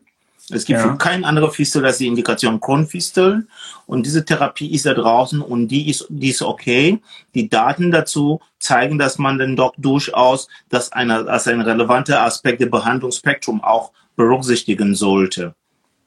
Es 0.49 0.63
gibt 0.63 0.79
ja. 0.79 0.87
für 0.87 0.97
kein 0.97 1.25
anderer 1.25 1.51
Fistel 1.51 1.85
als 1.85 1.97
die 1.97 2.07
Indikation 2.07 2.61
Kronfistel. 2.61 3.47
Und 3.85 4.05
diese 4.05 4.23
Therapie 4.23 4.73
ist 4.73 4.85
da 4.85 4.93
draußen 4.93 5.41
und 5.41 5.67
die 5.67 5.89
ist, 5.89 6.05
die 6.09 6.29
ist 6.29 6.41
okay. 6.41 7.01
Die 7.33 7.49
Daten 7.49 7.91
dazu 7.91 8.39
zeigen, 8.59 8.97
dass 8.97 9.17
man 9.17 9.37
dann 9.37 9.55
doch 9.57 9.73
durchaus 9.77 10.47
das 10.69 10.91
eine, 10.93 11.27
als 11.27 11.47
ein 11.47 11.61
relevanter 11.61 12.21
Aspekt 12.21 12.61
der 12.61 12.67
Behandlungsspektrum 12.67 13.61
auch 13.61 13.91
berücksichtigen 14.15 14.95
sollte. 14.95 15.53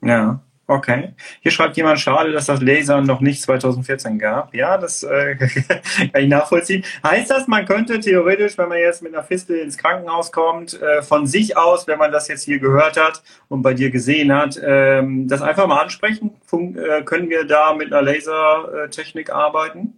Ja. 0.03 0.41
Okay. 0.71 1.15
Hier 1.41 1.51
schreibt 1.51 1.77
jemand, 1.77 1.99
schade, 1.99 2.31
dass 2.31 2.47
das 2.47 2.61
Laser 2.61 3.01
noch 3.01 3.21
nicht 3.21 3.43
2014 3.43 4.21
gab. 4.21 4.55
Ja, 4.55 4.79
das 4.79 5.03
äh, 5.03 5.35
kann 6.13 6.23
ich 6.23 6.29
nachvollziehen. 6.29 6.85
Heißt 7.03 7.29
das, 7.29 7.49
man 7.49 7.67
könnte 7.67 7.99
theoretisch, 7.99 8.57
wenn 8.57 8.69
man 8.69 8.79
jetzt 8.79 9.03
mit 9.03 9.13
einer 9.13 9.25
Fistel 9.25 9.59
ins 9.59 9.77
Krankenhaus 9.77 10.31
kommt, 10.31 10.81
äh, 10.81 11.03
von 11.03 11.27
sich 11.27 11.57
aus, 11.57 11.89
wenn 11.89 11.99
man 11.99 12.13
das 12.13 12.29
jetzt 12.29 12.45
hier 12.45 12.61
gehört 12.61 12.97
hat 12.97 13.21
und 13.49 13.63
bei 13.63 13.75
dir 13.75 13.91
gesehen 13.91 14.33
hat, 14.33 14.61
ähm, 14.65 15.27
das 15.27 15.43
einfach 15.43 15.67
mal 15.67 15.83
ansprechen? 15.83 16.37
Fun 16.47 16.79
äh, 16.79 17.03
können 17.03 17.31
wir 17.31 17.43
da 17.43 17.75
mit 17.75 17.93
einer 17.93 18.03
Lasertechnik 18.03 19.31
arbeiten? 19.31 19.95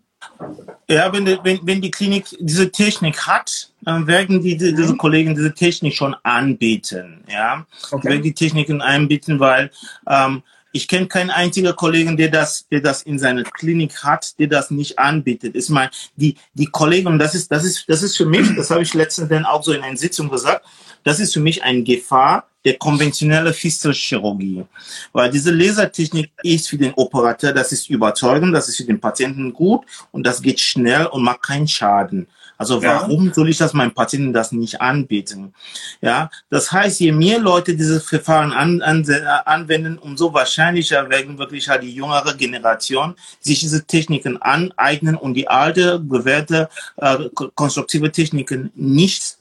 Ja, 0.89 1.13
wenn 1.13 1.27
die, 1.27 1.39
wenn, 1.43 1.61
wenn 1.65 1.83
die 1.83 1.91
Klinik 1.91 2.25
diese 2.41 2.73
Technik 2.73 3.27
hat, 3.27 3.73
dann 3.83 4.07
werden 4.07 4.41
die, 4.41 4.57
die 4.57 4.75
diese 4.75 4.95
mhm. 4.95 4.99
Kollegen 4.99 5.35
diese 5.35 5.53
Technik 5.53 5.95
schon 5.95 6.17
anbieten. 6.23 7.25
Ja, 7.29 7.67
okay. 7.91 8.09
werden 8.09 8.23
die 8.23 8.33
Techniken 8.33 8.81
anbieten, 8.81 9.39
weil 9.39 9.71
ähm, 10.09 10.43
ich 10.73 10.89
kenne 10.89 11.07
keinen 11.07 11.31
einzigen 11.31 11.75
Kollegen, 11.77 12.17
der 12.17 12.29
das, 12.29 12.67
der 12.69 12.81
das 12.81 13.03
in 13.03 13.19
seiner 13.19 13.45
Klinik 13.45 14.03
hat, 14.03 14.39
der 14.39 14.47
das 14.47 14.71
nicht 14.71 14.99
anbietet. 14.99 15.55
Ich 15.55 15.69
meine, 15.69 15.91
die, 16.17 16.37
die 16.55 16.67
Kollegen, 16.67 17.19
das 17.19 17.35
ist, 17.35 17.53
das 17.53 17.65
ist, 17.65 17.85
das 17.89 18.03
ist 18.03 18.17
für 18.17 18.27
mich, 18.27 18.55
das 18.57 18.71
habe 18.71 18.83
ich 18.83 18.95
letztens 18.95 19.29
dann 19.29 19.45
auch 19.45 19.63
so 19.63 19.73
in 19.73 19.83
einer 19.83 19.97
Sitzung 19.97 20.31
gesagt, 20.31 20.65
das 21.05 21.21
ist 21.21 21.35
für 21.35 21.41
mich 21.41 21.63
eine 21.63 21.83
Gefahr 21.83 22.47
der 22.65 22.75
konventionelle 22.79 23.53
Fistelchirurgie. 23.53 24.65
Weil 25.13 25.31
diese 25.31 25.51
Lasertechnik 25.51 26.31
ist 26.43 26.69
für 26.69 26.79
den 26.79 26.95
Operateur, 26.95 27.53
das 27.53 27.73
ist 27.73 27.91
überzeugend, 27.91 28.55
das 28.55 28.69
ist 28.69 28.77
für 28.77 28.85
den 28.85 29.01
Patienten 29.01 29.53
gut 29.53 29.85
und 30.13 30.25
das 30.27 30.41
geht 30.41 30.61
schnell 30.61 31.07
und 31.07 31.23
macht 31.23 31.43
keinen 31.43 31.69
Schaden. 31.69 32.29
Also 32.63 32.81
warum 32.81 33.27
ja. 33.27 33.35
soll 33.35 33.49
ich 33.49 33.59
das 33.59 33.73
meinem 33.73 33.91
Patienten 33.91 34.33
das 34.33 34.53
nicht 34.53 34.81
anbieten? 34.81 35.53
Ja, 36.01 36.31
das 36.49 36.71
heißt, 36.71 37.01
je 37.01 37.11
mehr 37.11 37.41
Leute 37.41 37.75
dieses 37.75 38.09
Verfahren 38.09 38.53
an, 38.53 38.81
an, 38.83 39.05
anwenden, 39.47 39.99
umso 39.99 40.33
wahrscheinlicher 40.33 41.11
werden 41.11 41.39
wirklich 41.39 41.69
halt 41.69 41.83
die 41.83 41.93
jüngere 41.93 42.35
Generation 42.35 43.17
sich 43.41 43.59
diese 43.59 43.85
Techniken 43.85 44.41
aneignen 44.41 45.17
und 45.17 45.35
die 45.35 45.49
alte, 45.49 45.99
bewährte 45.99 46.69
äh, 46.99 47.29
konstruktive 47.57 48.13
Techniken 48.13 48.71
nicht 48.77 49.39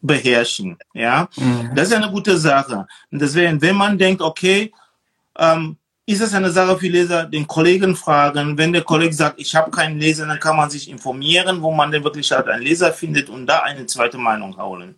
beherrschen. 0.00 0.76
Ja, 0.94 1.28
mhm. 1.36 1.70
das 1.76 1.90
ist 1.90 1.94
eine 1.94 2.10
gute 2.10 2.36
Sache. 2.38 2.88
Und 3.12 3.22
deswegen, 3.22 3.62
wenn 3.62 3.76
man 3.76 3.96
denkt, 3.98 4.20
okay, 4.20 4.72
ähm, 5.38 5.76
ist 6.06 6.20
es 6.20 6.34
eine 6.34 6.50
Sache 6.50 6.78
für 6.78 6.88
Leser, 6.88 7.24
den 7.24 7.46
Kollegen 7.46 7.96
fragen. 7.96 8.58
Wenn 8.58 8.72
der 8.72 8.82
Kollege 8.82 9.14
sagt, 9.14 9.40
ich 9.40 9.54
habe 9.54 9.70
keinen 9.70 9.98
Leser, 9.98 10.26
dann 10.26 10.38
kann 10.38 10.56
man 10.56 10.68
sich 10.68 10.90
informieren, 10.90 11.62
wo 11.62 11.72
man 11.72 11.90
denn 11.90 12.04
wirklich 12.04 12.30
halt 12.30 12.48
einen 12.48 12.62
Leser 12.62 12.92
findet 12.92 13.30
und 13.30 13.46
da 13.46 13.60
eine 13.60 13.86
zweite 13.86 14.18
Meinung 14.18 14.56
holen. 14.58 14.96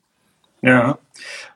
Ja. 0.63 0.99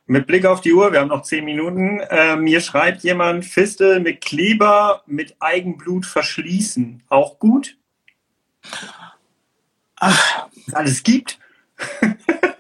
Mit 0.07 0.27
Blick 0.27 0.47
auf 0.47 0.61
die 0.61 0.73
Uhr, 0.73 0.93
wir 0.93 1.01
haben 1.01 1.09
noch 1.09 1.23
zehn 1.23 1.45
Minuten. 1.45 2.01
Äh, 2.01 2.37
mir 2.37 2.61
schreibt 2.61 3.03
jemand, 3.03 3.45
Fistel 3.45 4.01
mit 4.01 4.21
Kleber 4.21 5.03
mit 5.07 5.35
Eigenblut 5.41 6.07
verschließen. 6.07 7.03
Auch 7.09 7.39
gut? 7.39 7.77
Ach, 9.97 10.49
alles 10.73 11.03
gibt. 11.03 11.39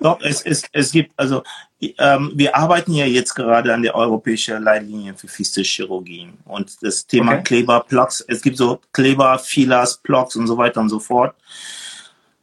Doch, 0.00 0.18
es, 0.22 0.42
es, 0.42 0.62
es 0.72 0.92
gibt, 0.92 1.12
also 1.16 1.42
ähm, 1.80 2.32
wir 2.34 2.56
arbeiten 2.56 2.94
ja 2.94 3.04
jetzt 3.04 3.34
gerade 3.34 3.72
an 3.74 3.82
der 3.82 3.94
europäischen 3.94 4.62
Leitlinie 4.62 5.14
für 5.14 5.28
Fistelchirurgie 5.28 6.32
und 6.46 6.82
das 6.82 7.06
Thema 7.06 7.32
okay. 7.32 7.42
Kleber, 7.42 7.80
Plugs, 7.80 8.24
es 8.26 8.40
gibt 8.40 8.56
so 8.56 8.80
Kleber, 8.92 9.38
Fillers, 9.38 9.98
Plugs 9.98 10.36
und 10.36 10.46
so 10.46 10.56
weiter 10.56 10.80
und 10.80 10.88
so 10.88 10.98
fort. 10.98 11.34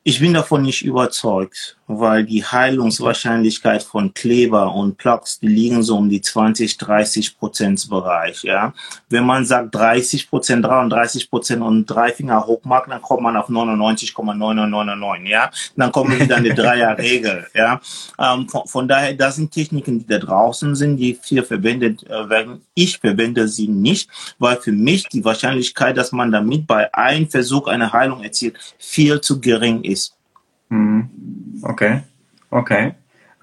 Ich 0.04 0.20
bin 0.20 0.34
davon 0.34 0.62
nicht 0.62 0.86
überzeugt, 0.86 1.77
weil 1.88 2.26
die 2.26 2.44
Heilungswahrscheinlichkeit 2.44 3.82
von 3.82 4.14
Kleber 4.14 4.74
und 4.74 4.98
Plaques, 4.98 5.40
die 5.40 5.48
liegen 5.48 5.84
so 5.84 5.98
um 5.98 6.10
die 6.10 6.22
20, 6.22 6.78
30 6.78 7.38
Prozent 7.38 7.88
Bereich, 7.90 8.44
ja. 8.44 8.74
Wenn 9.10 9.26
man 9.26 9.46
sagt 9.46 9.74
30 9.76 10.30
Prozent, 10.30 10.66
33 10.66 11.30
Prozent 11.30 11.62
und 11.62 11.86
drei 11.86 12.12
Finger 12.12 12.46
hoch 12.46 12.64
mag, 12.64 12.88
dann 12.90 13.02
kommt 13.02 13.22
man 13.22 13.38
auf 13.38 13.50
99,999, 13.50 15.30
ja. 15.30 15.50
Dann 15.76 15.92
kommen 15.92 16.12
wir 16.12 16.20
wieder 16.20 16.38
an 16.38 16.44
die 16.44 16.54
Dreierregel, 16.54 17.48
ja. 17.54 17.80
Ähm, 18.20 18.50
von, 18.50 18.68
von, 18.68 18.88
daher, 18.88 19.14
das 19.14 19.36
sind 19.36 19.52
Techniken, 19.52 20.00
die 20.00 20.08
da 20.08 20.18
draußen 20.18 20.76
sind, 20.76 20.98
die 20.98 21.18
hier 21.24 21.44
verwendet 21.44 22.04
äh, 22.04 22.30
werden. 22.30 22.62
Ich 22.74 22.98
verwende 23.00 23.48
sie 23.48 23.68
nicht, 23.68 24.10
weil 24.40 24.58
für 24.58 24.72
mich 24.72 25.08
die 25.08 25.24
Wahrscheinlichkeit, 25.24 25.96
dass 25.98 26.12
man 26.12 26.32
damit 26.32 26.68
bei 26.68 26.94
einem 26.94 27.30
Versuch 27.30 27.68
eine 27.68 27.94
Heilung 27.94 28.24
erzielt, 28.24 28.58
viel 28.78 29.22
zu 29.22 29.40
gering 29.40 29.84
ist. 29.84 30.17
Hm. 30.70 31.10
Okay, 31.64 32.02
okay. 32.50 32.94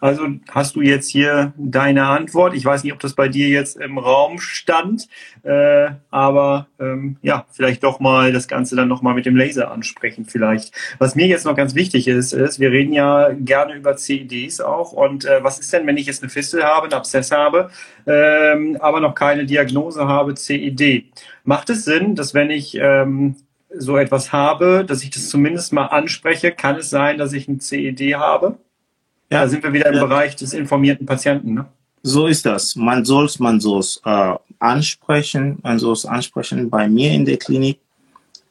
Also 0.05 0.29
hast 0.51 0.77
du 0.77 0.83
jetzt 0.83 1.09
hier 1.09 1.55
deine 1.57 2.05
Antwort. 2.05 2.55
Ich 2.55 2.63
weiß 2.63 2.85
nicht, 2.85 2.93
ob 2.93 3.01
das 3.01 3.15
bei 3.15 3.27
dir 3.27 3.49
jetzt 3.49 3.79
im 3.79 3.97
Raum 3.97 4.39
stand, 4.39 5.09
äh, 5.45 5.93
aber 6.11 6.67
ähm, 6.79 7.17
ja, 7.23 7.47
vielleicht 7.51 7.83
doch 7.85 8.01
mal 8.01 8.31
das 8.31 8.47
Ganze 8.47 8.77
dann 8.77 8.87
nochmal 8.87 9.15
mit 9.15 9.25
dem 9.25 9.35
Laser 9.35 9.71
ansprechen 9.71 10.27
vielleicht. 10.27 10.75
Was 10.99 11.15
mir 11.15 11.27
jetzt 11.27 11.47
noch 11.47 11.57
ganz 11.57 11.75
wichtig 11.75 12.07
ist, 12.07 12.35
ist, 12.35 12.61
wir 12.61 12.71
reden 12.71 12.93
ja 12.93 13.31
gerne 13.33 13.77
über 13.77 13.97
CEDs 13.97 14.61
auch 14.61 14.93
und 14.93 15.25
äh, 15.25 15.43
was 15.43 15.59
ist 15.59 15.73
denn, 15.73 15.87
wenn 15.87 15.97
ich 15.97 16.05
jetzt 16.05 16.23
eine 16.23 16.29
Fistel 16.29 16.65
habe, 16.65 16.85
einen 16.85 16.93
Abszess 16.93 17.31
habe, 17.31 17.71
ähm, 18.07 18.77
aber 18.81 19.01
noch 19.01 19.15
keine 19.15 19.47
Diagnose 19.47 20.07
habe, 20.07 20.35
CED? 20.35 21.07
Macht 21.45 21.71
es 21.71 21.87
Sinn, 21.87 22.15
dass 22.15 22.35
wenn 22.35 22.51
ich 22.51 22.77
ähm, 22.79 23.37
so 23.79 23.97
etwas 23.97 24.33
habe, 24.33 24.85
dass 24.87 25.03
ich 25.03 25.11
das 25.11 25.29
zumindest 25.29 25.73
mal 25.73 25.87
anspreche, 25.87 26.53
kann 26.53 26.77
es 26.77 26.91
sein, 26.91 27.19
dass 27.19 27.33
ich 27.33 27.49
ein 27.49 27.61
CED 27.61 28.15
habe? 28.15 28.59
Ja. 29.31 29.41
Da 29.41 29.49
sind 29.49 29.63
wir 29.63 29.73
wieder 29.73 29.87
im 29.87 29.95
ja. 29.95 30.05
Bereich 30.05 30.37
des 30.37 30.53
informierten 30.53 31.07
Patienten. 31.07 31.55
Ne? 31.55 31.67
So 32.03 32.27
ist 32.27 32.45
das. 32.45 32.77
Man 32.77 33.05
soll 33.05 33.25
es 33.25 33.39
man 33.39 33.61
äh, 33.61 34.35
ansprechen, 34.59 35.59
man 35.63 35.79
soll 35.79 35.95
es 35.95 36.05
ansprechen. 36.05 36.69
Bei 36.69 36.89
mir 36.89 37.13
in 37.13 37.25
der 37.25 37.39
Klinik 37.39 37.79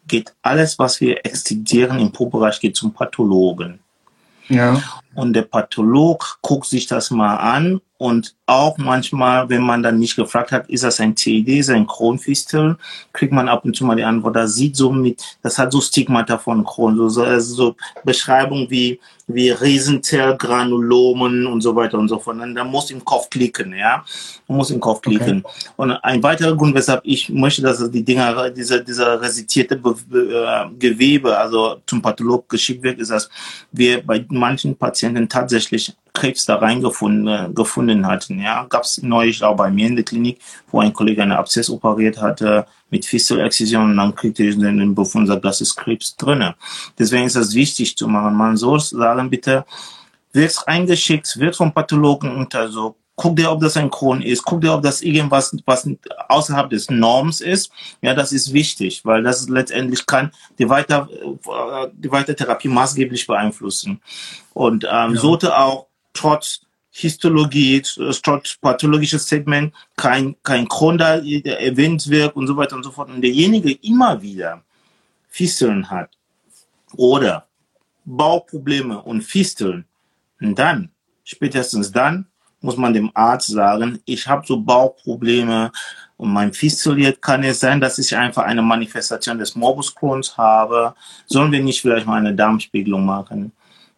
geht 0.07 0.34
alles, 0.41 0.78
was 0.80 0.99
wir 0.99 1.26
exzidieren 1.26 1.99
im 1.99 2.11
Pro-Bereich, 2.11 2.59
geht 2.59 2.76
zum 2.76 2.93
Pathologen. 2.93 3.80
Ja. 4.49 4.82
Und 5.16 5.34
der 5.34 5.43
Patholog 5.43 6.39
guckt 6.41 6.68
sich 6.68 6.88
das 6.88 7.11
mal 7.11 7.38
an 7.38 7.82
und 8.03 8.36
auch 8.47 8.78
manchmal, 8.78 9.47
wenn 9.47 9.61
man 9.61 9.82
dann 9.82 9.97
nicht 9.97 10.18
gefragt 10.18 10.51
hat, 10.51 10.70
ist 10.70 10.84
das 10.84 10.99
ein 10.99 11.16
CID, 11.16 11.47
ist 11.47 11.70
ein 11.70 11.88
Kronfistel, 11.88 12.76
kriegt 13.14 13.32
man 13.32 13.47
ab 13.47 13.64
und 13.64 13.78
zu 13.78 13.86
mal 13.86 13.95
die 13.95 14.03
Antwort, 14.03 14.36
das 14.36 14.55
sieht 14.55 14.76
so 14.76 14.91
mit, 14.91 15.22
das 15.41 15.57
hat 15.57 15.72
so 15.72 15.80
Stigmata 15.80 16.38
von 16.38 16.66
Kron, 16.66 16.97
so, 16.97 17.07
so, 17.07 17.24
also 17.24 17.55
so 17.55 17.76
Beschreibungen 18.03 18.70
wie, 18.70 18.99
wie 19.28 19.51
Riesenzellgranulomen 19.51 21.47
und 21.47 21.61
so 21.61 21.74
weiter 21.76 21.97
und 21.97 22.09
so 22.09 22.20
fort. 22.20 22.41
Und 22.41 22.55
da 22.55 22.66
muss 22.66 22.91
im 22.91 23.05
Kopf 23.05 23.30
klicken, 23.30 23.74
ja. 23.74 24.03
Man 24.49 24.57
muss 24.57 24.72
im 24.72 24.82
Kopf 24.82 24.99
klicken. 25.01 25.41
Okay. 25.45 25.70
Und 25.78 25.91
ein 25.91 26.22
weiterer 26.22 26.57
Grund, 26.57 26.76
weshalb 26.76 27.01
ich 27.05 27.30
möchte, 27.30 27.61
dass 27.61 27.89
die 27.89 28.03
Dinger, 28.03 28.49
diese, 28.49 28.84
dieser 28.84 29.22
resitierte 29.22 29.78
Be 29.78 29.95
Be 30.09 30.20
äh, 30.20 30.76
Gewebe, 30.78 31.38
also 31.38 31.78
zum 31.86 32.01
Patholog 32.01 32.49
geschickt 32.49 32.84
wird, 32.84 32.99
ist, 32.99 33.11
dass 33.11 33.30
wir 33.72 34.05
bei 34.05 34.26
manchen 34.28 34.76
Patienten 34.76 35.02
tatsächlich 35.29 35.95
Krebs 36.13 36.45
da 36.45 36.55
reingefunden 36.55 37.27
äh, 37.27 37.49
gefunden 37.53 38.05
hatten. 38.05 38.39
Ja, 38.39 38.65
gab 38.65 38.83
es 38.83 39.01
neulich 39.01 39.43
auch 39.43 39.55
bei 39.55 39.71
mir 39.71 39.87
in 39.87 39.95
der 39.95 40.05
Klinik, 40.05 40.39
wo 40.71 40.79
ein 40.79 40.93
Kollege 40.93 41.23
eine 41.23 41.37
Abszess 41.37 41.69
operiert 41.69 42.21
hatte 42.21 42.65
mit 42.89 43.05
Fistelexzision 43.05 43.91
und 43.91 43.97
dann 43.97 44.13
kriegte 44.13 44.43
ich 44.43 44.57
den 44.57 44.93
Befund, 44.93 45.27
sagt, 45.27 45.43
das 45.43 45.61
ist 45.61 45.75
Krebs 45.75 46.15
drinne. 46.15 46.55
Deswegen 46.97 47.25
ist 47.25 47.35
das 47.35 47.53
wichtig 47.55 47.97
zu 47.97 48.07
machen. 48.07 48.35
Man 48.35 48.57
soll 48.57 48.79
sagen, 48.79 49.29
bitte, 49.29 49.65
wird 50.31 50.55
eingeschickt, 50.67 51.39
wird 51.39 51.55
vom 51.55 51.73
Pathologen 51.73 52.35
untersucht, 52.35 52.95
guck 53.16 53.36
dir, 53.36 53.51
ob 53.51 53.61
das 53.61 53.78
ein 53.78 53.89
Kron 53.89 54.22
ist, 54.22 54.43
guck 54.43 54.61
dir, 54.61 54.74
ob 54.74 54.82
das 54.82 55.01
irgendwas, 55.01 55.55
was 55.66 55.88
außerhalb 56.30 56.70
des 56.70 56.89
Norms 56.89 57.41
ist. 57.41 57.72
Ja, 58.01 58.14
das 58.14 58.32
ist 58.32 58.53
wichtig, 58.53 59.05
weil 59.05 59.24
das 59.24 59.47
letztendlich 59.49 60.05
kann 60.05 60.32
die 60.57 60.70
weiter, 60.70 61.07
äh, 61.11 61.88
die 61.93 62.11
weitere 62.11 62.36
Therapie 62.36 62.68
maßgeblich 62.68 63.28
beeinflussen. 63.28 64.01
Und 64.53 64.86
ähm, 64.86 65.16
ja. 65.16 65.22
sollte 65.22 65.57
auch 65.57 65.88
trotz 66.14 66.61
Histologie, 66.95 67.82
trotz 68.22 68.55
pathologisches 68.55 69.28
Segment 69.28 69.74
kein, 69.95 70.36
kein 70.43 70.68
Kron 70.68 70.99
da 70.99 71.16
erwähnt 71.18 72.07
wird 72.07 72.36
und 72.36 72.45
so 72.45 72.55
weiter 72.55 72.76
und 72.76 72.84
so 72.84 72.91
fort. 72.91 73.09
Und 73.09 73.22
derjenige 73.22 73.72
immer 73.72 74.22
wieder 74.22 74.64
Fisteln 75.28 75.89
hat 75.89 76.11
oder 76.95 77.47
Bauprobleme 78.05 79.01
und 79.01 79.24
Fisteln, 79.24 79.86
und 80.39 80.59
dann, 80.59 80.91
spätestens 81.24 81.91
dann, 81.91 82.28
muss 82.64 82.78
man 82.78 82.93
dem 82.93 83.11
Arzt 83.14 83.47
sagen, 83.47 83.99
ich 84.05 84.28
habe 84.28 84.47
so 84.47 84.59
Bauchprobleme 84.59 85.72
und 86.18 86.32
mein 86.32 86.53
fistoliert, 86.53 87.22
kann 87.22 87.43
es 87.43 87.59
sein, 87.59 87.82
dass 87.82 87.99
ich 87.99 88.16
einfach 88.16 88.43
eine 88.43 88.61
Manifestation 88.61 89.38
des 89.38 89.55
Morbus 89.55 89.93
Crohns 89.93 90.38
habe. 90.38 90.95
Sollen 91.26 91.51
wir 91.51 91.61
nicht 91.61 91.82
vielleicht 91.82 92.07
mal 92.07 92.20
eine 92.20 92.34
Darmspiegelung 92.34 93.05
machen? 93.05 93.51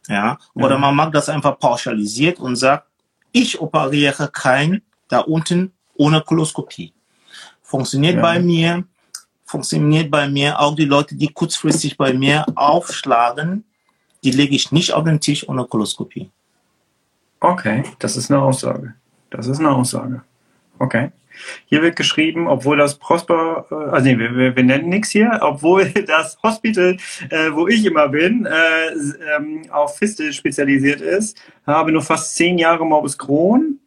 Ja, 0.07 0.37
oder 0.53 0.75
ja. 0.75 0.77
man 0.79 0.95
mag 0.95 1.11
das 1.11 1.29
einfach 1.29 1.59
pauschalisiert 1.59 2.39
und 2.39 2.55
sagt, 2.55 2.87
ich 3.31 3.59
operiere 3.59 4.29
kein 4.31 4.81
da 5.07 5.19
unten 5.19 5.71
ohne 5.95 6.21
Koloskopie. 6.21 6.93
Funktioniert 7.61 8.15
ja. 8.15 8.21
bei 8.21 8.39
mir, 8.39 8.83
funktioniert 9.45 10.09
bei 10.09 10.27
mir 10.27 10.59
auch 10.59 10.75
die 10.75 10.85
Leute, 10.85 11.15
die 11.15 11.27
kurzfristig 11.27 11.97
bei 11.97 12.13
mir 12.13 12.45
aufschlagen, 12.55 13.63
die 14.23 14.31
lege 14.31 14.55
ich 14.55 14.71
nicht 14.71 14.93
auf 14.93 15.03
den 15.03 15.19
Tisch 15.19 15.47
ohne 15.47 15.65
Koloskopie. 15.65 16.31
Okay, 17.39 17.83
das 17.99 18.17
ist 18.17 18.31
eine 18.31 18.41
Aussage. 18.41 18.93
Das 19.29 19.47
ist 19.47 19.59
eine 19.59 19.71
Aussage. 19.71 20.21
Okay. 20.79 21.11
Hier 21.65 21.81
wird 21.81 21.95
geschrieben, 21.95 22.47
obwohl 22.47 22.77
das 22.77 22.95
Prosper, 22.97 23.65
äh, 23.69 23.75
also 23.75 24.05
nee, 24.07 24.17
wir, 24.17 24.55
wir 24.55 24.63
nennen 24.63 24.89
nichts 24.89 25.09
hier, 25.09 25.39
obwohl 25.41 25.89
das 26.07 26.37
Hospital, 26.43 26.97
äh, 27.29 27.51
wo 27.51 27.67
ich 27.67 27.85
immer 27.85 28.09
bin, 28.09 28.45
äh, 28.45 29.35
ähm, 29.35 29.63
auf 29.71 29.97
Fistel 29.97 30.31
spezialisiert 30.33 31.01
ist, 31.01 31.37
habe 31.65 31.91
nur 31.91 32.01
fast 32.01 32.35
zehn 32.35 32.57
Jahre 32.57 32.85
Morbus 32.85 33.17
Crohn 33.17 33.79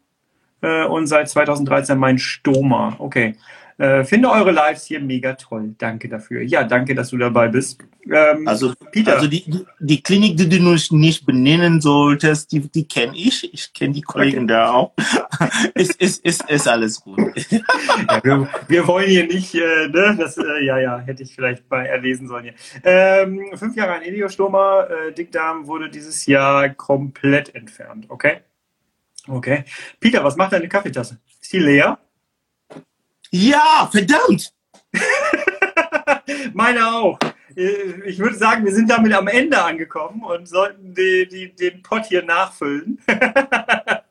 äh, 0.60 0.84
und 0.84 1.06
seit 1.06 1.28
2013 1.28 1.98
mein 1.98 2.18
Stoma. 2.18 2.96
Okay. 2.98 3.34
Äh, 3.78 4.02
finde 4.02 4.28
eure 4.30 4.50
Lives 4.50 4.86
hier 4.86 4.98
mega 4.98 5.34
toll. 5.34 5.74
Danke 5.78 6.08
dafür. 6.08 6.42
Ja, 6.42 6.64
danke, 6.64 6.96
dass 6.96 7.10
du 7.10 7.16
dabei 7.16 7.46
bist. 7.46 7.78
Ähm, 8.10 8.48
also, 8.48 8.74
Peter. 8.90 9.14
Also 9.14 9.28
die, 9.28 9.64
die 9.78 10.02
Klinik, 10.02 10.36
die 10.36 10.48
du 10.48 10.96
nicht 10.96 11.24
benennen 11.24 11.80
solltest, 11.80 12.50
die, 12.50 12.60
die 12.60 12.88
kenne 12.88 13.16
ich. 13.16 13.52
Ich 13.54 13.72
kenne 13.72 13.94
die 13.94 14.00
Kollegen 14.02 14.44
okay. 14.44 14.46
da 14.48 14.72
auch. 14.72 14.92
ist, 15.74 15.94
ist, 16.00 16.24
ist, 16.24 16.50
ist 16.50 16.66
alles 16.66 17.00
gut. 17.00 17.20
ja, 17.50 18.24
wir, 18.24 18.48
wir, 18.66 18.86
wollen 18.88 19.08
hier 19.08 19.26
nicht, 19.28 19.54
äh, 19.54 19.88
ne, 19.88 20.16
das, 20.18 20.36
äh, 20.38 20.64
ja, 20.64 20.80
ja, 20.80 20.98
hätte 20.98 21.22
ich 21.22 21.34
vielleicht 21.34 21.70
mal 21.70 21.86
erlesen 21.86 22.26
sollen 22.26 22.44
hier. 22.44 22.54
Ähm, 22.82 23.50
fünf 23.54 23.76
Jahre 23.76 23.92
ein 23.92 24.02
Idiostoma, 24.02 24.84
äh, 24.84 25.12
Dickdarm 25.12 25.68
wurde 25.68 25.88
dieses 25.88 26.26
Jahr 26.26 26.70
komplett 26.70 27.54
entfernt, 27.54 28.06
okay? 28.08 28.38
Okay. 29.28 29.64
Peter, 30.00 30.24
was 30.24 30.36
macht 30.36 30.52
deine 30.52 30.68
Kaffeetasse? 30.68 31.18
Ist 31.40 31.52
die 31.52 31.58
leer? 31.58 31.98
Ja, 33.30 33.88
verdammt! 33.90 34.52
Meine 36.54 36.86
auch. 36.86 37.18
Ich 37.54 38.18
würde 38.18 38.36
sagen, 38.36 38.64
wir 38.64 38.72
sind 38.72 38.88
damit 38.88 39.12
am 39.12 39.26
Ende 39.26 39.62
angekommen 39.62 40.22
und 40.22 40.46
sollten 40.48 40.94
die, 40.94 41.26
die, 41.28 41.54
den 41.54 41.82
Pott 41.82 42.06
hier 42.06 42.22
nachfüllen. 42.22 43.00
ja. 43.08 44.02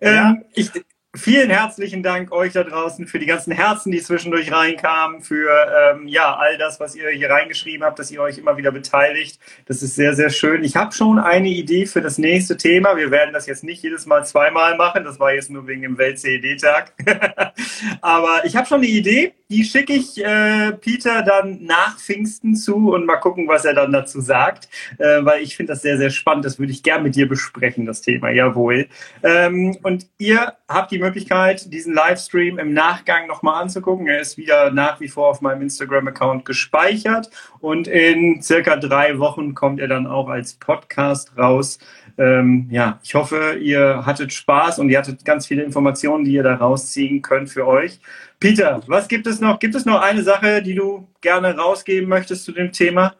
ähm, 0.00 0.44
ich, 0.52 0.70
Vielen 1.14 1.50
herzlichen 1.50 2.02
Dank 2.02 2.32
euch 2.32 2.54
da 2.54 2.64
draußen 2.64 3.06
für 3.06 3.18
die 3.18 3.26
ganzen 3.26 3.52
Herzen, 3.52 3.92
die 3.92 4.00
zwischendurch 4.00 4.50
reinkamen, 4.50 5.20
für 5.20 5.50
ähm, 5.92 6.08
ja 6.08 6.34
all 6.34 6.56
das, 6.56 6.80
was 6.80 6.94
ihr 6.94 7.10
hier 7.10 7.28
reingeschrieben 7.28 7.84
habt, 7.84 7.98
dass 7.98 8.10
ihr 8.10 8.22
euch 8.22 8.38
immer 8.38 8.56
wieder 8.56 8.72
beteiligt. 8.72 9.38
Das 9.66 9.82
ist 9.82 9.94
sehr, 9.94 10.14
sehr 10.14 10.30
schön. 10.30 10.64
Ich 10.64 10.74
habe 10.74 10.92
schon 10.92 11.18
eine 11.18 11.50
Idee 11.50 11.84
für 11.84 12.00
das 12.00 12.16
nächste 12.16 12.56
Thema. 12.56 12.96
Wir 12.96 13.10
werden 13.10 13.34
das 13.34 13.44
jetzt 13.44 13.62
nicht 13.62 13.82
jedes 13.82 14.06
Mal 14.06 14.24
zweimal 14.24 14.74
machen. 14.78 15.04
Das 15.04 15.20
war 15.20 15.34
jetzt 15.34 15.50
nur 15.50 15.66
wegen 15.66 15.82
dem 15.82 15.98
Welt-CED-Tag. 15.98 16.94
Aber 18.00 18.46
ich 18.46 18.56
habe 18.56 18.66
schon 18.66 18.78
eine 18.78 18.86
Idee. 18.86 19.34
Die 19.50 19.64
schicke 19.64 19.92
ich 19.92 20.16
äh, 20.16 20.72
Peter 20.72 21.20
dann 21.20 21.62
nach 21.62 21.98
Pfingsten 21.98 22.56
zu 22.56 22.90
und 22.90 23.04
mal 23.04 23.18
gucken, 23.18 23.48
was 23.48 23.66
er 23.66 23.74
dann 23.74 23.92
dazu 23.92 24.22
sagt. 24.22 24.70
Äh, 24.96 25.22
weil 25.26 25.42
ich 25.42 25.56
finde 25.58 25.74
das 25.74 25.82
sehr, 25.82 25.98
sehr 25.98 26.08
spannend. 26.08 26.46
Das 26.46 26.58
würde 26.58 26.72
ich 26.72 26.82
gern 26.82 27.02
mit 27.02 27.16
dir 27.16 27.28
besprechen, 27.28 27.84
das 27.84 28.00
Thema. 28.00 28.30
Jawohl. 28.30 28.88
Ähm, 29.22 29.76
und 29.82 30.06
ihr 30.16 30.54
habt 30.68 30.90
die 30.90 31.01
Möglichkeit, 31.02 31.72
diesen 31.72 31.94
Livestream 31.94 32.58
im 32.58 32.72
Nachgang 32.72 33.26
nochmal 33.26 33.62
anzugucken. 33.62 34.06
Er 34.06 34.20
ist 34.20 34.36
wieder 34.36 34.70
nach 34.70 35.00
wie 35.00 35.08
vor 35.08 35.28
auf 35.28 35.40
meinem 35.40 35.62
Instagram-Account 35.62 36.44
gespeichert 36.44 37.30
und 37.60 37.88
in 37.88 38.40
circa 38.42 38.76
drei 38.76 39.18
Wochen 39.18 39.54
kommt 39.54 39.80
er 39.80 39.88
dann 39.88 40.06
auch 40.06 40.28
als 40.28 40.54
Podcast 40.54 41.36
raus. 41.36 41.78
Ähm, 42.18 42.68
ja, 42.70 43.00
ich 43.02 43.14
hoffe, 43.14 43.56
ihr 43.60 44.04
hattet 44.06 44.32
Spaß 44.32 44.78
und 44.78 44.90
ihr 44.90 44.98
hattet 44.98 45.24
ganz 45.24 45.46
viele 45.46 45.62
Informationen, 45.62 46.24
die 46.24 46.32
ihr 46.32 46.42
da 46.42 46.54
rausziehen 46.54 47.22
könnt 47.22 47.50
für 47.50 47.66
euch. 47.66 48.00
Peter, 48.38 48.80
was 48.86 49.08
gibt 49.08 49.26
es 49.26 49.40
noch? 49.40 49.58
Gibt 49.58 49.74
es 49.74 49.84
noch 49.84 50.00
eine 50.00 50.22
Sache, 50.22 50.62
die 50.62 50.74
du 50.74 51.08
gerne 51.20 51.56
rausgeben 51.56 52.08
möchtest 52.08 52.44
zu 52.44 52.52
dem 52.52 52.72
Thema? 52.72 53.14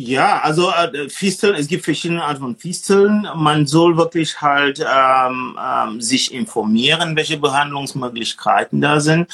Ja, 0.00 0.38
also 0.42 0.70
äh, 0.70 1.08
Fisteln, 1.08 1.56
es 1.56 1.66
gibt 1.66 1.84
verschiedene 1.84 2.22
Arten 2.22 2.40
von 2.40 2.56
Fisteln. 2.56 3.26
Man 3.34 3.66
soll 3.66 3.96
wirklich 3.96 4.40
halt 4.40 4.78
ähm, 4.78 5.58
ähm, 5.60 6.00
sich 6.00 6.32
informieren, 6.32 7.16
welche 7.16 7.36
Behandlungsmöglichkeiten 7.36 8.80
da 8.80 9.00
sind. 9.00 9.26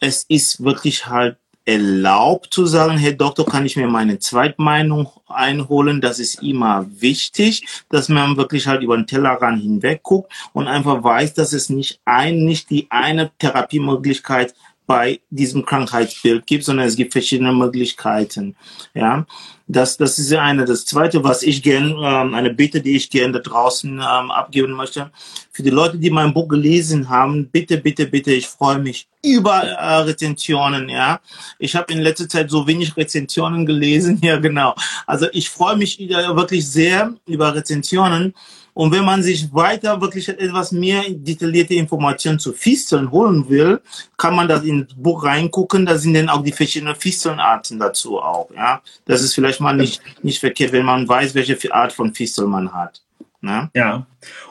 Es 0.00 0.24
ist 0.24 0.62
wirklich 0.62 1.06
halt 1.06 1.38
erlaubt 1.64 2.52
zu 2.52 2.66
sagen, 2.66 2.98
Herr 2.98 3.14
Doktor, 3.14 3.46
kann 3.46 3.64
ich 3.64 3.76
mir 3.76 3.86
meine 3.86 4.18
Zweitmeinung 4.18 5.08
einholen? 5.28 6.02
Das 6.02 6.18
ist 6.18 6.42
immer 6.42 6.84
wichtig, 6.90 7.66
dass 7.88 8.10
man 8.10 8.36
wirklich 8.36 8.66
halt 8.66 8.82
über 8.82 8.98
den 8.98 9.06
Tellerrand 9.06 9.62
hinweg 9.62 10.02
guckt 10.02 10.30
und 10.52 10.68
einfach 10.68 11.02
weiß, 11.02 11.32
dass 11.32 11.54
es 11.54 11.70
nicht 11.70 12.00
ein, 12.04 12.44
nicht 12.44 12.68
die 12.68 12.86
eine 12.90 13.30
Therapiemöglichkeit 13.38 14.52
bei 14.86 15.20
diesem 15.30 15.64
Krankheitsbild 15.64 16.46
gibt, 16.46 16.64
sondern 16.64 16.86
es 16.86 16.96
gibt 16.96 17.12
verschiedene 17.12 17.52
Möglichkeiten. 17.52 18.56
Ja, 18.94 19.26
das, 19.68 19.96
das 19.96 20.18
ist 20.18 20.30
ja 20.30 20.42
eine. 20.42 20.64
Das 20.64 20.84
zweite, 20.84 21.22
was 21.24 21.42
ich 21.42 21.62
gern, 21.62 21.96
ähm, 22.02 22.34
eine 22.34 22.52
Bitte, 22.52 22.80
die 22.80 22.96
ich 22.96 23.08
gerne 23.08 23.34
da 23.34 23.38
draußen 23.38 23.90
ähm, 23.90 24.30
abgeben 24.30 24.72
möchte, 24.72 25.10
für 25.52 25.62
die 25.62 25.70
Leute, 25.70 25.98
die 25.98 26.10
mein 26.10 26.34
Buch 26.34 26.48
gelesen 26.48 27.08
haben, 27.08 27.48
bitte, 27.48 27.78
bitte, 27.78 28.06
bitte, 28.06 28.32
ich 28.32 28.48
freue 28.48 28.78
mich 28.78 29.08
über 29.24 29.62
äh, 29.62 29.94
Rezensionen. 30.02 30.88
Ja, 30.88 31.20
ich 31.58 31.76
habe 31.76 31.92
in 31.92 32.00
letzter 32.00 32.28
Zeit 32.28 32.50
so 32.50 32.66
wenig 32.66 32.96
Rezensionen 32.96 33.66
gelesen. 33.66 34.20
Ja, 34.22 34.38
genau. 34.38 34.74
Also 35.06 35.26
ich 35.32 35.50
freue 35.50 35.76
mich 35.76 35.98
wirklich 35.98 36.68
sehr 36.68 37.14
über 37.26 37.54
Rezensionen 37.54 38.34
und 38.74 38.92
wenn 38.92 39.04
man 39.04 39.22
sich 39.22 39.52
weiter 39.52 40.00
wirklich 40.00 40.28
etwas 40.28 40.72
mehr 40.72 41.02
detaillierte 41.08 41.74
Informationen 41.74 42.38
zu 42.38 42.52
Fisteln 42.52 43.10
holen 43.10 43.48
will, 43.48 43.82
kann 44.16 44.34
man 44.34 44.48
das 44.48 44.64
in 44.64 44.86
das 44.86 44.94
Buch 44.96 45.24
reingucken. 45.24 45.84
Da 45.84 45.98
sind 45.98 46.14
dann 46.14 46.30
auch 46.30 46.42
die 46.42 46.52
verschiedenen 46.52 46.96
Fistelnarten 46.96 47.78
dazu 47.78 48.18
auch. 48.18 48.50
Ja, 48.54 48.80
das 49.04 49.22
ist 49.22 49.34
vielleicht 49.34 49.60
mal 49.60 49.76
nicht, 49.76 50.00
nicht 50.22 50.40
verkehrt, 50.40 50.72
wenn 50.72 50.86
man 50.86 51.06
weiß, 51.06 51.34
welche 51.34 51.74
Art 51.74 51.92
von 51.92 52.14
Fistel 52.14 52.46
man 52.46 52.72
hat. 52.72 53.02
Ne? 53.42 53.70
Ja. 53.74 54.06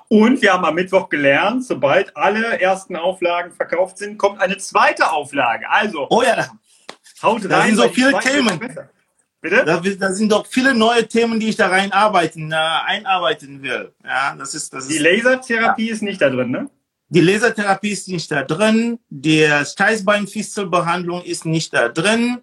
Und 0.09 0.41
wir 0.41 0.53
haben 0.53 0.65
am 0.65 0.76
Mittwoch 0.76 1.09
gelernt, 1.09 1.65
sobald 1.65 2.15
alle 2.15 2.59
ersten 2.59 2.97
Auflagen 2.97 3.51
verkauft 3.53 3.97
sind, 3.97 4.17
kommt 4.17 4.41
eine 4.41 4.57
zweite 4.57 5.11
Auflage. 5.11 5.67
Also. 5.69 6.07
Oh 6.09 6.22
ja. 6.22 6.47
Haut 7.24 7.43
rein. 7.43 7.49
Da 7.49 7.65
sind 7.65 7.76
so 7.78 7.89
viele 7.89 8.19
Themen. 8.19 8.59
Bitte? 9.41 9.65
Da, 9.65 9.79
da, 9.79 10.13
sind 10.13 10.31
doch 10.31 10.45
viele 10.45 10.75
neue 10.75 11.07
Themen, 11.07 11.39
die 11.39 11.49
ich 11.49 11.55
da 11.55 11.67
reinarbeiten, 11.67 12.51
äh, 12.51 12.55
einarbeiten 12.55 13.63
will. 13.63 13.91
Ja, 14.03 14.35
das 14.37 14.53
ist, 14.53 14.71
das 14.71 14.87
die 14.87 14.99
Lasertherapie 14.99 15.87
ja. 15.87 15.93
ist 15.93 16.03
nicht 16.03 16.21
da 16.21 16.29
drin, 16.29 16.51
ne? 16.51 16.69
Die 17.09 17.21
Lasertherapie 17.21 17.89
ist 17.89 18.07
nicht 18.07 18.31
da 18.31 18.43
drin. 18.43 18.99
Die 19.09 19.45
Steißbeinfistelbehandlung 19.65 21.23
ist 21.23 21.45
nicht 21.45 21.73
da 21.73 21.89
drin. 21.89 22.37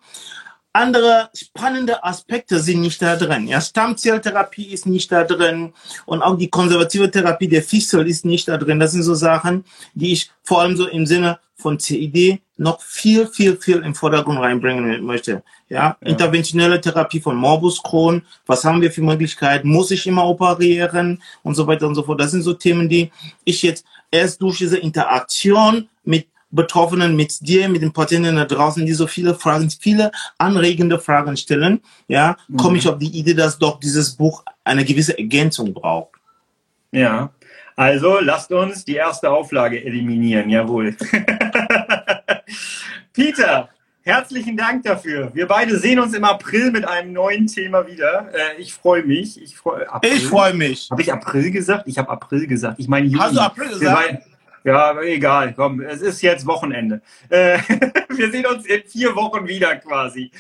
Andere 0.72 1.30
spannende 1.34 2.04
Aspekte 2.04 2.60
sind 2.60 2.82
nicht 2.82 3.00
da 3.00 3.16
drin. 3.16 3.48
Ja, 3.48 3.60
Stammzelltherapie 3.60 4.66
ist 4.66 4.86
nicht 4.86 5.10
da 5.10 5.24
drin 5.24 5.72
und 6.06 6.22
auch 6.22 6.36
die 6.36 6.48
konservative 6.48 7.10
Therapie 7.10 7.48
der 7.48 7.62
Fistel 7.62 8.06
ist 8.06 8.24
nicht 8.24 8.48
da 8.48 8.56
drin. 8.58 8.78
Das 8.78 8.92
sind 8.92 9.02
so 9.02 9.14
Sachen, 9.14 9.64
die 9.94 10.12
ich 10.12 10.30
vor 10.42 10.60
allem 10.60 10.76
so 10.76 10.86
im 10.86 11.06
Sinne 11.06 11.38
von 11.56 11.78
CID 11.78 12.40
noch 12.56 12.80
viel, 12.82 13.26
viel, 13.26 13.56
viel 13.56 13.78
im 13.78 13.94
Vordergrund 13.94 14.38
reinbringen 14.38 15.04
möchte. 15.04 15.42
Ja, 15.68 15.96
ja. 16.00 16.08
interventionelle 16.08 16.80
Therapie 16.80 17.20
von 17.20 17.36
Morbus 17.36 17.82
Crohn. 17.82 18.22
Was 18.46 18.64
haben 18.64 18.80
wir 18.80 18.92
für 18.92 19.02
Möglichkeiten? 19.02 19.68
Muss 19.68 19.90
ich 19.90 20.06
immer 20.06 20.26
operieren? 20.26 21.22
Und 21.42 21.54
so 21.54 21.66
weiter 21.66 21.86
und 21.86 21.94
so 21.94 22.02
fort. 22.02 22.20
Das 22.20 22.30
sind 22.30 22.42
so 22.42 22.54
Themen, 22.54 22.88
die 22.88 23.10
ich 23.44 23.62
jetzt 23.62 23.84
erst 24.10 24.40
durch 24.40 24.58
diese 24.58 24.78
Interaktion 24.78 25.88
mit 26.04 26.27
Betroffenen, 26.50 27.14
mit 27.14 27.46
dir, 27.46 27.68
mit 27.68 27.82
den 27.82 27.92
Patienten 27.92 28.36
da 28.36 28.44
draußen, 28.44 28.86
die 28.86 28.92
so 28.92 29.06
viele 29.06 29.34
Fragen, 29.34 29.70
viele 29.70 30.10
anregende 30.38 30.98
Fragen 30.98 31.36
stellen, 31.36 31.80
ja, 32.06 32.36
mhm. 32.48 32.56
komme 32.56 32.78
ich 32.78 32.88
auf 32.88 32.98
die 32.98 33.18
Idee, 33.18 33.34
dass 33.34 33.58
doch 33.58 33.78
dieses 33.80 34.16
Buch 34.16 34.44
eine 34.64 34.84
gewisse 34.84 35.18
Ergänzung 35.18 35.74
braucht. 35.74 36.12
Ja, 36.90 37.30
also 37.76 38.18
lasst 38.20 38.50
uns 38.50 38.84
die 38.84 38.96
erste 38.96 39.30
Auflage 39.30 39.84
eliminieren, 39.84 40.50
jawohl. 40.50 40.96
Peter, 43.12 43.68
herzlichen 44.02 44.56
Dank 44.56 44.84
dafür. 44.84 45.30
Wir 45.34 45.46
beide 45.46 45.78
sehen 45.78 46.00
uns 46.00 46.14
im 46.14 46.24
April 46.24 46.72
mit 46.72 46.88
einem 46.88 47.12
neuen 47.12 47.46
Thema 47.46 47.86
wieder. 47.86 48.30
Äh, 48.32 48.60
ich 48.60 48.72
freue 48.72 49.04
mich. 49.04 49.40
Ich 49.40 49.56
freue 49.56 49.86
freu 50.28 50.54
mich. 50.54 50.90
Habe 50.90 51.02
ich 51.02 51.12
April 51.12 51.50
gesagt? 51.50 51.86
Ich 51.86 51.98
habe 51.98 52.08
April 52.08 52.46
gesagt. 52.46 52.80
Ich 52.80 52.88
meine 52.88 53.06
Juli. 53.06 53.22
Hast 53.22 53.36
du 53.36 53.40
April 53.40 53.68
gesagt? 53.68 54.22
Ja, 54.64 55.00
egal, 55.00 55.54
komm, 55.54 55.80
es 55.80 56.00
ist 56.00 56.22
jetzt 56.22 56.46
Wochenende. 56.46 57.00
Äh, 57.28 57.58
wir 58.08 58.30
sehen 58.30 58.46
uns 58.46 58.66
in 58.66 58.82
vier 58.84 59.14
Wochen 59.16 59.46
wieder 59.46 59.76
quasi. 59.76 60.30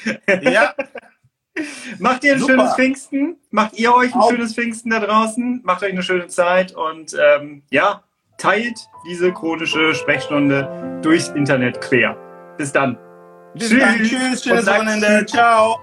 Ja. 0.42 0.74
Macht 1.98 2.24
ihr 2.24 2.34
ein 2.34 2.38
Super. 2.38 2.52
schönes 2.52 2.74
Pfingsten? 2.74 3.36
Macht 3.50 3.78
ihr 3.78 3.92
euch 3.94 4.14
ein 4.14 4.20
Auch. 4.20 4.30
schönes 4.30 4.54
Pfingsten 4.54 4.90
da 4.90 5.00
draußen? 5.00 5.60
Macht 5.64 5.82
euch 5.82 5.92
eine 5.92 6.02
schöne 6.02 6.28
Zeit 6.28 6.72
und 6.72 7.16
ähm, 7.20 7.62
ja, 7.70 8.04
teilt 8.36 8.78
diese 9.08 9.32
chronische 9.32 9.94
Sprechstunde 9.94 11.00
durchs 11.02 11.28
Internet 11.28 11.80
quer. 11.80 12.16
Bis 12.56 12.72
dann. 12.72 12.96
Bis 13.54 13.70
tschüss. 13.70 13.80
Dann. 13.80 13.98
Tschüss, 13.98 14.44
schönes 14.44 14.66
Wochenende. 14.66 15.26
Ciao. 15.26 15.80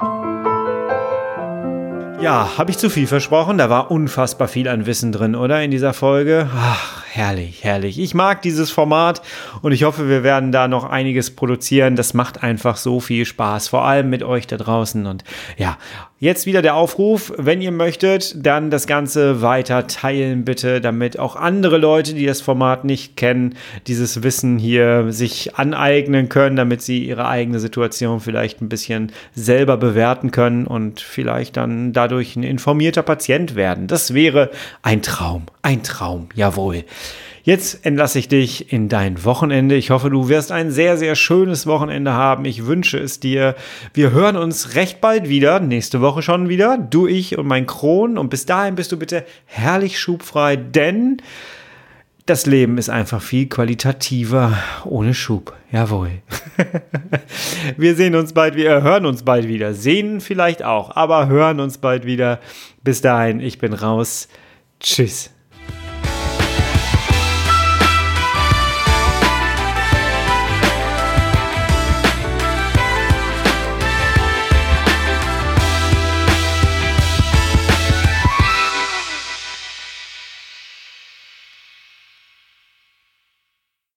Ja, 2.21 2.57
habe 2.57 2.71
ich 2.71 2.77
zu 2.77 2.89
viel 2.89 3.07
versprochen? 3.07 3.57
Da 3.57 3.69
war 3.69 3.91
unfassbar 3.91 4.47
viel 4.47 4.67
an 4.69 4.85
Wissen 4.85 5.11
drin, 5.11 5.35
oder? 5.35 5.61
In 5.61 5.71
dieser 5.71 5.93
Folge. 5.93 6.49
Ach, 6.55 7.04
herrlich, 7.15 7.63
herrlich. 7.63 7.99
Ich 7.99 8.13
mag 8.13 8.41
dieses 8.41 8.71
Format 8.71 9.21
und 9.61 9.71
ich 9.71 9.83
hoffe, 9.83 10.09
wir 10.09 10.23
werden 10.23 10.51
da 10.51 10.67
noch 10.67 10.83
einiges 10.83 11.35
produzieren. 11.35 11.95
Das 11.95 12.13
macht 12.13 12.43
einfach 12.43 12.77
so 12.77 12.99
viel 12.99 13.25
Spaß, 13.25 13.69
vor 13.69 13.85
allem 13.85 14.09
mit 14.09 14.23
euch 14.23 14.47
da 14.47 14.57
draußen. 14.57 15.05
Und 15.05 15.23
ja, 15.57 15.77
Jetzt 16.17 16.45
wieder 16.45 16.61
der 16.61 16.75
Aufruf, 16.75 17.33
wenn 17.35 17.61
ihr 17.61 17.73
möchtet, 17.73 18.45
dann 18.45 18.69
das 18.69 18.87
Ganze 18.87 19.41
weiter 19.41 19.85
teilen 19.85 20.45
bitte, 20.45 20.79
damit 20.79 21.19
auch 21.19 21.35
andere 21.35 21.77
Leute, 21.77 22.13
die 22.13 22.25
das 22.25 22.39
Format 22.39 22.85
nicht 22.85 23.17
kennen, 23.17 23.55
dieses 23.87 24.23
Wissen 24.23 24.57
hier 24.57 25.11
sich 25.11 25.55
aneignen 25.55 26.29
können, 26.29 26.55
damit 26.55 26.81
sie 26.81 27.03
ihre 27.03 27.27
eigene 27.27 27.59
Situation 27.59 28.21
vielleicht 28.21 28.61
ein 28.61 28.69
bisschen 28.69 29.11
selber 29.33 29.75
bewerten 29.75 30.31
können 30.31 30.65
und 30.67 31.01
vielleicht 31.01 31.57
dann 31.57 31.91
dadurch 31.91 32.37
ein 32.37 32.43
informierter 32.43 33.03
Patient 33.03 33.55
werden. 33.55 33.87
Das 33.87 34.13
wäre 34.13 34.51
ein 34.83 35.01
Traum, 35.01 35.47
ein 35.63 35.83
Traum, 35.83 36.29
jawohl. 36.33 36.85
Jetzt 37.45 37.85
entlasse 37.85 38.17
ich 38.17 38.27
dich 38.27 38.73
in 38.73 38.89
dein 38.89 39.23
Wochenende. 39.23 39.75
Ich 39.75 39.91
hoffe, 39.91 40.09
du 40.09 40.29
wirst 40.29 40.51
ein 40.51 40.71
sehr, 40.71 40.97
sehr 40.97 41.13
schönes 41.13 41.67
Wochenende 41.67 42.13
haben. 42.13 42.43
Ich 42.43 42.65
wünsche 42.65 42.97
es 42.97 43.19
dir. 43.19 43.53
Wir 43.93 44.09
hören 44.09 44.35
uns 44.35 44.73
recht 44.73 44.99
bald 44.99 45.29
wieder, 45.29 45.59
nächste 45.59 46.01
Woche 46.01 46.23
schon 46.23 46.49
wieder. 46.49 46.79
Du, 46.79 47.05
ich 47.05 47.37
und 47.37 47.45
mein 47.45 47.67
Kron. 47.67 48.17
Und 48.17 48.29
bis 48.29 48.47
dahin 48.47 48.73
bist 48.73 48.91
du 48.91 48.97
bitte 48.97 49.25
herrlich 49.45 49.99
schubfrei, 49.99 50.55
denn 50.55 51.21
das 52.25 52.47
Leben 52.47 52.79
ist 52.79 52.89
einfach 52.89 53.21
viel 53.21 53.45
qualitativer 53.45 54.57
ohne 54.83 55.13
Schub. 55.13 55.53
Jawohl. 55.71 56.23
wir 57.77 57.93
sehen 57.93 58.15
uns 58.15 58.33
bald, 58.33 58.55
wir 58.55 58.81
hören 58.81 59.05
uns 59.05 59.21
bald 59.21 59.47
wieder. 59.47 59.75
Sehen 59.75 60.19
vielleicht 60.19 60.63
auch, 60.63 60.95
aber 60.95 61.27
hören 61.27 61.59
uns 61.59 61.77
bald 61.77 62.07
wieder. 62.07 62.39
Bis 62.83 63.01
dahin, 63.01 63.39
ich 63.39 63.59
bin 63.59 63.73
raus. 63.73 64.29
Tschüss. 64.79 65.34